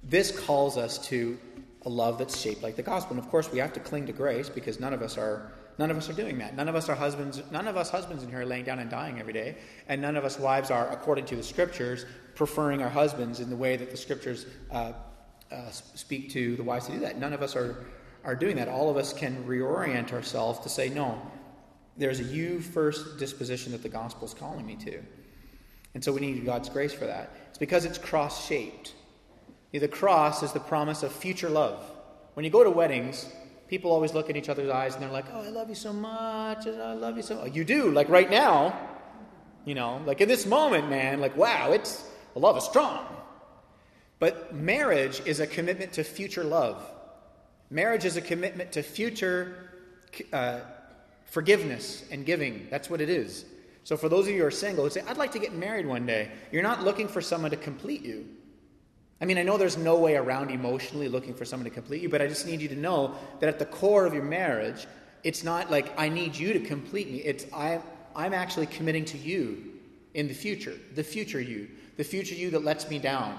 this 0.03 0.37
calls 0.45 0.77
us 0.77 0.97
to 1.07 1.37
a 1.83 1.89
love 1.89 2.17
that's 2.17 2.39
shaped 2.39 2.63
like 2.63 2.75
the 2.75 2.83
gospel. 2.83 3.15
And 3.15 3.23
of 3.23 3.29
course, 3.29 3.51
we 3.51 3.59
have 3.59 3.73
to 3.73 3.79
cling 3.79 4.07
to 4.07 4.13
grace 4.13 4.49
because 4.49 4.79
none 4.79 4.93
of 4.93 5.01
us 5.01 5.17
are 5.17 5.51
none 5.77 5.91
of 5.91 5.97
us 5.97 6.09
are 6.09 6.13
doing 6.13 6.37
that. 6.39 6.55
None 6.55 6.69
of 6.69 6.75
us 6.75 6.89
are 6.89 6.95
husbands. 6.95 7.41
None 7.51 7.67
of 7.67 7.77
us 7.77 7.89
husbands 7.89 8.23
in 8.23 8.29
here 8.29 8.41
are 8.41 8.45
laying 8.45 8.65
down 8.65 8.79
and 8.79 8.89
dying 8.89 9.19
every 9.19 9.33
day, 9.33 9.57
and 9.87 10.01
none 10.01 10.15
of 10.15 10.25
us 10.25 10.39
wives 10.39 10.71
are, 10.71 10.89
according 10.91 11.25
to 11.25 11.35
the 11.35 11.43
scriptures, 11.43 12.05
preferring 12.33 12.81
our 12.81 12.89
husbands 12.89 13.39
in 13.39 13.49
the 13.49 13.55
way 13.55 13.75
that 13.77 13.91
the 13.91 13.97
scriptures 13.97 14.45
uh, 14.71 14.93
uh, 15.51 15.69
speak 15.69 16.31
to 16.31 16.55
the 16.55 16.63
wives 16.63 16.87
to 16.87 16.93
do 16.93 16.99
that. 16.99 17.19
None 17.19 17.33
of 17.33 17.41
us 17.41 17.55
are 17.55 17.85
are 18.25 18.35
doing 18.35 18.55
that. 18.55 18.67
All 18.67 18.89
of 18.89 18.97
us 18.97 19.13
can 19.13 19.43
reorient 19.45 20.11
ourselves 20.11 20.59
to 20.59 20.69
say, 20.69 20.89
no, 20.89 21.21
there's 21.97 22.19
a 22.19 22.23
you 22.23 22.59
first 22.59 23.17
disposition 23.17 23.71
that 23.71 23.83
the 23.83 23.89
gospel 23.89 24.27
is 24.27 24.33
calling 24.33 24.65
me 24.65 24.75
to. 24.77 25.01
And 25.93 26.03
so 26.03 26.11
we 26.11 26.21
need 26.21 26.45
God's 26.45 26.69
grace 26.69 26.93
for 26.93 27.05
that. 27.05 27.31
It's 27.49 27.57
because 27.57 27.85
it's 27.85 27.97
cross 27.97 28.47
shaped. 28.47 28.93
The 29.71 29.87
cross 29.87 30.43
is 30.43 30.51
the 30.51 30.59
promise 30.59 31.03
of 31.03 31.11
future 31.11 31.49
love. 31.49 31.83
When 32.33 32.43
you 32.43 32.51
go 32.51 32.63
to 32.63 32.69
weddings, 32.69 33.29
people 33.67 33.91
always 33.91 34.13
look 34.13 34.29
at 34.29 34.37
each 34.37 34.49
other's 34.49 34.69
eyes 34.69 34.93
and 34.93 35.03
they're 35.03 35.11
like, 35.11 35.25
oh, 35.33 35.41
I 35.41 35.49
love 35.49 35.69
you 35.69 35.75
so 35.75 35.93
much. 35.93 36.67
I 36.67 36.93
love 36.93 37.17
you 37.17 37.23
so 37.23 37.35
much. 37.35 37.55
You 37.55 37.63
do, 37.63 37.91
like 37.91 38.09
right 38.09 38.29
now, 38.29 38.77
you 39.65 39.73
know, 39.73 40.01
like 40.05 40.21
in 40.21 40.27
this 40.27 40.45
moment, 40.45 40.89
man, 40.89 41.19
like, 41.19 41.35
wow, 41.35 41.71
it's, 41.71 42.07
the 42.33 42.39
love 42.39 42.57
is 42.57 42.63
strong. 42.63 43.05
But 44.19 44.53
marriage 44.53 45.21
is 45.25 45.39
a 45.39 45.47
commitment 45.47 45.93
to 45.93 46.03
future 46.03 46.43
love. 46.43 46.81
Marriage 47.69 48.05
is 48.05 48.15
a 48.15 48.21
commitment 48.21 48.73
to 48.73 48.83
future 48.83 49.71
uh, 50.31 50.59
forgiveness 51.25 52.05
and 52.11 52.25
giving. 52.25 52.67
That's 52.69 52.89
what 52.89 53.01
it 53.01 53.09
is. 53.09 53.45
So, 53.83 53.97
for 53.97 54.09
those 54.09 54.25
of 54.25 54.33
you 54.33 54.39
who 54.41 54.47
are 54.47 54.51
single 54.51 54.83
who 54.83 54.89
say, 54.89 55.03
I'd 55.07 55.17
like 55.17 55.31
to 55.33 55.39
get 55.39 55.53
married 55.53 55.85
one 55.85 56.05
day, 56.05 56.31
you're 56.51 56.63
not 56.63 56.83
looking 56.83 57.07
for 57.07 57.21
someone 57.21 57.51
to 57.51 57.57
complete 57.57 58.01
you. 58.01 58.25
I 59.21 59.25
mean, 59.25 59.37
I 59.37 59.43
know 59.43 59.57
there's 59.57 59.77
no 59.77 59.97
way 59.97 60.15
around 60.15 60.51
emotionally 60.51 61.07
looking 61.07 61.33
for 61.33 61.45
someone 61.45 61.65
to 61.65 61.69
complete 61.69 62.01
you, 62.01 62.09
but 62.09 62.21
I 62.21 62.27
just 62.27 62.45
need 62.45 62.61
you 62.61 62.67
to 62.69 62.75
know 62.75 63.15
that 63.39 63.47
at 63.47 63.59
the 63.59 63.65
core 63.65 64.05
of 64.05 64.13
your 64.13 64.23
marriage, 64.23 64.87
it's 65.23 65.43
not 65.43 65.71
like 65.71 65.97
I 65.97 66.09
need 66.09 66.35
you 66.35 66.53
to 66.53 66.59
complete 66.59 67.11
me. 67.11 67.19
It's 67.19 67.45
I, 67.53 67.79
I'm 68.15 68.33
actually 68.33 68.65
committing 68.65 69.05
to 69.05 69.17
you 69.17 69.73
in 70.13 70.27
the 70.27 70.33
future, 70.33 70.73
the 70.95 71.03
future 71.03 71.39
you, 71.39 71.69
the 71.97 72.03
future 72.03 72.35
you 72.35 72.49
that 72.51 72.63
lets 72.63 72.89
me 72.89 72.99
down, 72.99 73.37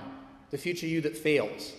the 0.50 0.58
future 0.58 0.86
you 0.86 1.00
that 1.02 1.16
fails. 1.16 1.72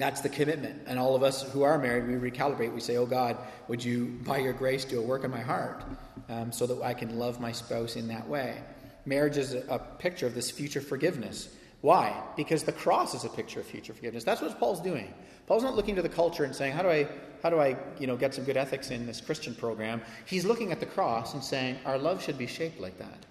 That's 0.00 0.20
the 0.20 0.28
commitment. 0.28 0.82
And 0.86 0.98
all 0.98 1.14
of 1.14 1.22
us 1.22 1.42
who 1.52 1.62
are 1.62 1.78
married, 1.78 2.06
we 2.06 2.30
recalibrate. 2.30 2.72
We 2.72 2.80
say, 2.80 2.96
Oh 2.96 3.06
God, 3.06 3.36
would 3.68 3.84
you, 3.84 4.18
by 4.24 4.38
your 4.38 4.52
grace, 4.52 4.84
do 4.84 4.98
a 4.98 5.02
work 5.02 5.24
in 5.24 5.30
my 5.30 5.40
heart 5.40 5.82
um, 6.28 6.52
so 6.52 6.66
that 6.66 6.82
I 6.82 6.94
can 6.94 7.18
love 7.18 7.40
my 7.40 7.52
spouse 7.52 7.96
in 7.96 8.08
that 8.08 8.28
way? 8.28 8.58
Marriage 9.04 9.36
is 9.36 9.54
a, 9.54 9.64
a 9.68 9.78
picture 9.78 10.26
of 10.26 10.34
this 10.34 10.50
future 10.50 10.80
forgiveness. 10.80 11.54
Why? 11.80 12.22
Because 12.36 12.62
the 12.62 12.72
cross 12.72 13.14
is 13.14 13.24
a 13.24 13.28
picture 13.28 13.60
of 13.60 13.66
future 13.66 13.94
forgiveness. 13.94 14.24
That's 14.24 14.42
what 14.42 14.58
Paul's 14.58 14.80
doing. 14.80 15.12
Paul's 15.46 15.62
not 15.62 15.74
looking 15.74 15.96
to 15.96 16.02
the 16.02 16.08
culture 16.08 16.44
and 16.44 16.54
saying, 16.54 16.72
How 16.72 16.82
do 16.82 16.90
I, 16.90 17.08
how 17.42 17.50
do 17.50 17.58
I 17.58 17.76
you 17.98 18.06
know, 18.06 18.16
get 18.16 18.34
some 18.34 18.44
good 18.44 18.56
ethics 18.56 18.90
in 18.90 19.06
this 19.06 19.20
Christian 19.20 19.54
program? 19.54 20.02
He's 20.26 20.44
looking 20.44 20.72
at 20.72 20.80
the 20.80 20.86
cross 20.86 21.34
and 21.34 21.42
saying, 21.42 21.78
Our 21.84 21.98
love 21.98 22.22
should 22.22 22.38
be 22.38 22.46
shaped 22.46 22.80
like 22.80 22.98
that. 22.98 23.26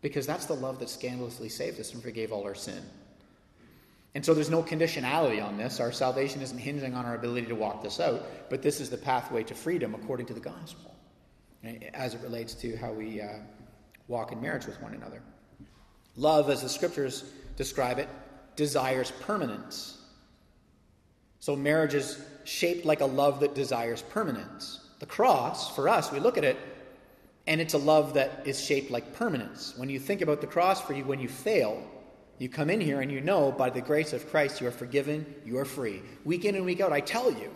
Because 0.00 0.26
that's 0.26 0.46
the 0.46 0.54
love 0.54 0.78
that 0.78 0.90
scandalously 0.90 1.48
saved 1.48 1.80
us 1.80 1.92
and 1.92 2.02
forgave 2.02 2.30
all 2.30 2.44
our 2.44 2.54
sin. 2.54 2.82
And 4.18 4.24
so 4.24 4.34
there's 4.34 4.50
no 4.50 4.64
conditionality 4.64 5.40
on 5.40 5.56
this. 5.56 5.78
Our 5.78 5.92
salvation 5.92 6.42
isn't 6.42 6.58
hinging 6.58 6.92
on 6.92 7.06
our 7.06 7.14
ability 7.14 7.46
to 7.46 7.54
walk 7.54 7.84
this 7.84 8.00
out, 8.00 8.50
but 8.50 8.62
this 8.62 8.80
is 8.80 8.90
the 8.90 8.96
pathway 8.96 9.44
to 9.44 9.54
freedom 9.54 9.94
according 9.94 10.26
to 10.26 10.34
the 10.34 10.40
gospel, 10.40 10.92
as 11.94 12.14
it 12.14 12.20
relates 12.22 12.54
to 12.54 12.76
how 12.78 12.90
we 12.92 13.20
uh, 13.20 13.34
walk 14.08 14.32
in 14.32 14.40
marriage 14.40 14.66
with 14.66 14.82
one 14.82 14.92
another. 14.92 15.22
Love, 16.16 16.50
as 16.50 16.62
the 16.62 16.68
scriptures 16.68 17.30
describe 17.54 18.00
it, 18.00 18.08
desires 18.56 19.12
permanence. 19.20 19.98
So 21.38 21.54
marriage 21.54 21.94
is 21.94 22.20
shaped 22.42 22.84
like 22.84 23.02
a 23.02 23.06
love 23.06 23.38
that 23.38 23.54
desires 23.54 24.02
permanence. 24.02 24.80
The 24.98 25.06
cross, 25.06 25.72
for 25.76 25.88
us, 25.88 26.10
we 26.10 26.18
look 26.18 26.36
at 26.36 26.42
it, 26.42 26.56
and 27.46 27.60
it's 27.60 27.74
a 27.74 27.78
love 27.78 28.14
that 28.14 28.42
is 28.48 28.60
shaped 28.60 28.90
like 28.90 29.14
permanence. 29.14 29.74
When 29.76 29.88
you 29.88 30.00
think 30.00 30.22
about 30.22 30.40
the 30.40 30.48
cross 30.48 30.82
for 30.82 30.92
you, 30.92 31.04
when 31.04 31.20
you 31.20 31.28
fail, 31.28 31.88
you 32.38 32.48
come 32.48 32.70
in 32.70 32.80
here 32.80 33.00
and 33.00 33.10
you 33.10 33.20
know 33.20 33.50
by 33.50 33.70
the 33.70 33.80
grace 33.80 34.12
of 34.12 34.30
Christ 34.30 34.60
you 34.60 34.66
are 34.68 34.72
forgiven, 34.72 35.26
you 35.44 35.58
are 35.58 35.64
free. 35.64 36.02
Week 36.24 36.44
in 36.44 36.54
and 36.54 36.64
week 36.64 36.80
out, 36.80 36.92
I 36.92 37.00
tell 37.00 37.30
you, 37.30 37.54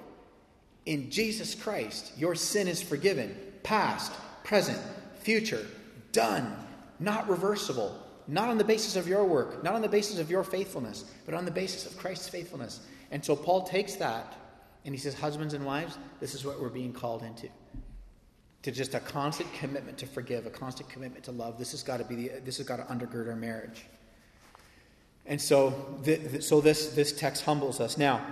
in 0.86 1.10
Jesus 1.10 1.54
Christ, 1.54 2.12
your 2.18 2.34
sin 2.34 2.66
is 2.66 2.82
forgiven, 2.82 3.36
past, 3.62 4.12
present, 4.42 4.78
future, 5.20 5.64
done, 6.10 6.56
not 6.98 7.28
reversible, 7.28 7.96
not 8.26 8.48
on 8.48 8.58
the 8.58 8.64
basis 8.64 8.96
of 8.96 9.06
your 9.06 9.24
work, 9.24 9.62
not 9.62 9.74
on 9.74 9.82
the 9.82 9.88
basis 9.88 10.18
of 10.18 10.30
your 10.30 10.44
faithfulness, 10.44 11.04
but 11.24 11.34
on 11.34 11.44
the 11.44 11.50
basis 11.50 11.86
of 11.86 11.96
Christ's 11.96 12.28
faithfulness. 12.28 12.80
And 13.10 13.24
so 13.24 13.36
Paul 13.36 13.62
takes 13.62 13.94
that 13.96 14.36
and 14.84 14.94
he 14.94 15.00
says, 15.00 15.14
Husbands 15.14 15.54
and 15.54 15.64
wives, 15.64 15.98
this 16.20 16.34
is 16.34 16.44
what 16.44 16.60
we're 16.60 16.68
being 16.68 16.92
called 16.92 17.22
into. 17.22 17.48
To 18.62 18.70
just 18.70 18.94
a 18.94 19.00
constant 19.00 19.52
commitment 19.54 19.98
to 19.98 20.06
forgive, 20.06 20.46
a 20.46 20.50
constant 20.50 20.88
commitment 20.88 21.24
to 21.24 21.32
love. 21.32 21.58
This 21.58 21.72
has 21.72 21.82
got 21.82 21.98
to 21.98 22.04
be 22.04 22.14
the, 22.14 22.40
this 22.44 22.58
has 22.58 22.66
got 22.66 22.76
to 22.76 22.84
undergird 22.84 23.28
our 23.28 23.36
marriage. 23.36 23.84
And 25.26 25.40
so, 25.40 25.98
the, 26.02 26.42
so 26.42 26.60
this, 26.60 26.88
this 26.94 27.12
text 27.12 27.44
humbles 27.44 27.80
us. 27.80 27.96
Now, 27.96 28.26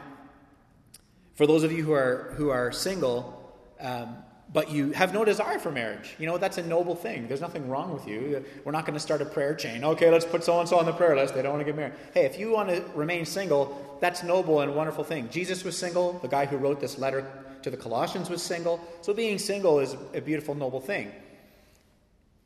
for 1.34 1.46
those 1.46 1.62
of 1.62 1.72
you 1.72 1.84
who 1.84 1.92
are, 1.92 2.34
who 2.36 2.50
are 2.50 2.72
single, 2.72 3.36
um, 3.80 4.16
but 4.52 4.70
you 4.70 4.90
have 4.92 5.14
no 5.14 5.24
desire 5.24 5.58
for 5.58 5.70
marriage. 5.70 6.16
You 6.18 6.26
know, 6.26 6.36
that's 6.36 6.58
a 6.58 6.62
noble 6.62 6.96
thing. 6.96 7.28
There's 7.28 7.40
nothing 7.40 7.68
wrong 7.68 7.94
with 7.94 8.08
you. 8.08 8.44
We're 8.64 8.72
not 8.72 8.84
going 8.84 8.94
to 8.94 9.00
start 9.00 9.22
a 9.22 9.24
prayer 9.24 9.54
chain. 9.54 9.84
Okay, 9.84 10.10
let's 10.10 10.24
put 10.24 10.42
so 10.42 10.58
and 10.58 10.68
so 10.68 10.78
on 10.78 10.86
the 10.86 10.92
prayer 10.92 11.14
list. 11.14 11.34
They 11.34 11.42
don't 11.42 11.52
want 11.52 11.60
to 11.60 11.64
get 11.64 11.76
married. 11.76 11.94
Hey, 12.12 12.26
if 12.26 12.38
you 12.38 12.50
want 12.50 12.68
to 12.70 12.82
remain 12.94 13.24
single, 13.24 13.98
that's 14.00 14.24
noble 14.24 14.60
and 14.60 14.74
wonderful 14.74 15.04
thing. 15.04 15.28
Jesus 15.30 15.62
was 15.62 15.78
single. 15.78 16.14
The 16.14 16.28
guy 16.28 16.46
who 16.46 16.56
wrote 16.56 16.80
this 16.80 16.98
letter 16.98 17.30
to 17.62 17.70
the 17.70 17.76
Colossians 17.76 18.28
was 18.28 18.42
single. 18.42 18.80
So 19.02 19.14
being 19.14 19.38
single 19.38 19.78
is 19.78 19.96
a 20.14 20.20
beautiful, 20.20 20.56
noble 20.56 20.80
thing. 20.80 21.12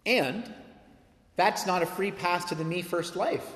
And 0.05 0.53
that's 1.37 1.67
not 1.67 1.83
a 1.83 1.87
free 1.87 2.11
pass 2.11 2.45
to 2.47 2.55
the 2.55 2.65
me 2.65 2.83
first 2.83 3.17
life. 3.17 3.47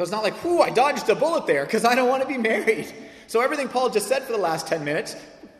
So 0.00 0.04
it's 0.04 0.12
not 0.12 0.22
like, 0.22 0.42
whoo, 0.42 0.62
I 0.62 0.70
dodged 0.70 1.10
a 1.10 1.14
bullet 1.14 1.46
there 1.46 1.66
because 1.66 1.84
I 1.84 1.94
don't 1.94 2.08
want 2.08 2.22
to 2.22 2.26
be 2.26 2.38
married. 2.38 2.90
So 3.26 3.42
everything 3.42 3.68
Paul 3.68 3.90
just 3.90 4.08
said 4.08 4.22
for 4.22 4.32
the 4.32 4.38
last 4.38 4.66
10 4.66 4.82
minutes 4.82 5.14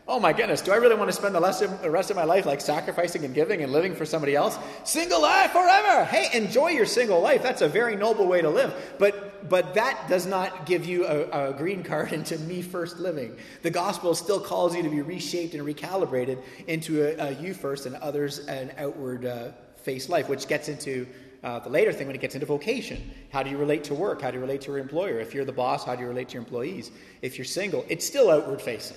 Oh 0.09 0.19
my 0.19 0.33
goodness, 0.33 0.63
do 0.63 0.73
I 0.73 0.77
really 0.77 0.95
want 0.95 1.11
to 1.11 1.17
spend 1.17 1.35
the 1.35 1.41
rest, 1.43 1.61
of, 1.61 1.83
the 1.83 1.91
rest 1.91 2.11
of 2.11 2.17
my 2.17 2.25
life 2.25 2.47
like 2.47 2.63
sacrificing 2.63 3.23
and 3.27 3.35
giving 3.35 3.63
and 3.63 3.71
living 3.71 3.95
for 3.95 4.07
somebody 4.07 4.35
else? 4.35 4.59
Single 4.83 5.21
life 5.21 5.51
forever! 5.51 6.07
Hey, 6.07 6.27
enjoy 6.33 6.69
your 6.69 6.87
single 6.87 7.21
life. 7.21 7.43
That's 7.43 7.61
a 7.61 7.69
very 7.69 7.97
noble 7.97 8.27
way 8.27 8.41
to 8.41 8.49
live. 8.49 8.75
But, 8.99 9.47
but 9.51 9.75
that 9.75 10.09
does 10.09 10.25
not 10.25 10.65
give 10.65 10.87
you 10.87 11.07
a, 11.07 11.51
a 11.51 11.53
green 11.53 11.83
card 11.83 12.13
into 12.15 12.39
me 12.39 12.63
first 12.63 12.99
living. 12.99 13.37
The 13.61 13.71
gospel 13.71 14.15
still 14.15 14.41
calls 14.41 14.75
you 14.75 14.83
to 14.83 14.89
be 14.89 15.03
reshaped 15.03 15.53
and 15.53 15.63
recalibrated 15.65 16.43
into 16.67 17.03
a, 17.03 17.29
a 17.29 17.33
you 17.33 17.53
first 17.53 17.85
and 17.85 17.95
others 17.97 18.39
an 18.39 18.73
outward 18.79 19.27
uh, 19.27 19.51
face 19.77 20.09
life, 20.09 20.31
which 20.31 20.49
gets 20.49 20.71
into 20.71 21.07
uh, 21.43 21.59
the 21.59 21.71
later 21.71 21.93
thing 21.93 22.07
when 22.07 22.17
it 22.17 22.21
gets 22.21 22.35
into 22.35 22.47
vocation. 22.47 23.11
How 23.31 23.43
do 23.43 23.51
you 23.51 23.57
relate 23.57 23.85
to 23.85 23.95
work? 23.95 24.23
How 24.23 24.31
do 24.31 24.37
you 24.37 24.43
relate 24.43 24.61
to 24.63 24.69
your 24.69 24.79
employer? 24.79 25.21
If 25.21 25.35
you're 25.35 25.45
the 25.45 25.53
boss, 25.53 25.85
how 25.85 25.95
do 25.95 26.03
you 26.03 26.09
relate 26.09 26.29
to 26.29 26.35
your 26.35 26.43
employees? 26.43 26.91
If 27.23 27.39
you're 27.39 27.45
single, 27.45 27.85
it's 27.89 28.07
still 28.07 28.31
outward 28.31 28.61
facing. 28.61 28.97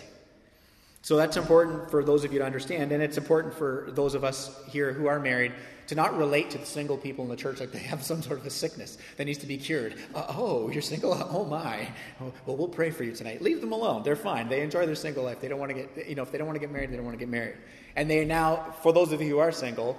So 1.01 1.17
that's 1.17 1.35
important 1.35 1.91
for 1.91 2.03
those 2.03 2.23
of 2.23 2.31
you 2.31 2.39
to 2.39 2.45
understand, 2.45 2.93
and 2.93 3.03
it's 3.03 3.17
important 3.17 3.53
for 3.53 3.89
those 3.91 4.15
of 4.15 4.23
us 4.23 4.57
here 4.69 4.93
who 4.93 5.07
are 5.07 5.19
married 5.19 5.51
to 5.87 5.95
not 5.95 6.17
relate 6.17 6.49
to 6.51 6.57
the 6.57 6.65
single 6.65 6.97
people 6.97 7.25
in 7.25 7.29
the 7.29 7.35
church 7.35 7.59
like 7.59 7.73
they 7.73 7.79
have 7.79 8.01
some 8.11 8.21
sort 8.21 8.39
of 8.39 8.45
a 8.45 8.49
sickness 8.49 8.97
that 9.17 9.25
needs 9.25 9.39
to 9.39 9.45
be 9.45 9.57
cured. 9.57 9.95
Uh, 10.15 10.25
oh, 10.29 10.69
you're 10.69 10.81
single? 10.81 11.13
Oh 11.33 11.45
my. 11.45 11.89
Well, 12.19 12.57
we'll 12.57 12.67
pray 12.67 12.89
for 12.89 13.03
you 13.03 13.11
tonight. 13.11 13.41
Leave 13.41 13.59
them 13.59 13.71
alone. 13.71 14.03
They're 14.03 14.15
fine. 14.15 14.47
They 14.47 14.61
enjoy 14.61 14.85
their 14.85 14.95
single 14.95 15.23
life. 15.23 15.41
They 15.41 15.47
don't 15.47 15.59
want 15.59 15.75
to 15.75 15.83
get, 15.83 16.07
you 16.07 16.15
know, 16.15 16.21
if 16.21 16.31
they 16.31 16.37
don't 16.37 16.47
want 16.47 16.55
to 16.55 16.59
get 16.59 16.71
married, 16.71 16.91
they 16.91 16.95
don't 16.95 17.05
want 17.05 17.17
to 17.17 17.19
get 17.19 17.29
married. 17.29 17.55
And 17.95 18.09
they 18.09 18.23
now, 18.23 18.75
for 18.81 18.93
those 18.93 19.11
of 19.11 19.21
you 19.21 19.29
who 19.29 19.39
are 19.39 19.51
single, 19.51 19.97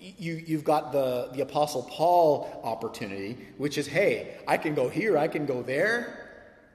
you, 0.00 0.42
you've 0.46 0.64
got 0.64 0.92
the, 0.92 1.30
the 1.32 1.42
Apostle 1.42 1.82
Paul 1.82 2.60
opportunity, 2.64 3.38
which 3.58 3.78
is, 3.78 3.86
hey, 3.86 4.36
I 4.46 4.56
can 4.56 4.74
go 4.74 4.88
here, 4.88 5.18
I 5.18 5.28
can 5.28 5.46
go 5.46 5.62
there 5.62 6.22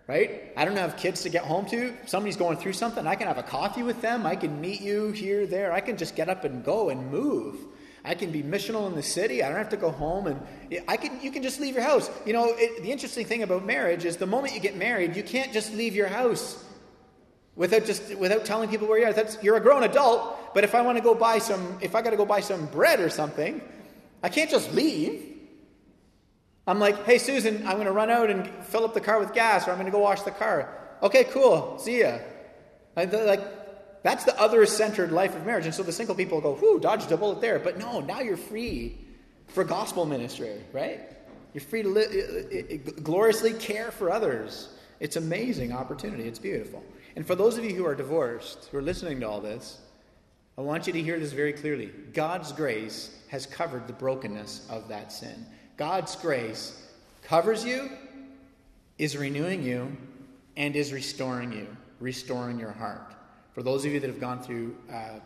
right? 0.07 0.51
I 0.57 0.65
don't 0.65 0.75
have 0.75 0.97
kids 0.97 1.23
to 1.23 1.29
get 1.29 1.43
home 1.43 1.65
to. 1.67 1.95
Somebody's 2.05 2.35
going 2.35 2.57
through 2.57 2.73
something. 2.73 3.07
I 3.07 3.15
can 3.15 3.27
have 3.27 3.37
a 3.37 3.43
coffee 3.43 3.81
with 3.81 4.01
them. 4.01 4.25
I 4.25 4.35
can 4.35 4.59
meet 4.59 4.81
you 4.81 5.11
here, 5.11 5.47
there. 5.47 5.71
I 5.71 5.79
can 5.79 5.95
just 5.95 6.17
get 6.17 6.27
up 6.27 6.43
and 6.43 6.65
go 6.65 6.89
and 6.89 7.09
move. 7.09 7.55
I 8.03 8.15
can 8.15 8.29
be 8.29 8.43
missional 8.43 8.87
in 8.87 8.95
the 8.95 9.03
city. 9.03 9.41
I 9.41 9.47
don't 9.47 9.57
have 9.57 9.69
to 9.69 9.77
go 9.77 9.89
home, 9.89 10.27
and 10.27 10.41
I 10.87 10.97
can. 10.97 11.21
You 11.21 11.31
can 11.31 11.43
just 11.43 11.59
leave 11.59 11.75
your 11.75 11.83
house. 11.83 12.09
You 12.25 12.33
know, 12.33 12.47
it, 12.57 12.81
the 12.81 12.91
interesting 12.91 13.25
thing 13.25 13.43
about 13.43 13.63
marriage 13.63 14.05
is 14.05 14.17
the 14.17 14.25
moment 14.25 14.55
you 14.55 14.59
get 14.59 14.75
married, 14.75 15.15
you 15.15 15.23
can't 15.23 15.53
just 15.53 15.73
leave 15.73 15.95
your 15.95 16.07
house 16.07 16.61
without 17.55 17.85
just 17.85 18.15
without 18.15 18.45
telling 18.45 18.69
people 18.69 18.87
where 18.87 18.99
you 18.99 19.05
are. 19.05 19.13
That's 19.13 19.41
you're 19.43 19.57
a 19.57 19.61
grown 19.61 19.83
adult. 19.83 20.53
But 20.53 20.63
if 20.63 20.75
I 20.75 20.81
want 20.81 20.97
to 20.97 21.03
go 21.03 21.15
buy 21.15 21.39
some, 21.39 21.77
if 21.81 21.95
I 21.95 22.01
got 22.01 22.09
to 22.11 22.17
go 22.17 22.25
buy 22.25 22.41
some 22.41 22.65
bread 22.67 22.99
or 22.99 23.09
something, 23.09 23.61
I 24.23 24.29
can't 24.29 24.49
just 24.49 24.73
leave. 24.73 25.27
I'm 26.67 26.79
like, 26.79 27.05
hey, 27.05 27.17
Susan, 27.17 27.65
I'm 27.65 27.75
going 27.75 27.85
to 27.85 27.91
run 27.91 28.09
out 28.09 28.29
and 28.29 28.47
fill 28.65 28.85
up 28.85 28.93
the 28.93 29.01
car 29.01 29.19
with 29.19 29.33
gas, 29.33 29.67
or 29.67 29.71
I'm 29.71 29.77
going 29.77 29.87
to 29.87 29.91
go 29.91 29.99
wash 29.99 30.21
the 30.21 30.31
car. 30.31 30.69
Okay, 31.01 31.23
cool. 31.25 31.79
See 31.79 32.01
ya. 32.01 32.19
Like, 32.95 33.11
that's 34.03 34.25
the 34.25 34.39
other 34.39 34.65
centered 34.65 35.11
life 35.11 35.35
of 35.35 35.45
marriage. 35.45 35.65
And 35.65 35.73
so 35.73 35.83
the 35.83 35.91
single 35.91 36.15
people 36.15 36.39
go, 36.41 36.53
whoo, 36.53 36.79
dodged 36.79 37.11
a 37.11 37.17
bullet 37.17 37.41
there. 37.41 37.59
But 37.59 37.77
no, 37.77 37.99
now 37.99 38.19
you're 38.19 38.37
free 38.37 38.97
for 39.47 39.63
gospel 39.63 40.05
ministry, 40.05 40.61
right? 40.71 41.01
You're 41.53 41.61
free 41.61 41.83
to 41.83 41.89
li- 41.89 42.05
uh, 42.05 42.75
uh, 42.75 43.01
gloriously 43.01 43.53
care 43.53 43.91
for 43.91 44.11
others. 44.11 44.69
It's 44.99 45.15
amazing 45.15 45.71
opportunity. 45.71 46.23
It's 46.23 46.39
beautiful. 46.39 46.83
And 47.15 47.25
for 47.25 47.35
those 47.35 47.57
of 47.57 47.65
you 47.65 47.75
who 47.75 47.85
are 47.85 47.95
divorced, 47.95 48.69
who 48.71 48.77
are 48.77 48.81
listening 48.81 49.19
to 49.19 49.27
all 49.27 49.41
this, 49.41 49.79
I 50.57 50.61
want 50.61 50.87
you 50.87 50.93
to 50.93 51.01
hear 51.01 51.19
this 51.19 51.33
very 51.33 51.53
clearly. 51.53 51.91
God's 52.13 52.51
grace 52.51 53.17
has 53.29 53.45
covered 53.45 53.87
the 53.87 53.93
brokenness 53.93 54.67
of 54.69 54.87
that 54.89 55.11
sin. 55.11 55.45
God's 55.77 56.15
grace 56.15 56.87
covers 57.23 57.65
you, 57.65 57.89
is 58.97 59.17
renewing 59.17 59.63
you, 59.63 59.95
and 60.57 60.75
is 60.75 60.93
restoring 60.93 61.51
you, 61.51 61.67
restoring 61.99 62.59
your 62.59 62.71
heart. 62.71 63.15
For 63.53 63.63
those 63.63 63.85
of 63.85 63.91
you 63.91 63.99
that 63.99 64.07
have 64.07 64.19
gone 64.19 64.41
through 64.41 64.75
uh, 64.91 65.19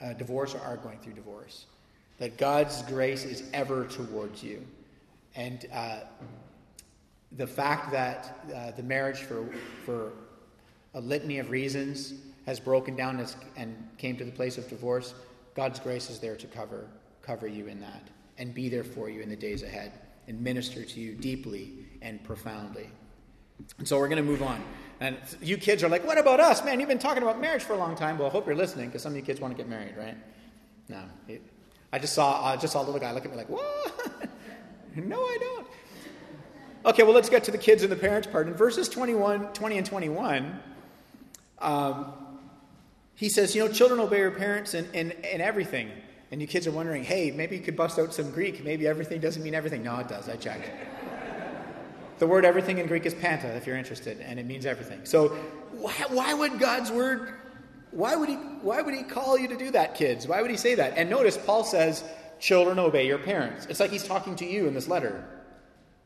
uh, 0.00 0.12
divorce 0.14 0.54
or 0.54 0.60
are 0.60 0.76
going 0.76 0.98
through 0.98 1.14
divorce, 1.14 1.66
that 2.18 2.36
God's 2.36 2.82
grace 2.82 3.24
is 3.24 3.44
ever 3.52 3.84
towards 3.86 4.42
you. 4.42 4.64
And 5.34 5.66
uh, 5.72 6.00
the 7.32 7.46
fact 7.46 7.92
that 7.92 8.38
uh, 8.54 8.70
the 8.72 8.82
marriage, 8.82 9.18
for, 9.18 9.48
for 9.84 10.12
a 10.98 11.00
litany 11.00 11.38
of 11.38 11.50
reasons, 11.50 12.14
has 12.44 12.58
broken 12.58 12.96
down 12.96 13.24
and 13.56 13.88
came 13.98 14.16
to 14.16 14.24
the 14.24 14.32
place 14.32 14.58
of 14.58 14.68
divorce, 14.68 15.14
God's 15.54 15.78
grace 15.78 16.10
is 16.10 16.18
there 16.18 16.34
to 16.36 16.46
cover, 16.48 16.88
cover 17.22 17.46
you 17.46 17.68
in 17.68 17.80
that 17.80 18.02
and 18.38 18.52
be 18.52 18.68
there 18.68 18.84
for 18.84 19.08
you 19.08 19.20
in 19.20 19.28
the 19.28 19.36
days 19.36 19.62
ahead 19.62 19.92
and 20.26 20.40
minister 20.40 20.84
to 20.84 21.00
you 21.00 21.14
deeply 21.14 21.72
and 22.02 22.22
profoundly. 22.24 22.90
And 23.78 23.86
so 23.86 23.98
we're 23.98 24.08
going 24.08 24.24
to 24.24 24.28
move 24.28 24.42
on. 24.42 24.62
And 25.00 25.16
you 25.40 25.56
kids 25.56 25.84
are 25.84 25.88
like, 25.88 26.04
what 26.04 26.18
about 26.18 26.40
us? 26.40 26.64
Man, 26.64 26.80
you've 26.80 26.88
been 26.88 26.98
talking 26.98 27.22
about 27.22 27.40
marriage 27.40 27.62
for 27.62 27.74
a 27.74 27.78
long 27.78 27.94
time. 27.94 28.18
Well, 28.18 28.28
I 28.28 28.30
hope 28.30 28.46
you're 28.46 28.56
listening 28.56 28.86
because 28.86 29.02
some 29.02 29.12
of 29.12 29.16
you 29.16 29.22
kids 29.22 29.40
want 29.40 29.56
to 29.56 29.56
get 29.56 29.68
married, 29.68 29.96
right? 29.96 30.16
No. 30.88 31.02
I 31.92 31.98
just 31.98 32.12
saw, 32.12 32.44
I 32.44 32.56
just 32.56 32.72
saw 32.72 32.82
a 32.82 32.84
little 32.84 33.00
guy 33.00 33.12
look 33.12 33.24
at 33.24 33.30
me 33.30 33.36
like, 33.36 33.48
what? 33.48 34.28
no, 34.96 35.20
I 35.20 35.38
don't. 35.40 35.66
Okay, 36.86 37.02
well, 37.02 37.14
let's 37.14 37.28
get 37.28 37.44
to 37.44 37.50
the 37.50 37.58
kids 37.58 37.82
and 37.82 37.92
the 37.92 37.96
parents 37.96 38.26
part. 38.26 38.48
In 38.48 38.54
verses 38.54 38.88
21, 38.88 39.52
20 39.52 39.78
and 39.78 39.86
21, 39.86 40.60
um, 41.60 42.12
he 43.14 43.28
says, 43.28 43.54
you 43.54 43.64
know, 43.64 43.72
children 43.72 44.00
obey 44.00 44.18
your 44.18 44.30
parents 44.30 44.74
in, 44.74 44.88
in, 44.92 45.10
in 45.10 45.40
everything 45.40 45.90
and 46.30 46.40
you 46.40 46.46
kids 46.46 46.66
are 46.66 46.72
wondering, 46.72 47.04
hey, 47.04 47.30
maybe 47.30 47.56
you 47.56 47.62
could 47.62 47.76
bust 47.76 47.98
out 47.98 48.12
some 48.12 48.30
Greek. 48.30 48.62
Maybe 48.62 48.86
everything 48.86 49.20
doesn't 49.20 49.42
mean 49.42 49.54
everything. 49.54 49.82
No, 49.82 49.96
it 49.98 50.08
does. 50.08 50.28
I 50.28 50.36
checked. 50.36 50.70
the 52.18 52.26
word 52.26 52.44
everything 52.44 52.78
in 52.78 52.86
Greek 52.86 53.06
is 53.06 53.14
panta, 53.14 53.48
if 53.56 53.66
you're 53.66 53.76
interested, 53.76 54.20
and 54.20 54.38
it 54.38 54.44
means 54.44 54.66
everything. 54.66 55.00
So 55.04 55.28
why, 55.72 55.94
why 56.08 56.34
would 56.34 56.58
God's 56.58 56.90
word, 56.90 57.34
why 57.92 58.14
would, 58.14 58.28
he, 58.28 58.34
why 58.34 58.82
would 58.82 58.94
he 58.94 59.04
call 59.04 59.38
you 59.38 59.48
to 59.48 59.56
do 59.56 59.70
that, 59.70 59.94
kids? 59.94 60.28
Why 60.28 60.42
would 60.42 60.50
he 60.50 60.58
say 60.58 60.74
that? 60.74 60.98
And 60.98 61.08
notice 61.08 61.38
Paul 61.38 61.64
says, 61.64 62.04
children, 62.40 62.78
obey 62.78 63.06
your 63.06 63.18
parents. 63.18 63.66
It's 63.66 63.80
like 63.80 63.90
he's 63.90 64.06
talking 64.06 64.36
to 64.36 64.46
you 64.46 64.66
in 64.66 64.74
this 64.74 64.86
letter. 64.86 65.24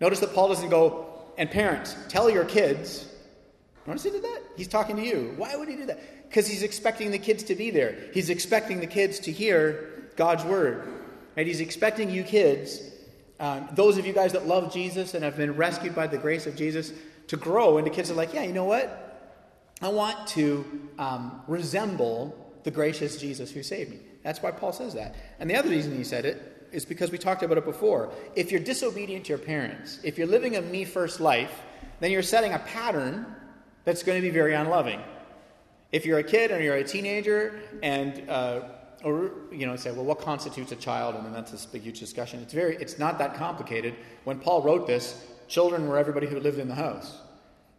Notice 0.00 0.20
that 0.20 0.34
Paul 0.34 0.48
doesn't 0.48 0.70
go, 0.70 1.32
and 1.36 1.50
parents, 1.50 1.96
tell 2.08 2.30
your 2.30 2.44
kids. 2.44 3.08
Notice 3.87 4.05
he 4.05 4.11
did 4.11 4.23
that? 4.23 4.42
He's 4.57 4.68
talking 4.68 4.97
to 4.97 5.03
you. 5.03 5.35
Why 5.37 5.57
would 5.57 5.68
he 5.68 5.77
do 5.77 5.87
that? 5.87 6.29
Because 6.29 6.47
he's 6.47 6.62
expecting 6.62 7.11
the 7.11 7.18
kids 7.18 7.42
to 7.45 7.55
be 7.55 7.71
there. 7.71 7.97
He's 8.14 8.31
expecting 8.31 8.81
the 8.81 8.87
kids 8.87 9.18
to 9.21 9.33
hear 9.33 10.11
God's 10.16 10.45
word. 10.45 10.87
Right? 11.37 11.47
He's 11.47 11.61
expecting 11.61 12.11
you 12.11 12.23
kids, 12.23 12.81
um, 13.40 13.68
those 13.73 13.99
of 13.99 14.07
you 14.07 14.12
guys 14.12 14.33
that 14.33 14.47
love 14.47 14.73
Jesus 14.73 15.14
and 15.14 15.25
have 15.25 15.37
been 15.37 15.57
rescued 15.57 15.95
by 15.95 16.07
the 16.07 16.18
grace 16.18 16.47
of 16.47 16.55
Jesus, 16.55 16.92
to 17.29 17.37
grow 17.37 17.79
into 17.79 17.90
kids 17.90 18.09
that 18.09 18.14
are 18.14 18.16
like, 18.16 18.35
yeah, 18.35 18.42
you 18.45 18.53
know 18.53 18.64
what? 18.64 18.99
I 19.81 19.88
want 19.88 20.29
to 20.29 20.88
um, 20.99 21.42
resemble 21.49 22.37
the 22.62 22.71
gracious 22.71 23.16
Jesus 23.16 23.51
who 23.51 23.62
saved 23.62 23.90
me. 23.90 23.99
That's 24.23 24.40
why 24.40 24.53
Paul 24.53 24.73
says 24.73 24.95
that. 24.95 25.16
And 25.40 25.51
the 25.51 25.57
other 25.57 25.71
reason 25.71 25.97
he 25.97 26.05
said 26.05 26.25
it 26.25 26.68
is 26.71 26.85
because 26.85 27.11
we 27.11 27.18
talked 27.18 27.42
about 27.42 27.59
it 27.59 27.64
before. 27.64 28.12
If 28.37 28.53
you're 28.53 28.61
disobedient 28.61 29.25
to 29.25 29.31
your 29.31 29.38
parents, 29.38 29.99
if 30.05 30.18
you're 30.18 30.29
living 30.29 30.57
a 30.57 30.62
me 30.62 30.85
first 30.85 31.21
life, 31.21 31.62
then 32.01 32.11
you're 32.11 32.23
setting 32.23 32.53
a 32.53 32.59
pattern 32.61 33.27
that's 33.85 34.03
going 34.03 34.21
to 34.21 34.23
be 34.23 34.31
very 34.31 34.55
unloving. 34.55 35.01
If 35.90 36.07
you're 36.07 36.18
a 36.18 36.25
kid 36.25 36.51
or 36.51 36.62
you're 36.62 36.77
a 36.77 36.85
teenager 36.85 37.61
and 37.83 38.29
uh, 38.29 38.61
or 39.05 39.33
you 39.51 39.66
know 39.66 39.77
say 39.77 39.90
well 39.90 40.05
what 40.05 40.21
constitutes 40.21 40.73
a 40.73 40.77
child? 40.77 41.14
And 41.16 41.27
then 41.27 41.33
that's 41.33 41.64
a 41.64 41.68
big 41.68 41.83
huge 41.83 42.01
discussion. 42.01 42.40
It's 42.40 42.53
very 42.53 42.77
it's 42.77 42.99
not 42.99 43.18
that 43.18 43.35
complicated. 43.35 43.95
When 44.25 44.38
paul 44.38 44.62
wrote 44.62 44.87
this 44.87 45.27
children 45.49 45.88
were 45.88 45.99
everybody 45.99 46.27
who 46.27 46.38
lived 46.40 46.59
in 46.59 46.68
the 46.68 46.75
house 46.75 47.18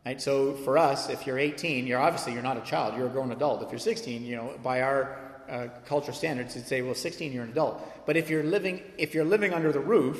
right? 0.05 0.21
So 0.21 0.53
for 0.53 0.77
us 0.77 1.09
if 1.09 1.25
you're 1.25 1.39
18 1.39 1.87
you're 1.87 1.99
obviously 1.99 2.33
you're 2.33 2.43
not 2.43 2.57
a 2.57 2.61
child. 2.61 2.95
You're 2.95 3.07
a 3.07 3.09
grown 3.09 3.31
adult. 3.31 3.63
If 3.63 3.71
you're 3.71 3.79
16 3.79 4.23
you 4.23 4.35
know 4.35 4.53
by 4.61 4.81
our 4.81 5.19
uh, 5.49 5.67
culture 5.85 6.13
standards 6.13 6.55
you'd 6.55 6.67
say 6.67 6.81
well 6.81 6.95
16 6.95 7.31
you're 7.31 7.43
an 7.43 7.51
adult. 7.51 8.05
But 8.05 8.17
if 8.17 8.29
you're 8.29 8.43
living 8.43 8.81
if 8.97 9.13
you're 9.13 9.25
living 9.25 9.53
under 9.53 9.71
the 9.71 9.79
roof 9.79 10.19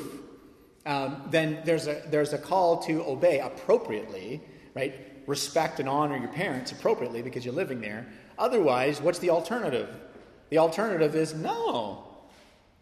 um, 0.86 1.22
then 1.30 1.62
there's 1.66 1.88
a 1.88 2.02
there's 2.08 2.34
a 2.34 2.38
call 2.38 2.82
to 2.84 3.04
obey 3.06 3.40
appropriately 3.40 4.42
right 4.74 5.13
respect 5.26 5.80
and 5.80 5.88
honor 5.90 6.18
your 6.18 6.30
parents 6.30 6.72
appropriately 6.72 7.22
because 7.22 7.46
you're 7.46 7.54
living 7.54 7.82
there 7.82 8.06
otherwise 8.38 9.02
what's 9.02 9.20
the 9.20 9.30
alternative 9.30 9.90
the 10.54 10.60
alternative 10.60 11.16
is 11.16 11.34
no. 11.34 12.04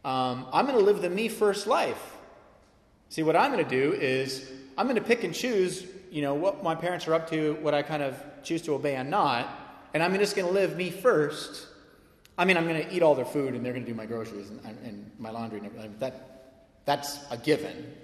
Um, 0.04 0.45
I'm 0.51 0.65
going 0.65 0.77
to 0.77 0.84
live 0.84 1.01
the 1.01 1.10
me 1.10 1.30
first 1.30 1.67
life. 1.67 2.17
See, 3.08 3.23
what 3.23 3.38
I'm 3.38 3.49
going 3.49 3.63
to 3.63 3.69
do 3.69 3.93
is 3.93 4.51
I'm 4.77 4.88
going 4.88 4.97
to 4.97 5.01
pick 5.01 5.23
and 5.23 5.34
choose, 5.34 5.86
you 6.12 6.21
know, 6.21 6.34
what 6.34 6.63
my 6.63 6.75
parents 6.75 7.08
are 7.08 7.13
up 7.13 7.30
to, 7.30 7.54
what 7.62 7.73
I 7.73 7.82
kind 7.82 8.04
of 8.04 8.21
choose 8.43 8.62
to 8.63 8.73
obey 8.73 8.95
and 8.95 9.10
not, 9.10 9.47
and 9.93 10.04
I'm 10.04 10.13
just 10.17 10.36
going 10.36 10.49
to 10.49 10.54
live 10.54 10.75
me 10.75 10.89
first. 10.89 11.65
I 12.38 12.43
mean, 12.43 12.58
I'm 12.58 12.67
going 12.67 12.86
to 12.86 12.93
eat 12.93 13.01
all 13.01 13.15
their 13.15 13.23
food, 13.23 13.54
and 13.54 13.65
they're 13.65 13.71
going 13.71 13.86
to 13.86 13.89
do 13.89 13.95
my 13.95 14.06
groceries 14.06 14.49
and, 14.49 14.60
and 14.84 15.10
my 15.17 15.30
laundry. 15.30 15.60
And 15.60 15.67
everything. 15.67 15.95
That, 15.99 16.58
that's 16.84 17.19
a 17.32 17.38
given. 17.38 17.95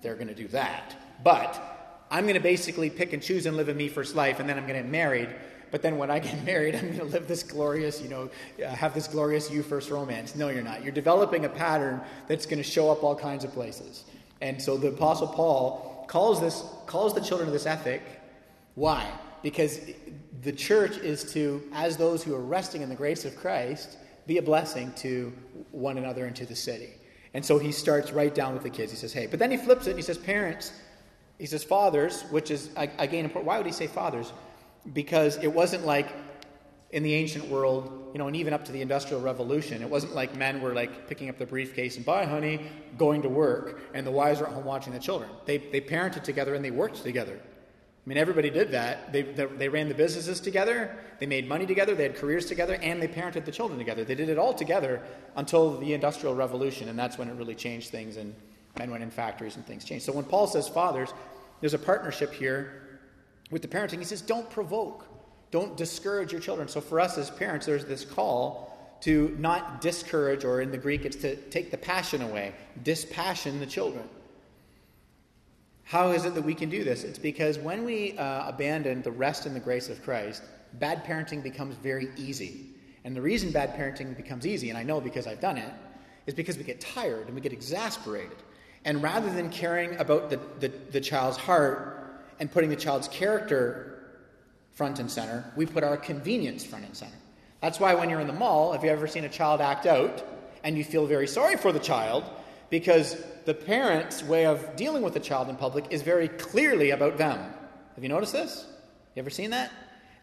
They're 0.00 0.14
going 0.14 0.28
to 0.28 0.34
do 0.34 0.48
that. 0.48 0.96
But 1.22 1.73
I'm 2.14 2.24
going 2.24 2.34
to 2.34 2.40
basically 2.40 2.90
pick 2.90 3.12
and 3.12 3.22
choose 3.22 3.46
and 3.46 3.56
live 3.56 3.68
a 3.68 3.74
me 3.74 3.88
first 3.88 4.14
life, 4.14 4.40
and 4.40 4.48
then 4.48 4.56
I'm 4.56 4.66
going 4.66 4.76
to 4.76 4.82
get 4.82 4.90
married 4.90 5.28
but 5.74 5.82
then 5.82 5.98
when 5.98 6.08
I 6.08 6.20
get 6.20 6.44
married, 6.46 6.76
I'm 6.76 6.82
going 6.82 6.98
to 6.98 7.04
live 7.06 7.26
this 7.26 7.42
glorious, 7.42 8.00
you 8.00 8.08
know, 8.08 8.30
uh, 8.64 8.68
have 8.68 8.94
this 8.94 9.08
glorious 9.08 9.50
you 9.50 9.60
first 9.64 9.90
romance. 9.90 10.36
No, 10.36 10.48
you're 10.48 10.62
not. 10.62 10.84
You're 10.84 10.92
developing 10.92 11.46
a 11.46 11.48
pattern 11.48 12.00
that's 12.28 12.46
going 12.46 12.62
to 12.62 12.62
show 12.62 12.92
up 12.92 13.02
all 13.02 13.16
kinds 13.16 13.42
of 13.42 13.52
places. 13.52 14.04
And 14.40 14.62
so 14.62 14.76
the 14.76 14.86
Apostle 14.86 15.26
Paul 15.26 16.04
calls 16.06 16.40
this 16.40 16.62
calls 16.86 17.12
the 17.12 17.20
children 17.20 17.48
of 17.48 17.52
this 17.52 17.66
ethic. 17.66 18.02
Why? 18.76 19.04
Because 19.42 19.80
the 20.42 20.52
church 20.52 20.96
is 20.98 21.32
to, 21.32 21.60
as 21.72 21.96
those 21.96 22.22
who 22.22 22.36
are 22.36 22.40
resting 22.40 22.82
in 22.82 22.88
the 22.88 22.94
grace 22.94 23.24
of 23.24 23.34
Christ, 23.34 23.98
be 24.28 24.38
a 24.38 24.42
blessing 24.42 24.92
to 24.98 25.32
one 25.72 25.98
another 25.98 26.26
and 26.26 26.36
to 26.36 26.46
the 26.46 26.54
city. 26.54 26.90
And 27.34 27.44
so 27.44 27.58
he 27.58 27.72
starts 27.72 28.12
right 28.12 28.32
down 28.32 28.54
with 28.54 28.62
the 28.62 28.70
kids. 28.70 28.92
He 28.92 28.96
says, 28.96 29.12
hey, 29.12 29.26
but 29.26 29.40
then 29.40 29.50
he 29.50 29.56
flips 29.56 29.88
it 29.88 29.90
and 29.90 29.98
he 29.98 30.04
says, 30.04 30.18
parents, 30.18 30.72
he 31.44 31.46
says, 31.46 31.62
fathers, 31.62 32.22
which 32.30 32.50
is, 32.50 32.70
again, 32.76 33.24
important. 33.24 33.44
Why 33.44 33.58
would 33.58 33.66
he 33.66 33.72
say 33.72 33.86
fathers? 33.86 34.32
because 34.92 35.36
it 35.38 35.52
wasn't 35.52 35.86
like 35.86 36.08
in 36.90 37.02
the 37.02 37.14
ancient 37.14 37.48
world, 37.48 38.10
you 38.12 38.18
know, 38.18 38.28
and 38.28 38.36
even 38.36 38.52
up 38.52 38.64
to 38.66 38.72
the 38.72 38.80
Industrial 38.80 39.20
Revolution, 39.20 39.82
it 39.82 39.88
wasn't 39.88 40.14
like 40.14 40.36
men 40.36 40.60
were 40.60 40.74
like 40.74 41.08
picking 41.08 41.28
up 41.28 41.38
the 41.38 41.46
briefcase 41.46 41.96
and 41.96 42.04
bye, 42.04 42.24
honey, 42.24 42.60
going 42.96 43.22
to 43.22 43.28
work, 43.28 43.80
and 43.94 44.06
the 44.06 44.10
wives 44.10 44.40
were 44.40 44.46
at 44.46 44.52
home 44.52 44.64
watching 44.64 44.92
the 44.92 44.98
children. 44.98 45.30
They, 45.46 45.58
they 45.58 45.80
parented 45.80 46.22
together 46.22 46.54
and 46.54 46.64
they 46.64 46.70
worked 46.70 47.02
together. 47.02 47.36
I 47.36 48.08
mean, 48.08 48.18
everybody 48.18 48.50
did 48.50 48.72
that. 48.72 49.12
They, 49.12 49.22
they, 49.22 49.46
they 49.46 49.68
ran 49.68 49.88
the 49.88 49.94
businesses 49.94 50.38
together, 50.38 50.94
they 51.18 51.26
made 51.26 51.48
money 51.48 51.66
together, 51.66 51.94
they 51.94 52.02
had 52.02 52.16
careers 52.16 52.44
together, 52.46 52.74
and 52.74 53.00
they 53.00 53.08
parented 53.08 53.46
the 53.46 53.52
children 53.52 53.78
together. 53.78 54.04
They 54.04 54.14
did 54.14 54.28
it 54.28 54.38
all 54.38 54.52
together 54.52 55.02
until 55.36 55.78
the 55.78 55.94
Industrial 55.94 56.34
Revolution, 56.34 56.90
and 56.90 56.98
that's 56.98 57.16
when 57.16 57.28
it 57.28 57.34
really 57.34 57.54
changed 57.54 57.88
things, 57.88 58.18
and 58.18 58.34
men 58.78 58.90
went 58.90 59.02
in 59.02 59.10
factories 59.10 59.56
and 59.56 59.66
things 59.66 59.84
changed. 59.84 60.04
So 60.04 60.12
when 60.12 60.24
Paul 60.24 60.46
says 60.46 60.68
fathers, 60.68 61.14
there's 61.64 61.72
a 61.72 61.78
partnership 61.78 62.30
here 62.30 62.98
with 63.50 63.62
the 63.62 63.68
parenting, 63.68 63.96
he 63.96 64.04
says, 64.04 64.20
don't 64.20 64.50
provoke, 64.50 65.06
don't 65.50 65.78
discourage 65.78 66.30
your 66.30 66.38
children. 66.42 66.68
So 66.68 66.78
for 66.78 67.00
us 67.00 67.16
as 67.16 67.30
parents, 67.30 67.64
there's 67.64 67.86
this 67.86 68.04
call 68.04 68.98
to 69.00 69.34
not 69.38 69.80
discourage, 69.80 70.44
or 70.44 70.60
in 70.60 70.70
the 70.70 70.76
Greek, 70.76 71.06
it's 71.06 71.16
to 71.16 71.36
take 71.36 71.70
the 71.70 71.78
passion 71.78 72.20
away, 72.20 72.52
dispassion 72.82 73.60
the 73.60 73.66
children. 73.66 74.06
How 75.84 76.10
is 76.10 76.26
it 76.26 76.34
that 76.34 76.44
we 76.44 76.52
can 76.52 76.68
do 76.68 76.84
this? 76.84 77.02
It's 77.02 77.18
because 77.18 77.58
when 77.58 77.82
we 77.82 78.18
uh, 78.18 78.46
abandon 78.46 79.00
the 79.00 79.12
rest 79.12 79.46
in 79.46 79.54
the 79.54 79.60
grace 79.60 79.88
of 79.88 80.02
Christ, 80.02 80.42
bad 80.74 81.02
parenting 81.02 81.42
becomes 81.42 81.76
very 81.76 82.10
easy. 82.18 82.74
And 83.04 83.16
the 83.16 83.22
reason 83.22 83.50
bad 83.52 83.74
parenting 83.74 84.14
becomes 84.14 84.46
easy, 84.46 84.68
and 84.68 84.76
I 84.76 84.82
know 84.82 85.00
because 85.00 85.26
I've 85.26 85.40
done 85.40 85.56
it, 85.56 85.72
is 86.26 86.34
because 86.34 86.58
we 86.58 86.64
get 86.64 86.82
tired 86.82 87.24
and 87.24 87.34
we 87.34 87.40
get 87.40 87.54
exasperated. 87.54 88.36
And 88.84 89.02
rather 89.02 89.30
than 89.30 89.50
caring 89.50 89.96
about 89.96 90.30
the, 90.30 90.40
the, 90.60 90.68
the 90.90 91.00
child's 91.00 91.36
heart, 91.36 91.94
and 92.40 92.50
putting 92.50 92.70
the 92.70 92.76
child's 92.76 93.08
character 93.08 94.04
front 94.72 94.98
and 94.98 95.10
center, 95.10 95.44
we 95.56 95.66
put 95.66 95.84
our 95.84 95.96
convenience 95.96 96.64
front 96.64 96.84
and 96.84 96.96
center. 96.96 97.16
That's 97.60 97.80
why 97.80 97.94
when 97.94 98.10
you're 98.10 98.20
in 98.20 98.26
the 98.26 98.32
mall, 98.32 98.72
have 98.72 98.84
you 98.84 98.90
ever 98.90 99.06
seen 99.06 99.24
a 99.24 99.28
child 99.28 99.60
act 99.60 99.86
out 99.86 100.26
and 100.62 100.76
you 100.76 100.84
feel 100.84 101.06
very 101.06 101.26
sorry 101.26 101.56
for 101.56 101.72
the 101.72 101.78
child 101.78 102.24
because 102.70 103.22
the 103.44 103.54
parent's 103.54 104.22
way 104.22 104.46
of 104.46 104.76
dealing 104.76 105.02
with 105.02 105.14
the 105.14 105.20
child 105.20 105.48
in 105.48 105.56
public 105.56 105.86
is 105.90 106.02
very 106.02 106.28
clearly 106.28 106.90
about 106.90 107.18
them. 107.18 107.38
Have 107.94 108.02
you 108.02 108.08
noticed 108.08 108.32
this? 108.32 108.66
You 109.14 109.20
ever 109.20 109.30
seen 109.30 109.50
that? 109.50 109.70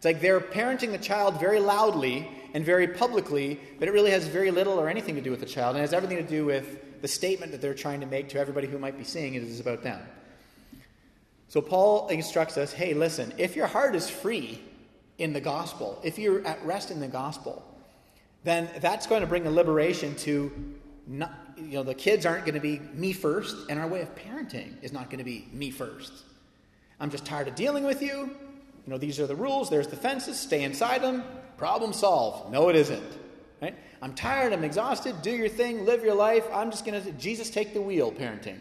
It's 0.02 0.06
like 0.08 0.20
they're 0.20 0.40
parenting 0.40 0.90
the 0.90 0.98
child 0.98 1.40
very 1.40 1.60
loudly 1.60 2.28
and 2.56 2.66
very 2.66 2.88
publicly, 2.88 3.60
but 3.78 3.88
it 3.88 3.92
really 3.92 4.10
has 4.10 4.26
very 4.26 4.50
little 4.50 4.74
or 4.80 4.90
anything 4.90 5.14
to 5.14 5.22
do 5.22 5.30
with 5.30 5.42
the 5.42 5.46
child. 5.46 5.76
And 5.76 5.82
has 5.82 5.94
everything 5.94 6.18
to 6.18 6.28
do 6.28 6.44
with 6.44 7.04
the 7.04 7.08
statement 7.08 7.52
that 7.52 7.62
they're 7.62 7.76
trying 7.76 8.00
to 8.00 8.08
make 8.08 8.28
to 8.30 8.40
everybody 8.40 8.66
who 8.66 8.80
might 8.80 8.98
be 8.98 9.04
seeing 9.04 9.36
it 9.36 9.44
is 9.44 9.60
about 9.60 9.84
them. 9.84 10.02
So 11.50 11.62
Paul 11.62 12.08
instructs 12.08 12.58
us 12.58 12.74
hey, 12.74 12.96
listen, 12.96 13.32
if 13.38 13.56
your 13.56 13.68
heart 13.68 13.94
is 13.94 14.10
free 14.10 14.60
in 15.20 15.34
the 15.34 15.40
gospel, 15.40 16.02
if 16.04 16.18
you're 16.18 16.44
at 16.48 16.66
rest 16.66 16.90
in 16.90 17.00
the 17.00 17.08
gospel, 17.08 17.64
then 18.44 18.72
that's 18.80 19.06
going 19.06 19.22
to 19.22 19.28
bring 19.28 19.46
a 19.46 19.52
liberation 19.52 20.16
to 20.16 20.52
not, 21.06 21.32
you 21.58 21.74
know, 21.74 21.84
the 21.84 21.94
kids 21.94 22.26
aren't 22.26 22.46
going 22.46 22.56
to 22.56 22.60
be 22.60 22.80
me 22.96 23.14
first, 23.14 23.70
and 23.70 23.80
our 23.80 23.88
way 23.88 24.02
of 24.02 24.16
parenting 24.16 24.82
is 24.82 24.92
not 24.92 25.12
going 25.12 25.20
to 25.20 25.24
be 25.24 25.48
me 25.54 25.70
first. 25.70 26.12
I'm 27.00 27.12
just 27.12 27.24
tired 27.24 27.48
of 27.48 27.54
dealing 27.54 27.84
with 27.84 28.02
you. 28.02 28.36
You 28.86 28.92
know, 28.92 28.98
these 28.98 29.20
are 29.20 29.28
the 29.28 29.36
rules, 29.36 29.70
there's 29.70 29.88
the 29.88 29.96
fences, 29.96 30.40
stay 30.40 30.64
inside 30.64 31.02
them, 31.02 31.24
problem 31.58 31.94
solved. 31.94 32.52
No, 32.52 32.70
it 32.70 32.76
isn't. 32.76 33.18
Right? 33.62 33.76
I'm 34.02 34.14
tired, 34.14 34.54
I'm 34.54 34.64
exhausted, 34.64 35.22
do 35.22 35.32
your 35.32 35.50
thing, 35.50 35.86
live 35.86 36.04
your 36.04 36.16
life. 36.16 36.46
I'm 36.52 36.72
just 36.72 36.84
going 36.86 37.02
to, 37.02 37.12
Jesus, 37.12 37.50
take 37.50 37.74
the 37.74 37.82
wheel 37.82 38.12
parenting. 38.12 38.60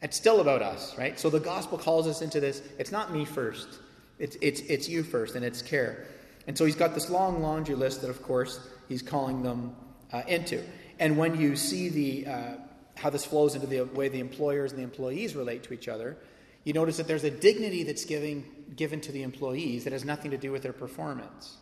It's 0.00 0.16
still 0.16 0.40
about 0.40 0.62
us, 0.62 0.96
right? 0.96 1.18
So 1.18 1.28
the 1.28 1.40
gospel 1.40 1.76
calls 1.76 2.06
us 2.06 2.22
into 2.22 2.40
this. 2.40 2.62
It's 2.78 2.92
not 2.92 3.12
me 3.12 3.24
first, 3.24 3.80
it's, 4.18 4.36
it's, 4.40 4.60
it's 4.60 4.88
you 4.88 5.02
first, 5.02 5.34
and 5.34 5.44
it's 5.44 5.60
care. 5.60 6.06
And 6.46 6.56
so 6.56 6.64
he's 6.64 6.76
got 6.76 6.94
this 6.94 7.10
long 7.10 7.42
laundry 7.42 7.74
list 7.74 8.00
that, 8.00 8.10
of 8.10 8.22
course, 8.22 8.60
he's 8.88 9.02
calling 9.02 9.42
them 9.42 9.76
uh, 10.12 10.22
into. 10.26 10.64
And 10.98 11.18
when 11.18 11.38
you 11.38 11.54
see 11.56 11.90
the, 11.90 12.26
uh, 12.26 12.52
how 12.96 13.10
this 13.10 13.24
flows 13.24 13.54
into 13.54 13.66
the 13.66 13.82
way 13.82 14.08
the 14.08 14.20
employers 14.20 14.72
and 14.72 14.78
the 14.78 14.84
employees 14.84 15.36
relate 15.36 15.62
to 15.64 15.74
each 15.74 15.88
other, 15.88 16.16
you 16.64 16.72
notice 16.72 16.96
that 16.96 17.06
there's 17.06 17.24
a 17.24 17.30
dignity 17.30 17.82
that's 17.82 18.04
giving, 18.04 18.44
given 18.76 19.00
to 19.02 19.12
the 19.12 19.22
employees 19.22 19.84
that 19.84 19.92
has 19.92 20.04
nothing 20.04 20.30
to 20.30 20.36
do 20.36 20.52
with 20.52 20.62
their 20.62 20.72
performance. 20.72 21.56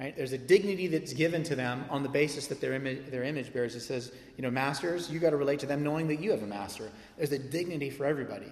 Right? 0.00 0.16
There's 0.16 0.32
a 0.32 0.38
dignity 0.38 0.88
that's 0.88 1.12
given 1.12 1.44
to 1.44 1.54
them 1.54 1.84
on 1.88 2.02
the 2.02 2.08
basis 2.08 2.48
that 2.48 2.60
they're, 2.60 2.74
image, 2.74 3.06
they're 3.10 3.22
image 3.22 3.52
bearers. 3.52 3.76
It 3.76 3.80
says, 3.80 4.12
you 4.36 4.42
know, 4.42 4.50
masters, 4.50 5.10
you 5.10 5.20
got 5.20 5.30
to 5.30 5.36
relate 5.36 5.60
to 5.60 5.66
them 5.66 5.84
knowing 5.84 6.08
that 6.08 6.20
you 6.20 6.32
have 6.32 6.42
a 6.42 6.46
master. 6.46 6.90
There's 7.16 7.32
a 7.32 7.38
dignity 7.38 7.90
for 7.90 8.04
everybody 8.04 8.50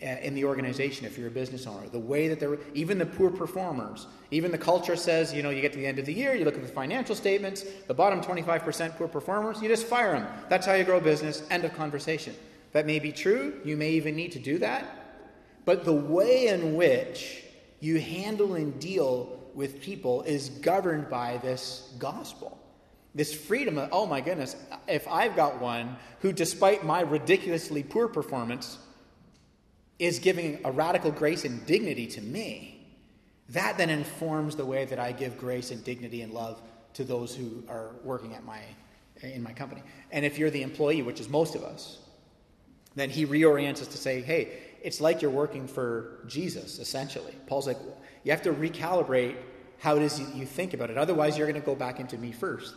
uh, 0.00 0.06
in 0.22 0.34
the 0.34 0.44
organization 0.44 1.06
if 1.06 1.18
you're 1.18 1.26
a 1.26 1.30
business 1.30 1.66
owner. 1.66 1.88
The 1.88 1.98
way 1.98 2.28
that 2.28 2.38
they're, 2.38 2.56
even 2.72 2.98
the 2.98 3.06
poor 3.06 3.30
performers, 3.30 4.06
even 4.30 4.52
the 4.52 4.58
culture 4.58 4.94
says, 4.94 5.34
you 5.34 5.42
know, 5.42 5.50
you 5.50 5.60
get 5.60 5.72
to 5.72 5.78
the 5.78 5.86
end 5.86 5.98
of 5.98 6.06
the 6.06 6.14
year, 6.14 6.34
you 6.34 6.44
look 6.44 6.54
at 6.54 6.62
the 6.62 6.68
financial 6.68 7.16
statements, 7.16 7.64
the 7.88 7.94
bottom 7.94 8.20
25% 8.20 8.96
poor 8.96 9.08
performers, 9.08 9.60
you 9.60 9.68
just 9.68 9.86
fire 9.86 10.12
them. 10.12 10.26
That's 10.48 10.66
how 10.66 10.74
you 10.74 10.84
grow 10.84 11.00
business. 11.00 11.42
End 11.50 11.64
of 11.64 11.74
conversation. 11.74 12.34
That 12.72 12.86
may 12.86 13.00
be 13.00 13.10
true. 13.10 13.60
You 13.64 13.76
may 13.76 13.90
even 13.90 14.14
need 14.14 14.30
to 14.32 14.38
do 14.38 14.58
that. 14.58 14.99
But 15.64 15.84
the 15.84 15.92
way 15.92 16.48
in 16.48 16.74
which 16.74 17.44
you 17.80 17.98
handle 18.00 18.54
and 18.54 18.78
deal 18.80 19.38
with 19.54 19.80
people 19.80 20.22
is 20.22 20.48
governed 20.48 21.08
by 21.10 21.38
this 21.38 21.92
gospel. 21.98 22.58
This 23.14 23.34
freedom 23.34 23.78
of, 23.78 23.88
oh 23.92 24.06
my 24.06 24.20
goodness, 24.20 24.54
if 24.86 25.08
I've 25.08 25.34
got 25.34 25.60
one 25.60 25.96
who, 26.20 26.32
despite 26.32 26.84
my 26.84 27.00
ridiculously 27.00 27.82
poor 27.82 28.06
performance, 28.06 28.78
is 29.98 30.18
giving 30.18 30.60
a 30.64 30.70
radical 30.70 31.10
grace 31.10 31.44
and 31.44 31.66
dignity 31.66 32.06
to 32.06 32.20
me, 32.22 32.86
that 33.50 33.76
then 33.76 33.90
informs 33.90 34.54
the 34.54 34.64
way 34.64 34.84
that 34.84 34.98
I 34.98 35.12
give 35.12 35.36
grace 35.36 35.72
and 35.72 35.82
dignity 35.82 36.22
and 36.22 36.32
love 36.32 36.62
to 36.94 37.04
those 37.04 37.34
who 37.34 37.64
are 37.68 37.90
working 38.04 38.34
at 38.34 38.44
my, 38.44 38.60
in 39.22 39.42
my 39.42 39.52
company. 39.52 39.82
And 40.12 40.24
if 40.24 40.38
you're 40.38 40.50
the 40.50 40.62
employee, 40.62 41.02
which 41.02 41.20
is 41.20 41.28
most 41.28 41.54
of 41.56 41.64
us, 41.64 41.98
then 42.94 43.10
he 43.10 43.26
reorients 43.26 43.82
us 43.82 43.88
to 43.88 43.98
say, 43.98 44.20
hey, 44.20 44.52
it's 44.82 45.00
like 45.00 45.22
you're 45.22 45.30
working 45.30 45.66
for 45.66 46.20
Jesus, 46.26 46.78
essentially. 46.78 47.34
Paul's 47.46 47.66
like, 47.66 47.78
you 48.24 48.30
have 48.30 48.42
to 48.42 48.52
recalibrate 48.52 49.36
how 49.78 49.96
it 49.96 50.02
is 50.02 50.20
you 50.34 50.46
think 50.46 50.74
about 50.74 50.90
it. 50.90 50.98
Otherwise, 50.98 51.38
you're 51.38 51.46
going 51.46 51.60
to 51.60 51.66
go 51.66 51.74
back 51.74 52.00
into 52.00 52.18
me 52.18 52.32
first. 52.32 52.74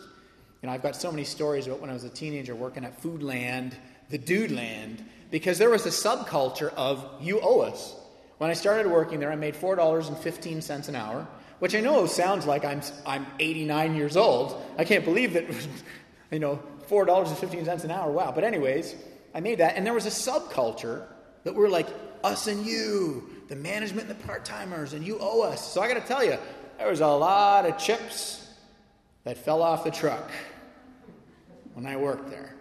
You 0.62 0.68
know, 0.68 0.74
I've 0.74 0.84
got 0.84 0.96
so 0.96 1.12
many 1.12 1.26
stories 1.26 1.68
about 1.68 1.82
when 1.82 1.90
I 1.90 1.94
was 1.94 2.06
a 2.06 2.10
teenager 2.10 2.56
working 2.56 2.86
at 2.86 3.02
Foodland, 3.02 3.74
the 4.10 4.18
Dude 4.18 4.52
Land, 4.52 5.04
because 5.30 5.58
there 5.58 5.70
was 5.70 5.86
a 5.86 5.90
subculture 5.90 6.74
of 6.76 7.06
you 7.22 7.42
owe 7.42 7.60
us. 7.60 7.96
When 8.38 8.50
I 8.50 8.54
started 8.54 8.90
working 8.90 9.20
there, 9.20 9.32
I 9.32 9.36
made 9.36 9.56
$4.15 9.56 10.90
an 10.90 10.96
hour, 10.96 11.28
which 11.60 11.76
I 11.76 11.82
know 11.82 12.06
sounds 12.06 12.46
like 12.46 12.64
I'm, 12.64 12.82
I'm 13.06 13.26
89 13.40 13.96
years 13.96 14.16
old. 14.16 14.62
I 14.78 14.86
can't 14.86 15.04
believe 15.04 15.34
that, 15.34 15.46
you 16.32 16.40
know, 16.40 16.62
$4.15 16.90 17.84
an 17.84 17.92
hour. 17.92 18.12
Wow. 18.12 18.32
But, 18.34 18.44
anyways, 18.46 18.96
I 19.34 19.42
made 19.42 19.60
that. 19.60 19.76
And 19.76 19.86
there 19.86 19.94
was 19.94 20.06
a 20.06 20.10
subculture 20.10 21.08
that 21.44 21.54
were 21.54 21.70
like, 21.70 21.88
us 22.24 22.48
and 22.48 22.66
you, 22.66 23.30
the 23.50 23.56
management 23.56 24.10
and 24.10 24.20
the 24.20 24.24
part 24.24 24.46
timers, 24.46 24.94
and 24.94 25.06
you 25.06 25.18
owe 25.20 25.42
us. 25.42 25.74
So 25.74 25.82
I 25.82 25.88
got 25.88 25.96
to 25.96 26.08
tell 26.08 26.24
you, 26.24 26.38
there 26.78 26.90
was 26.90 27.02
a 27.02 27.08
lot 27.08 27.66
of 27.66 27.78
chips 27.78 28.48
that 29.24 29.38
fell 29.38 29.62
off 29.62 29.84
the 29.84 29.92
truck 29.92 30.32
when 31.74 31.86
I 31.86 31.98
worked 31.98 32.30
there. 32.30 32.56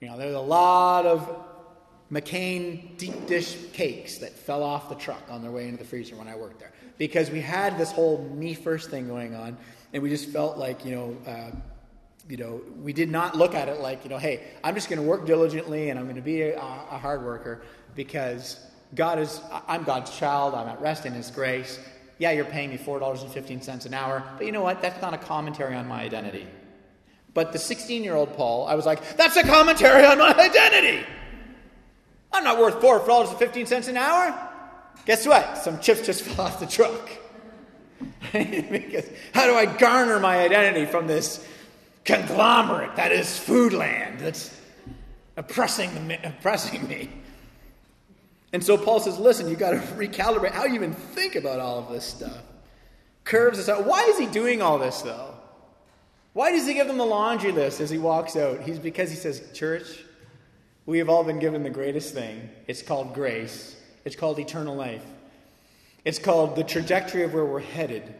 You 0.00 0.08
know, 0.08 0.16
there 0.16 0.26
was 0.26 0.36
a 0.36 0.40
lot 0.40 1.06
of 1.06 1.44
McCain 2.12 2.96
deep 2.98 3.26
dish 3.26 3.56
cakes 3.72 4.18
that 4.18 4.32
fell 4.32 4.62
off 4.62 4.88
the 4.88 4.94
truck 4.94 5.22
on 5.28 5.42
their 5.42 5.50
way 5.50 5.66
into 5.66 5.78
the 5.78 5.88
freezer 5.88 6.14
when 6.16 6.28
I 6.28 6.36
worked 6.36 6.60
there 6.60 6.72
because 6.98 7.30
we 7.30 7.40
had 7.40 7.76
this 7.78 7.90
whole 7.90 8.22
me 8.34 8.54
first 8.54 8.90
thing 8.90 9.08
going 9.08 9.34
on, 9.34 9.56
and 9.92 10.02
we 10.02 10.08
just 10.08 10.28
felt 10.28 10.56
like 10.56 10.84
you 10.84 10.94
know. 10.94 11.16
Uh, 11.26 11.50
you 12.28 12.36
know, 12.36 12.60
we 12.82 12.92
did 12.92 13.10
not 13.10 13.36
look 13.36 13.54
at 13.54 13.68
it 13.68 13.80
like, 13.80 14.02
you 14.04 14.10
know, 14.10 14.18
hey, 14.18 14.42
I'm 14.64 14.74
just 14.74 14.88
going 14.88 15.00
to 15.00 15.06
work 15.06 15.26
diligently 15.26 15.90
and 15.90 15.98
I'm 15.98 16.06
going 16.06 16.16
to 16.16 16.22
be 16.22 16.42
a, 16.42 16.56
a 16.58 16.98
hard 16.98 17.24
worker 17.24 17.62
because 17.94 18.58
God 18.94 19.18
is, 19.18 19.40
I'm 19.68 19.84
God's 19.84 20.16
child. 20.16 20.54
I'm 20.54 20.68
at 20.68 20.80
rest 20.80 21.06
in 21.06 21.12
His 21.12 21.30
grace. 21.30 21.78
Yeah, 22.18 22.32
you're 22.32 22.44
paying 22.44 22.70
me 22.70 22.78
$4.15 22.78 23.86
an 23.86 23.94
hour, 23.94 24.22
but 24.38 24.46
you 24.46 24.52
know 24.52 24.62
what? 24.62 24.80
That's 24.80 25.00
not 25.02 25.14
a 25.14 25.18
commentary 25.18 25.74
on 25.76 25.86
my 25.86 26.02
identity. 26.02 26.46
But 27.34 27.52
the 27.52 27.58
16 27.58 28.02
year 28.02 28.14
old 28.14 28.34
Paul, 28.34 28.66
I 28.66 28.74
was 28.74 28.86
like, 28.86 29.16
that's 29.16 29.36
a 29.36 29.42
commentary 29.42 30.04
on 30.04 30.18
my 30.18 30.34
identity. 30.34 31.04
I'm 32.32 32.42
not 32.42 32.58
worth 32.58 32.80
$4.15 32.80 33.88
an 33.88 33.96
hour. 33.96 34.50
Guess 35.04 35.26
what? 35.26 35.58
Some 35.58 35.78
chips 35.80 36.06
just 36.06 36.22
fell 36.24 36.46
off 36.46 36.58
the 36.58 36.66
truck. 36.66 37.08
because 38.32 39.08
how 39.32 39.46
do 39.46 39.54
I 39.54 39.66
garner 39.66 40.18
my 40.18 40.38
identity 40.38 40.84
from 40.86 41.06
this 41.06 41.46
conglomerate 42.06 42.96
that 42.96 43.12
is 43.12 43.26
Foodland 43.26 44.20
that's 44.20 44.58
oppressing, 45.36 46.16
oppressing 46.24 46.88
me? 46.88 47.10
And 48.52 48.64
so 48.64 48.78
Paul 48.78 49.00
says, 49.00 49.18
listen, 49.18 49.50
you've 49.50 49.58
got 49.58 49.72
to 49.72 49.78
recalibrate 49.78 50.52
how 50.52 50.64
you 50.64 50.76
even 50.76 50.94
think 50.94 51.34
about 51.34 51.60
all 51.60 51.78
of 51.78 51.90
this 51.90 52.04
stuff. 52.04 52.42
Curves 53.24 53.58
this 53.58 53.68
out. 53.68 53.84
Why 53.84 54.04
is 54.04 54.18
he 54.18 54.26
doing 54.26 54.62
all 54.62 54.78
this, 54.78 55.02
though? 55.02 55.34
Why 56.32 56.52
does 56.52 56.66
he 56.66 56.74
give 56.74 56.86
them 56.86 56.98
the 56.98 57.04
laundry 57.04 57.50
list 57.50 57.80
as 57.80 57.90
he 57.90 57.98
walks 57.98 58.36
out? 58.36 58.62
He's 58.62 58.78
because 58.78 59.10
he 59.10 59.16
says, 59.16 59.50
Church, 59.52 60.04
we 60.86 60.98
have 60.98 61.08
all 61.08 61.24
been 61.24 61.38
given 61.40 61.62
the 61.62 61.70
greatest 61.70 62.14
thing. 62.14 62.48
It's 62.68 62.82
called 62.82 63.14
grace, 63.14 63.76
it's 64.04 64.16
called 64.16 64.38
eternal 64.38 64.76
life. 64.76 65.04
It's 66.04 66.20
called 66.20 66.54
the 66.54 66.62
trajectory 66.62 67.24
of 67.24 67.34
where 67.34 67.44
we're 67.44 67.58
headed 67.58 68.14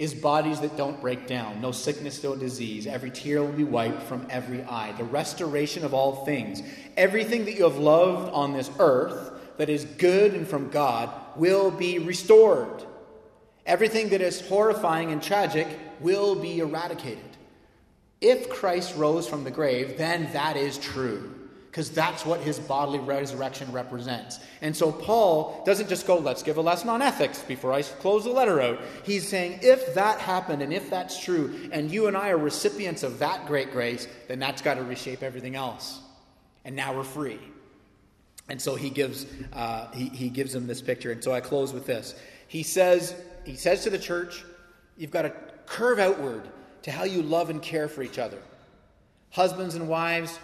is 0.00 0.14
bodies 0.14 0.60
that 0.60 0.78
don't 0.78 0.98
break 0.98 1.26
down, 1.26 1.60
no 1.60 1.70
sickness, 1.70 2.24
no 2.24 2.34
disease. 2.34 2.86
Every 2.86 3.10
tear 3.10 3.42
will 3.42 3.52
be 3.52 3.64
wiped 3.64 4.02
from 4.04 4.26
every 4.30 4.62
eye. 4.62 4.92
The 4.92 5.04
restoration 5.04 5.84
of 5.84 5.92
all 5.92 6.24
things. 6.24 6.62
Everything 6.96 7.44
that 7.44 7.52
you 7.52 7.64
have 7.64 7.76
loved 7.76 8.32
on 8.32 8.54
this 8.54 8.70
earth 8.78 9.30
that 9.58 9.68
is 9.68 9.84
good 9.84 10.32
and 10.32 10.48
from 10.48 10.70
God 10.70 11.10
will 11.36 11.70
be 11.70 11.98
restored. 11.98 12.82
Everything 13.66 14.08
that 14.08 14.22
is 14.22 14.40
horrifying 14.40 15.12
and 15.12 15.22
tragic 15.22 15.68
will 16.00 16.34
be 16.34 16.60
eradicated. 16.60 17.36
If 18.22 18.48
Christ 18.48 18.96
rose 18.96 19.28
from 19.28 19.44
the 19.44 19.50
grave, 19.50 19.98
then 19.98 20.32
that 20.32 20.56
is 20.56 20.78
true 20.78 21.39
because 21.70 21.88
that's 21.88 22.26
what 22.26 22.40
his 22.40 22.58
bodily 22.58 22.98
resurrection 22.98 23.70
represents. 23.70 24.40
And 24.60 24.76
so 24.76 24.90
Paul 24.90 25.62
doesn't 25.64 25.88
just 25.88 26.04
go, 26.04 26.18
let's 26.18 26.42
give 26.42 26.56
a 26.56 26.60
lesson 26.60 26.88
on 26.88 27.00
ethics 27.00 27.44
before 27.44 27.72
I 27.72 27.82
close 27.82 28.24
the 28.24 28.30
letter 28.30 28.60
out. 28.60 28.80
He's 29.04 29.28
saying, 29.28 29.60
if 29.62 29.94
that 29.94 30.18
happened 30.18 30.62
and 30.62 30.72
if 30.72 30.90
that's 30.90 31.22
true, 31.22 31.70
and 31.70 31.88
you 31.88 32.08
and 32.08 32.16
I 32.16 32.30
are 32.30 32.38
recipients 32.38 33.04
of 33.04 33.20
that 33.20 33.46
great 33.46 33.70
grace, 33.70 34.08
then 34.26 34.40
that's 34.40 34.62
got 34.62 34.74
to 34.74 34.82
reshape 34.82 35.22
everything 35.22 35.54
else. 35.54 36.00
And 36.64 36.74
now 36.74 36.92
we're 36.92 37.04
free. 37.04 37.38
And 38.48 38.60
so 38.60 38.74
he 38.74 38.90
gives, 38.90 39.26
uh, 39.52 39.92
he, 39.92 40.08
he 40.08 40.28
gives 40.28 40.52
them 40.52 40.66
this 40.66 40.82
picture. 40.82 41.12
And 41.12 41.22
so 41.22 41.30
I 41.30 41.40
close 41.40 41.72
with 41.72 41.86
this. 41.86 42.16
He 42.48 42.64
says, 42.64 43.14
he 43.44 43.54
says 43.54 43.84
to 43.84 43.90
the 43.90 43.98
church, 43.98 44.44
you've 44.96 45.12
got 45.12 45.22
to 45.22 45.32
curve 45.66 46.00
outward 46.00 46.42
to 46.82 46.90
how 46.90 47.04
you 47.04 47.22
love 47.22 47.48
and 47.48 47.62
care 47.62 47.86
for 47.86 48.02
each 48.02 48.18
other. 48.18 48.38
Husbands 49.30 49.76
and 49.76 49.88
wives, 49.88 50.36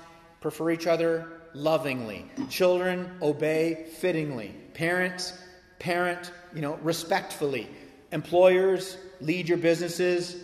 prefer 0.47 0.71
each 0.71 0.87
other 0.87 1.27
lovingly. 1.55 2.25
Children, 2.49 3.11
obey 3.21 3.87
fittingly. 3.99 4.55
Parents, 4.75 5.37
parent, 5.81 6.31
you 6.55 6.61
know, 6.61 6.79
respectfully. 6.85 7.69
Employers, 8.13 8.97
lead 9.21 9.49
your 9.49 9.59
businesses, 9.59 10.37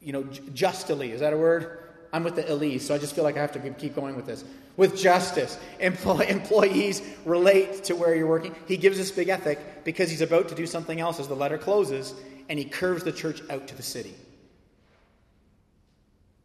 you 0.00 0.14
know, 0.14 0.22
justly. 0.54 1.12
Is 1.12 1.20
that 1.20 1.34
a 1.34 1.36
word? 1.36 1.80
I'm 2.14 2.24
with 2.24 2.36
the 2.36 2.50
Elise, 2.50 2.86
so 2.86 2.94
I 2.94 2.98
just 2.98 3.14
feel 3.14 3.24
like 3.24 3.36
I 3.36 3.42
have 3.42 3.52
to 3.52 3.70
keep 3.72 3.94
going 3.94 4.16
with 4.16 4.24
this. 4.24 4.42
With 4.78 4.96
justice. 4.96 5.58
Employ- 5.80 6.24
employees 6.28 7.02
relate 7.26 7.84
to 7.84 7.94
where 7.94 8.14
you're 8.14 8.26
working. 8.26 8.54
He 8.66 8.78
gives 8.78 8.96
this 8.96 9.10
big 9.10 9.28
ethic 9.28 9.84
because 9.84 10.08
he's 10.08 10.22
about 10.22 10.48
to 10.48 10.54
do 10.54 10.66
something 10.66 10.98
else 10.98 11.20
as 11.20 11.28
the 11.28 11.36
letter 11.36 11.58
closes, 11.58 12.14
and 12.48 12.58
he 12.58 12.64
curves 12.64 13.04
the 13.04 13.12
church 13.12 13.42
out 13.50 13.68
to 13.68 13.76
the 13.76 13.82
city. 13.82 14.14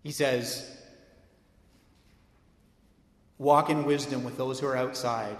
He 0.03 0.11
says, 0.11 0.75
Walk 3.39 3.69
in 3.69 3.85
wisdom 3.85 4.23
with 4.23 4.37
those 4.37 4.59
who 4.59 4.67
are 4.67 4.77
outside, 4.77 5.37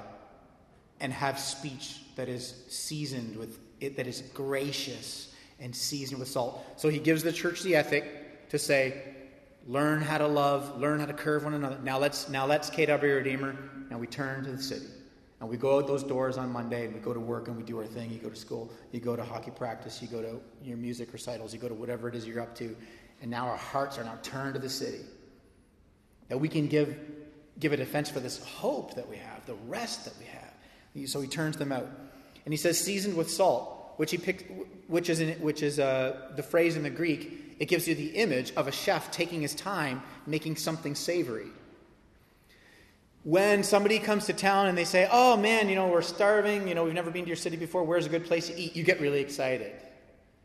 and 1.00 1.14
have 1.14 1.40
speech 1.40 2.02
that 2.16 2.28
is 2.28 2.64
seasoned 2.68 3.38
with 3.38 3.60
it, 3.80 3.96
that 3.96 4.08
is 4.08 4.22
gracious 4.34 5.34
and 5.60 5.76
seasoned 5.76 6.20
with 6.20 6.28
salt. 6.28 6.66
So 6.78 6.90
he 6.90 7.00
gives 7.00 7.24
the 7.24 7.32
church 7.32 7.62
the 7.62 7.76
ethic 7.76 8.50
to 8.50 8.58
say, 8.60 9.04
learn 9.68 10.02
how 10.02 10.18
to 10.18 10.28
love, 10.28 10.80
learn 10.80 11.00
how 11.00 11.06
to 11.06 11.14
curve 11.14 11.44
one 11.44 11.54
another. 11.54 11.78
Now 11.84 11.98
let's 11.98 12.30
now 12.30 12.46
let's 12.46 12.70
KW 12.70 13.02
Redeemer. 13.02 13.56
Now 13.90 13.98
we 13.98 14.08
turn 14.08 14.44
to 14.46 14.52
the 14.52 14.62
city. 14.62 14.88
And 15.40 15.50
we 15.50 15.56
go 15.56 15.78
out 15.78 15.88
those 15.88 16.04
doors 16.04 16.38
on 16.38 16.52
Monday 16.52 16.86
and 16.86 16.94
we 16.94 17.00
go 17.00 17.14
to 17.14 17.20
work 17.20 17.48
and 17.48 17.56
we 17.56 17.64
do 17.64 17.78
our 17.78 17.86
thing. 17.86 18.12
You 18.12 18.20
go 18.20 18.30
to 18.30 18.36
school, 18.36 18.70
you 18.92 19.00
go 19.00 19.16
to 19.16 19.24
hockey 19.24 19.52
practice, 19.52 20.02
you 20.02 20.10
go 20.10 20.22
to 20.22 20.42
your 20.62 20.76
music 20.76 21.14
recitals, 21.14 21.54
you 21.54 21.60
go 21.60 21.70
to 21.70 21.74
whatever 21.74 22.10
it 22.10 22.16
is 22.16 22.28
you're 22.28 22.42
up 22.42 22.56
to. 22.56 22.76
And 23.22 23.32
now 23.32 23.48
our 23.48 23.58
hearts 23.58 23.98
are 23.98 24.04
now 24.04 24.18
turned 24.22 24.56
to 24.56 24.60
the 24.60 24.70
city. 24.70 25.00
That 26.28 26.38
we 26.38 26.50
can 26.50 26.68
give, 26.68 27.00
give 27.60 27.74
a 27.74 27.78
defense 27.78 28.10
for 28.10 28.20
this 28.20 28.44
hope 28.44 28.96
that 28.96 29.08
we 29.10 29.18
have, 29.18 29.46
the 29.46 29.56
rest 29.68 30.06
that 30.06 30.14
we 30.20 30.26
have. 30.26 31.10
So 31.10 31.22
he 31.22 31.28
turns 31.28 31.58
them 31.58 31.72
out. 31.72 31.88
And 32.46 32.54
he 32.54 32.58
says, 32.58 32.80
seasoned 32.80 33.16
with 33.16 33.30
salt, 33.30 33.94
which, 33.98 34.12
he 34.12 34.18
picked, 34.18 34.52
which 34.88 35.10
is, 35.10 35.20
in, 35.20 35.40
which 35.40 35.62
is 35.62 35.80
uh, 35.80 36.32
the 36.36 36.44
phrase 36.44 36.76
in 36.76 36.84
the 36.84 36.90
Greek. 36.90 37.56
It 37.60 37.66
gives 37.66 37.88
you 37.88 37.96
the 37.96 38.08
image 38.08 38.54
of 38.56 38.68
a 38.68 38.72
chef 38.72 39.12
taking 39.12 39.42
his 39.42 39.54
time 39.54 40.02
making 40.26 40.56
something 40.56 40.96
savory. 40.96 41.48
When 43.24 43.64
somebody 43.64 44.00
comes 44.00 44.28
to 44.28 44.34
town 44.34 44.68
and 44.68 44.78
they 44.78 44.86
say, 44.86 45.08
Oh 45.12 45.36
man, 45.36 45.68
you 45.68 45.76
know, 45.76 45.88
we're 45.88 46.02
starving, 46.02 46.68
you 46.68 46.74
know, 46.74 46.86
we've 46.86 46.94
never 46.94 47.12
been 47.12 47.24
to 47.24 47.28
your 47.28 47.36
city 47.36 47.58
before, 47.58 47.84
where's 47.84 48.06
a 48.06 48.10
good 48.10 48.26
place 48.26 48.48
to 48.48 48.58
eat? 48.58 48.76
You 48.76 48.84
get 48.84 49.02
really 49.02 49.20
excited 49.20 49.74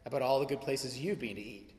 about 0.04 0.22
all 0.22 0.40
the 0.40 0.46
good 0.46 0.60
places 0.60 0.98
you've 0.98 1.20
been 1.20 1.36
to 1.36 1.42
eat. 1.42 1.70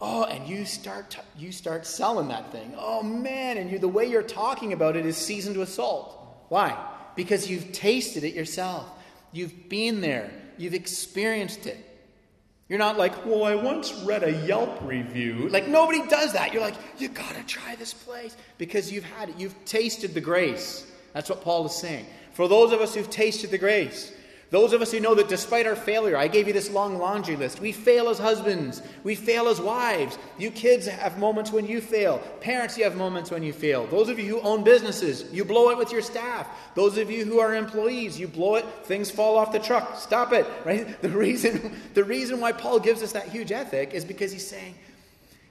Oh, 0.00 0.24
and 0.24 0.48
you 0.48 0.64
start 0.64 1.18
you 1.36 1.52
start 1.52 1.84
selling 1.84 2.28
that 2.28 2.50
thing. 2.52 2.74
Oh 2.76 3.02
man, 3.02 3.58
and 3.58 3.70
you 3.70 3.78
the 3.78 3.88
way 3.88 4.06
you're 4.06 4.22
talking 4.22 4.72
about 4.72 4.96
it 4.96 5.04
is 5.04 5.16
seasoned 5.16 5.56
with 5.56 5.68
salt. 5.68 6.16
Why? 6.48 6.76
Because 7.16 7.50
you've 7.50 7.72
tasted 7.72 8.24
it 8.24 8.34
yourself. 8.34 8.88
You've 9.32 9.68
been 9.68 10.00
there. 10.00 10.30
You've 10.56 10.74
experienced 10.74 11.66
it. 11.66 11.86
You're 12.68 12.78
not 12.78 12.96
like, 12.96 13.26
well, 13.26 13.44
I 13.44 13.56
once 13.56 13.92
read 14.04 14.22
a 14.22 14.46
Yelp 14.46 14.80
review. 14.82 15.48
Like, 15.48 15.66
nobody 15.66 16.06
does 16.06 16.34
that. 16.34 16.52
You're 16.52 16.62
like, 16.62 16.76
you 16.98 17.08
gotta 17.08 17.42
try 17.42 17.74
this 17.74 17.92
place 17.92 18.36
because 18.58 18.92
you've 18.92 19.04
had 19.04 19.28
it. 19.28 19.34
You've 19.38 19.64
tasted 19.64 20.14
the 20.14 20.20
grace. 20.20 20.86
That's 21.12 21.28
what 21.28 21.42
Paul 21.42 21.66
is 21.66 21.74
saying. 21.74 22.06
For 22.32 22.46
those 22.46 22.72
of 22.72 22.80
us 22.80 22.94
who've 22.94 23.10
tasted 23.10 23.50
the 23.50 23.58
grace, 23.58 24.12
those 24.50 24.72
of 24.72 24.82
us 24.82 24.90
who 24.90 24.98
know 24.98 25.14
that 25.14 25.28
despite 25.28 25.64
our 25.68 25.76
failure, 25.76 26.16
I 26.16 26.26
gave 26.26 26.48
you 26.48 26.52
this 26.52 26.70
long 26.70 26.98
laundry 26.98 27.36
list. 27.36 27.60
We 27.60 27.70
fail 27.70 28.08
as 28.08 28.18
husbands. 28.18 28.82
We 29.04 29.14
fail 29.14 29.46
as 29.46 29.60
wives. 29.60 30.18
You 30.38 30.50
kids 30.50 30.88
have 30.88 31.18
moments 31.18 31.52
when 31.52 31.66
you 31.66 31.80
fail. 31.80 32.18
Parents, 32.40 32.76
you 32.76 32.82
have 32.82 32.96
moments 32.96 33.30
when 33.30 33.44
you 33.44 33.52
fail. 33.52 33.86
Those 33.86 34.08
of 34.08 34.18
you 34.18 34.26
who 34.26 34.40
own 34.40 34.64
businesses, 34.64 35.32
you 35.32 35.44
blow 35.44 35.70
it 35.70 35.78
with 35.78 35.92
your 35.92 36.02
staff. 36.02 36.48
Those 36.74 36.98
of 36.98 37.12
you 37.12 37.24
who 37.24 37.38
are 37.38 37.54
employees, 37.54 38.18
you 38.18 38.26
blow 38.26 38.56
it, 38.56 38.64
things 38.82 39.08
fall 39.08 39.36
off 39.38 39.52
the 39.52 39.60
truck. 39.60 39.96
Stop 39.96 40.32
it, 40.32 40.46
right? 40.64 41.00
The 41.10 41.10
reason, 41.10 41.76
the 41.94 42.04
reason 42.04 42.40
why 42.40 42.52
Paul 42.52 42.78
gives 42.78 43.02
us 43.02 43.12
that 43.12 43.28
huge 43.28 43.52
ethic 43.52 43.94
is 43.94 44.04
because 44.04 44.32
he's 44.32 44.46
saying, 44.46 44.74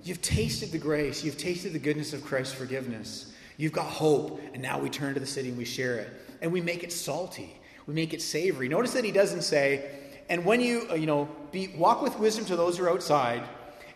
You've 0.03 0.21
tasted 0.21 0.71
the 0.71 0.77
grace, 0.77 1.23
you've 1.23 1.37
tasted 1.37 1.73
the 1.73 1.79
goodness 1.79 2.13
of 2.13 2.23
Christ's 2.23 2.53
forgiveness. 2.53 3.33
You've 3.57 3.73
got 3.73 3.85
hope, 3.85 4.39
and 4.53 4.61
now 4.61 4.79
we 4.79 4.89
turn 4.89 5.13
to 5.13 5.19
the 5.19 5.25
city 5.25 5.49
and 5.49 5.57
we 5.57 5.65
share 5.65 5.97
it. 5.97 6.09
And 6.41 6.53
we 6.53 6.61
make 6.61 6.83
it 6.83 6.93
salty 6.93 7.58
we 7.89 7.95
make 7.95 8.13
it 8.13 8.21
savory. 8.21 8.69
Notice 8.69 8.93
that 8.93 9.03
he 9.03 9.11
doesn't 9.11 9.41
say, 9.41 9.89
and 10.29 10.45
when 10.45 10.61
you, 10.61 10.85
uh, 10.91 10.93
you 10.93 11.07
know, 11.07 11.27
be, 11.51 11.69
walk 11.69 12.03
with 12.03 12.19
wisdom 12.19 12.45
to 12.45 12.55
those 12.55 12.77
who 12.77 12.83
are 12.83 12.91
outside, 12.91 13.41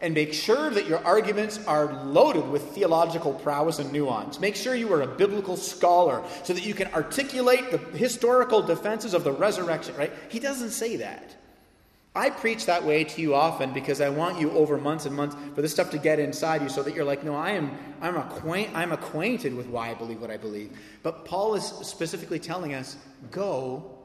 and 0.02 0.16
make 0.16 0.34
sure 0.34 0.72
that 0.72 0.88
your 0.88 0.98
arguments 1.06 1.60
are 1.68 2.04
loaded 2.06 2.50
with 2.50 2.64
theological 2.72 3.36
prowess 3.36 3.78
and 3.78 3.94
nuance. 3.94 4.40
Make 4.40 4.56
sure 4.56 4.74
you 4.74 4.92
are 4.92 5.04
a 5.04 5.08
biblical 5.08 5.56
scholar 5.56 6.24
so 6.44 6.54
that 6.54 6.66
you 6.66 6.74
can 6.74 6.92
articulate 6.92 7.70
the 7.70 7.78
historical 7.96 8.64
defenses 8.64 9.14
of 9.14 9.24
the 9.24 9.32
resurrection, 9.32 9.96
right? 9.96 10.12
He 10.28 10.40
doesn't 10.40 10.72
say 10.72 10.96
that. 10.96 11.36
I 12.16 12.30
preach 12.30 12.68
that 12.68 12.84
way 12.84 13.04
to 13.04 13.22
you 13.22 13.34
often 13.34 13.74
because 13.74 14.00
I 14.00 14.10
want 14.10 14.40
you 14.40 14.52
over 14.52 14.78
months 14.78 15.08
and 15.08 15.16
months 15.16 15.36
for 15.56 15.64
this 15.64 15.72
stuff 15.72 15.90
to 15.92 15.98
get 15.98 16.20
inside 16.20 16.62
you 16.62 16.70
so 16.70 16.84
that 16.84 16.94
you're 16.94 17.06
like, 17.06 17.24
no, 17.24 17.36
I 17.36 17.52
am 17.52 17.76
I'm 18.02 18.16
acquaint 18.18 18.70
I'm 18.76 18.92
acquainted 18.92 19.56
with 19.56 19.66
why 19.66 19.90
I 19.90 19.94
believe 19.96 20.22
what 20.22 20.30
I 20.30 20.38
believe. 20.38 20.78
But 21.02 21.26
Paul 21.26 21.56
is 21.56 21.64
specifically 21.64 22.38
telling 22.38 22.76
us, 22.76 22.98
go 23.32 23.98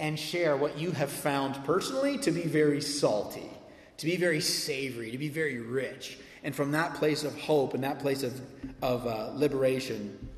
and 0.00 0.18
share 0.18 0.56
what 0.56 0.78
you 0.78 0.90
have 0.92 1.10
found 1.10 1.64
personally 1.64 2.18
to 2.18 2.32
be 2.32 2.42
very 2.42 2.80
salty, 2.80 3.48
to 3.98 4.06
be 4.06 4.16
very 4.16 4.40
savory, 4.40 5.12
to 5.12 5.18
be 5.18 5.28
very 5.28 5.58
rich. 5.58 6.18
And 6.42 6.54
from 6.54 6.72
that 6.72 6.94
place 6.94 7.22
of 7.22 7.38
hope 7.38 7.74
and 7.74 7.84
that 7.84 8.00
place 8.00 8.24
of, 8.24 8.40
of 8.82 9.06
uh, 9.06 9.30
liberation 9.34 10.28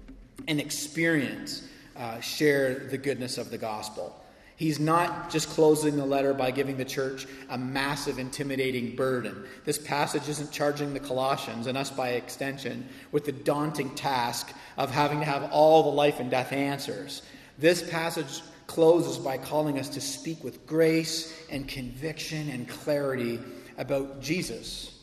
and 0.49 0.61
experience, 0.61 1.67
uh, 1.97 2.21
share 2.21 2.89
the 2.89 2.97
goodness 2.97 3.37
of 3.37 3.51
the 3.51 3.59
gospel. 3.59 4.17
He's 4.61 4.79
not 4.79 5.31
just 5.31 5.49
closing 5.49 5.97
the 5.97 6.05
letter 6.05 6.35
by 6.35 6.51
giving 6.51 6.77
the 6.77 6.85
church 6.85 7.27
a 7.49 7.57
massive, 7.57 8.19
intimidating 8.19 8.95
burden. 8.95 9.47
This 9.65 9.79
passage 9.79 10.29
isn't 10.29 10.53
charging 10.53 10.93
the 10.93 11.01
Colossians, 11.01 11.67
and 11.67 11.79
us 11.79 11.89
by 11.89 12.11
extension, 12.11 12.87
with 13.11 13.25
the 13.25 13.33
daunting 13.33 13.95
task 13.95 14.53
of 14.77 14.91
having 14.91 15.21
to 15.21 15.25
have 15.25 15.51
all 15.51 15.85
the 15.85 15.97
life 15.97 16.21
and 16.21 16.31
death 16.31 16.53
answers. 16.53 17.23
This 17.57 17.89
passage 17.89 18.43
closes 18.67 19.17
by 19.17 19.39
calling 19.39 19.79
us 19.79 19.89
to 19.89 20.01
speak 20.03 20.45
with 20.45 20.67
grace 20.67 21.35
and 21.51 21.67
conviction 21.67 22.51
and 22.51 22.69
clarity 22.69 23.41
about 23.79 24.21
Jesus 24.21 24.95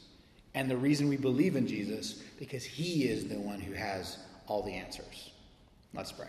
and 0.53 0.69
the 0.69 0.77
reason 0.77 1.09
we 1.09 1.17
believe 1.17 1.55
in 1.55 1.65
Jesus, 1.65 2.21
because 2.37 2.63
he 2.63 3.05
is 3.05 3.27
the 3.27 3.39
one 3.39 3.59
who 3.59 3.73
has 3.73 4.19
all 4.45 4.61
the 4.61 4.73
answers. 4.73 5.31
Let's 5.95 6.11
pray. 6.11 6.27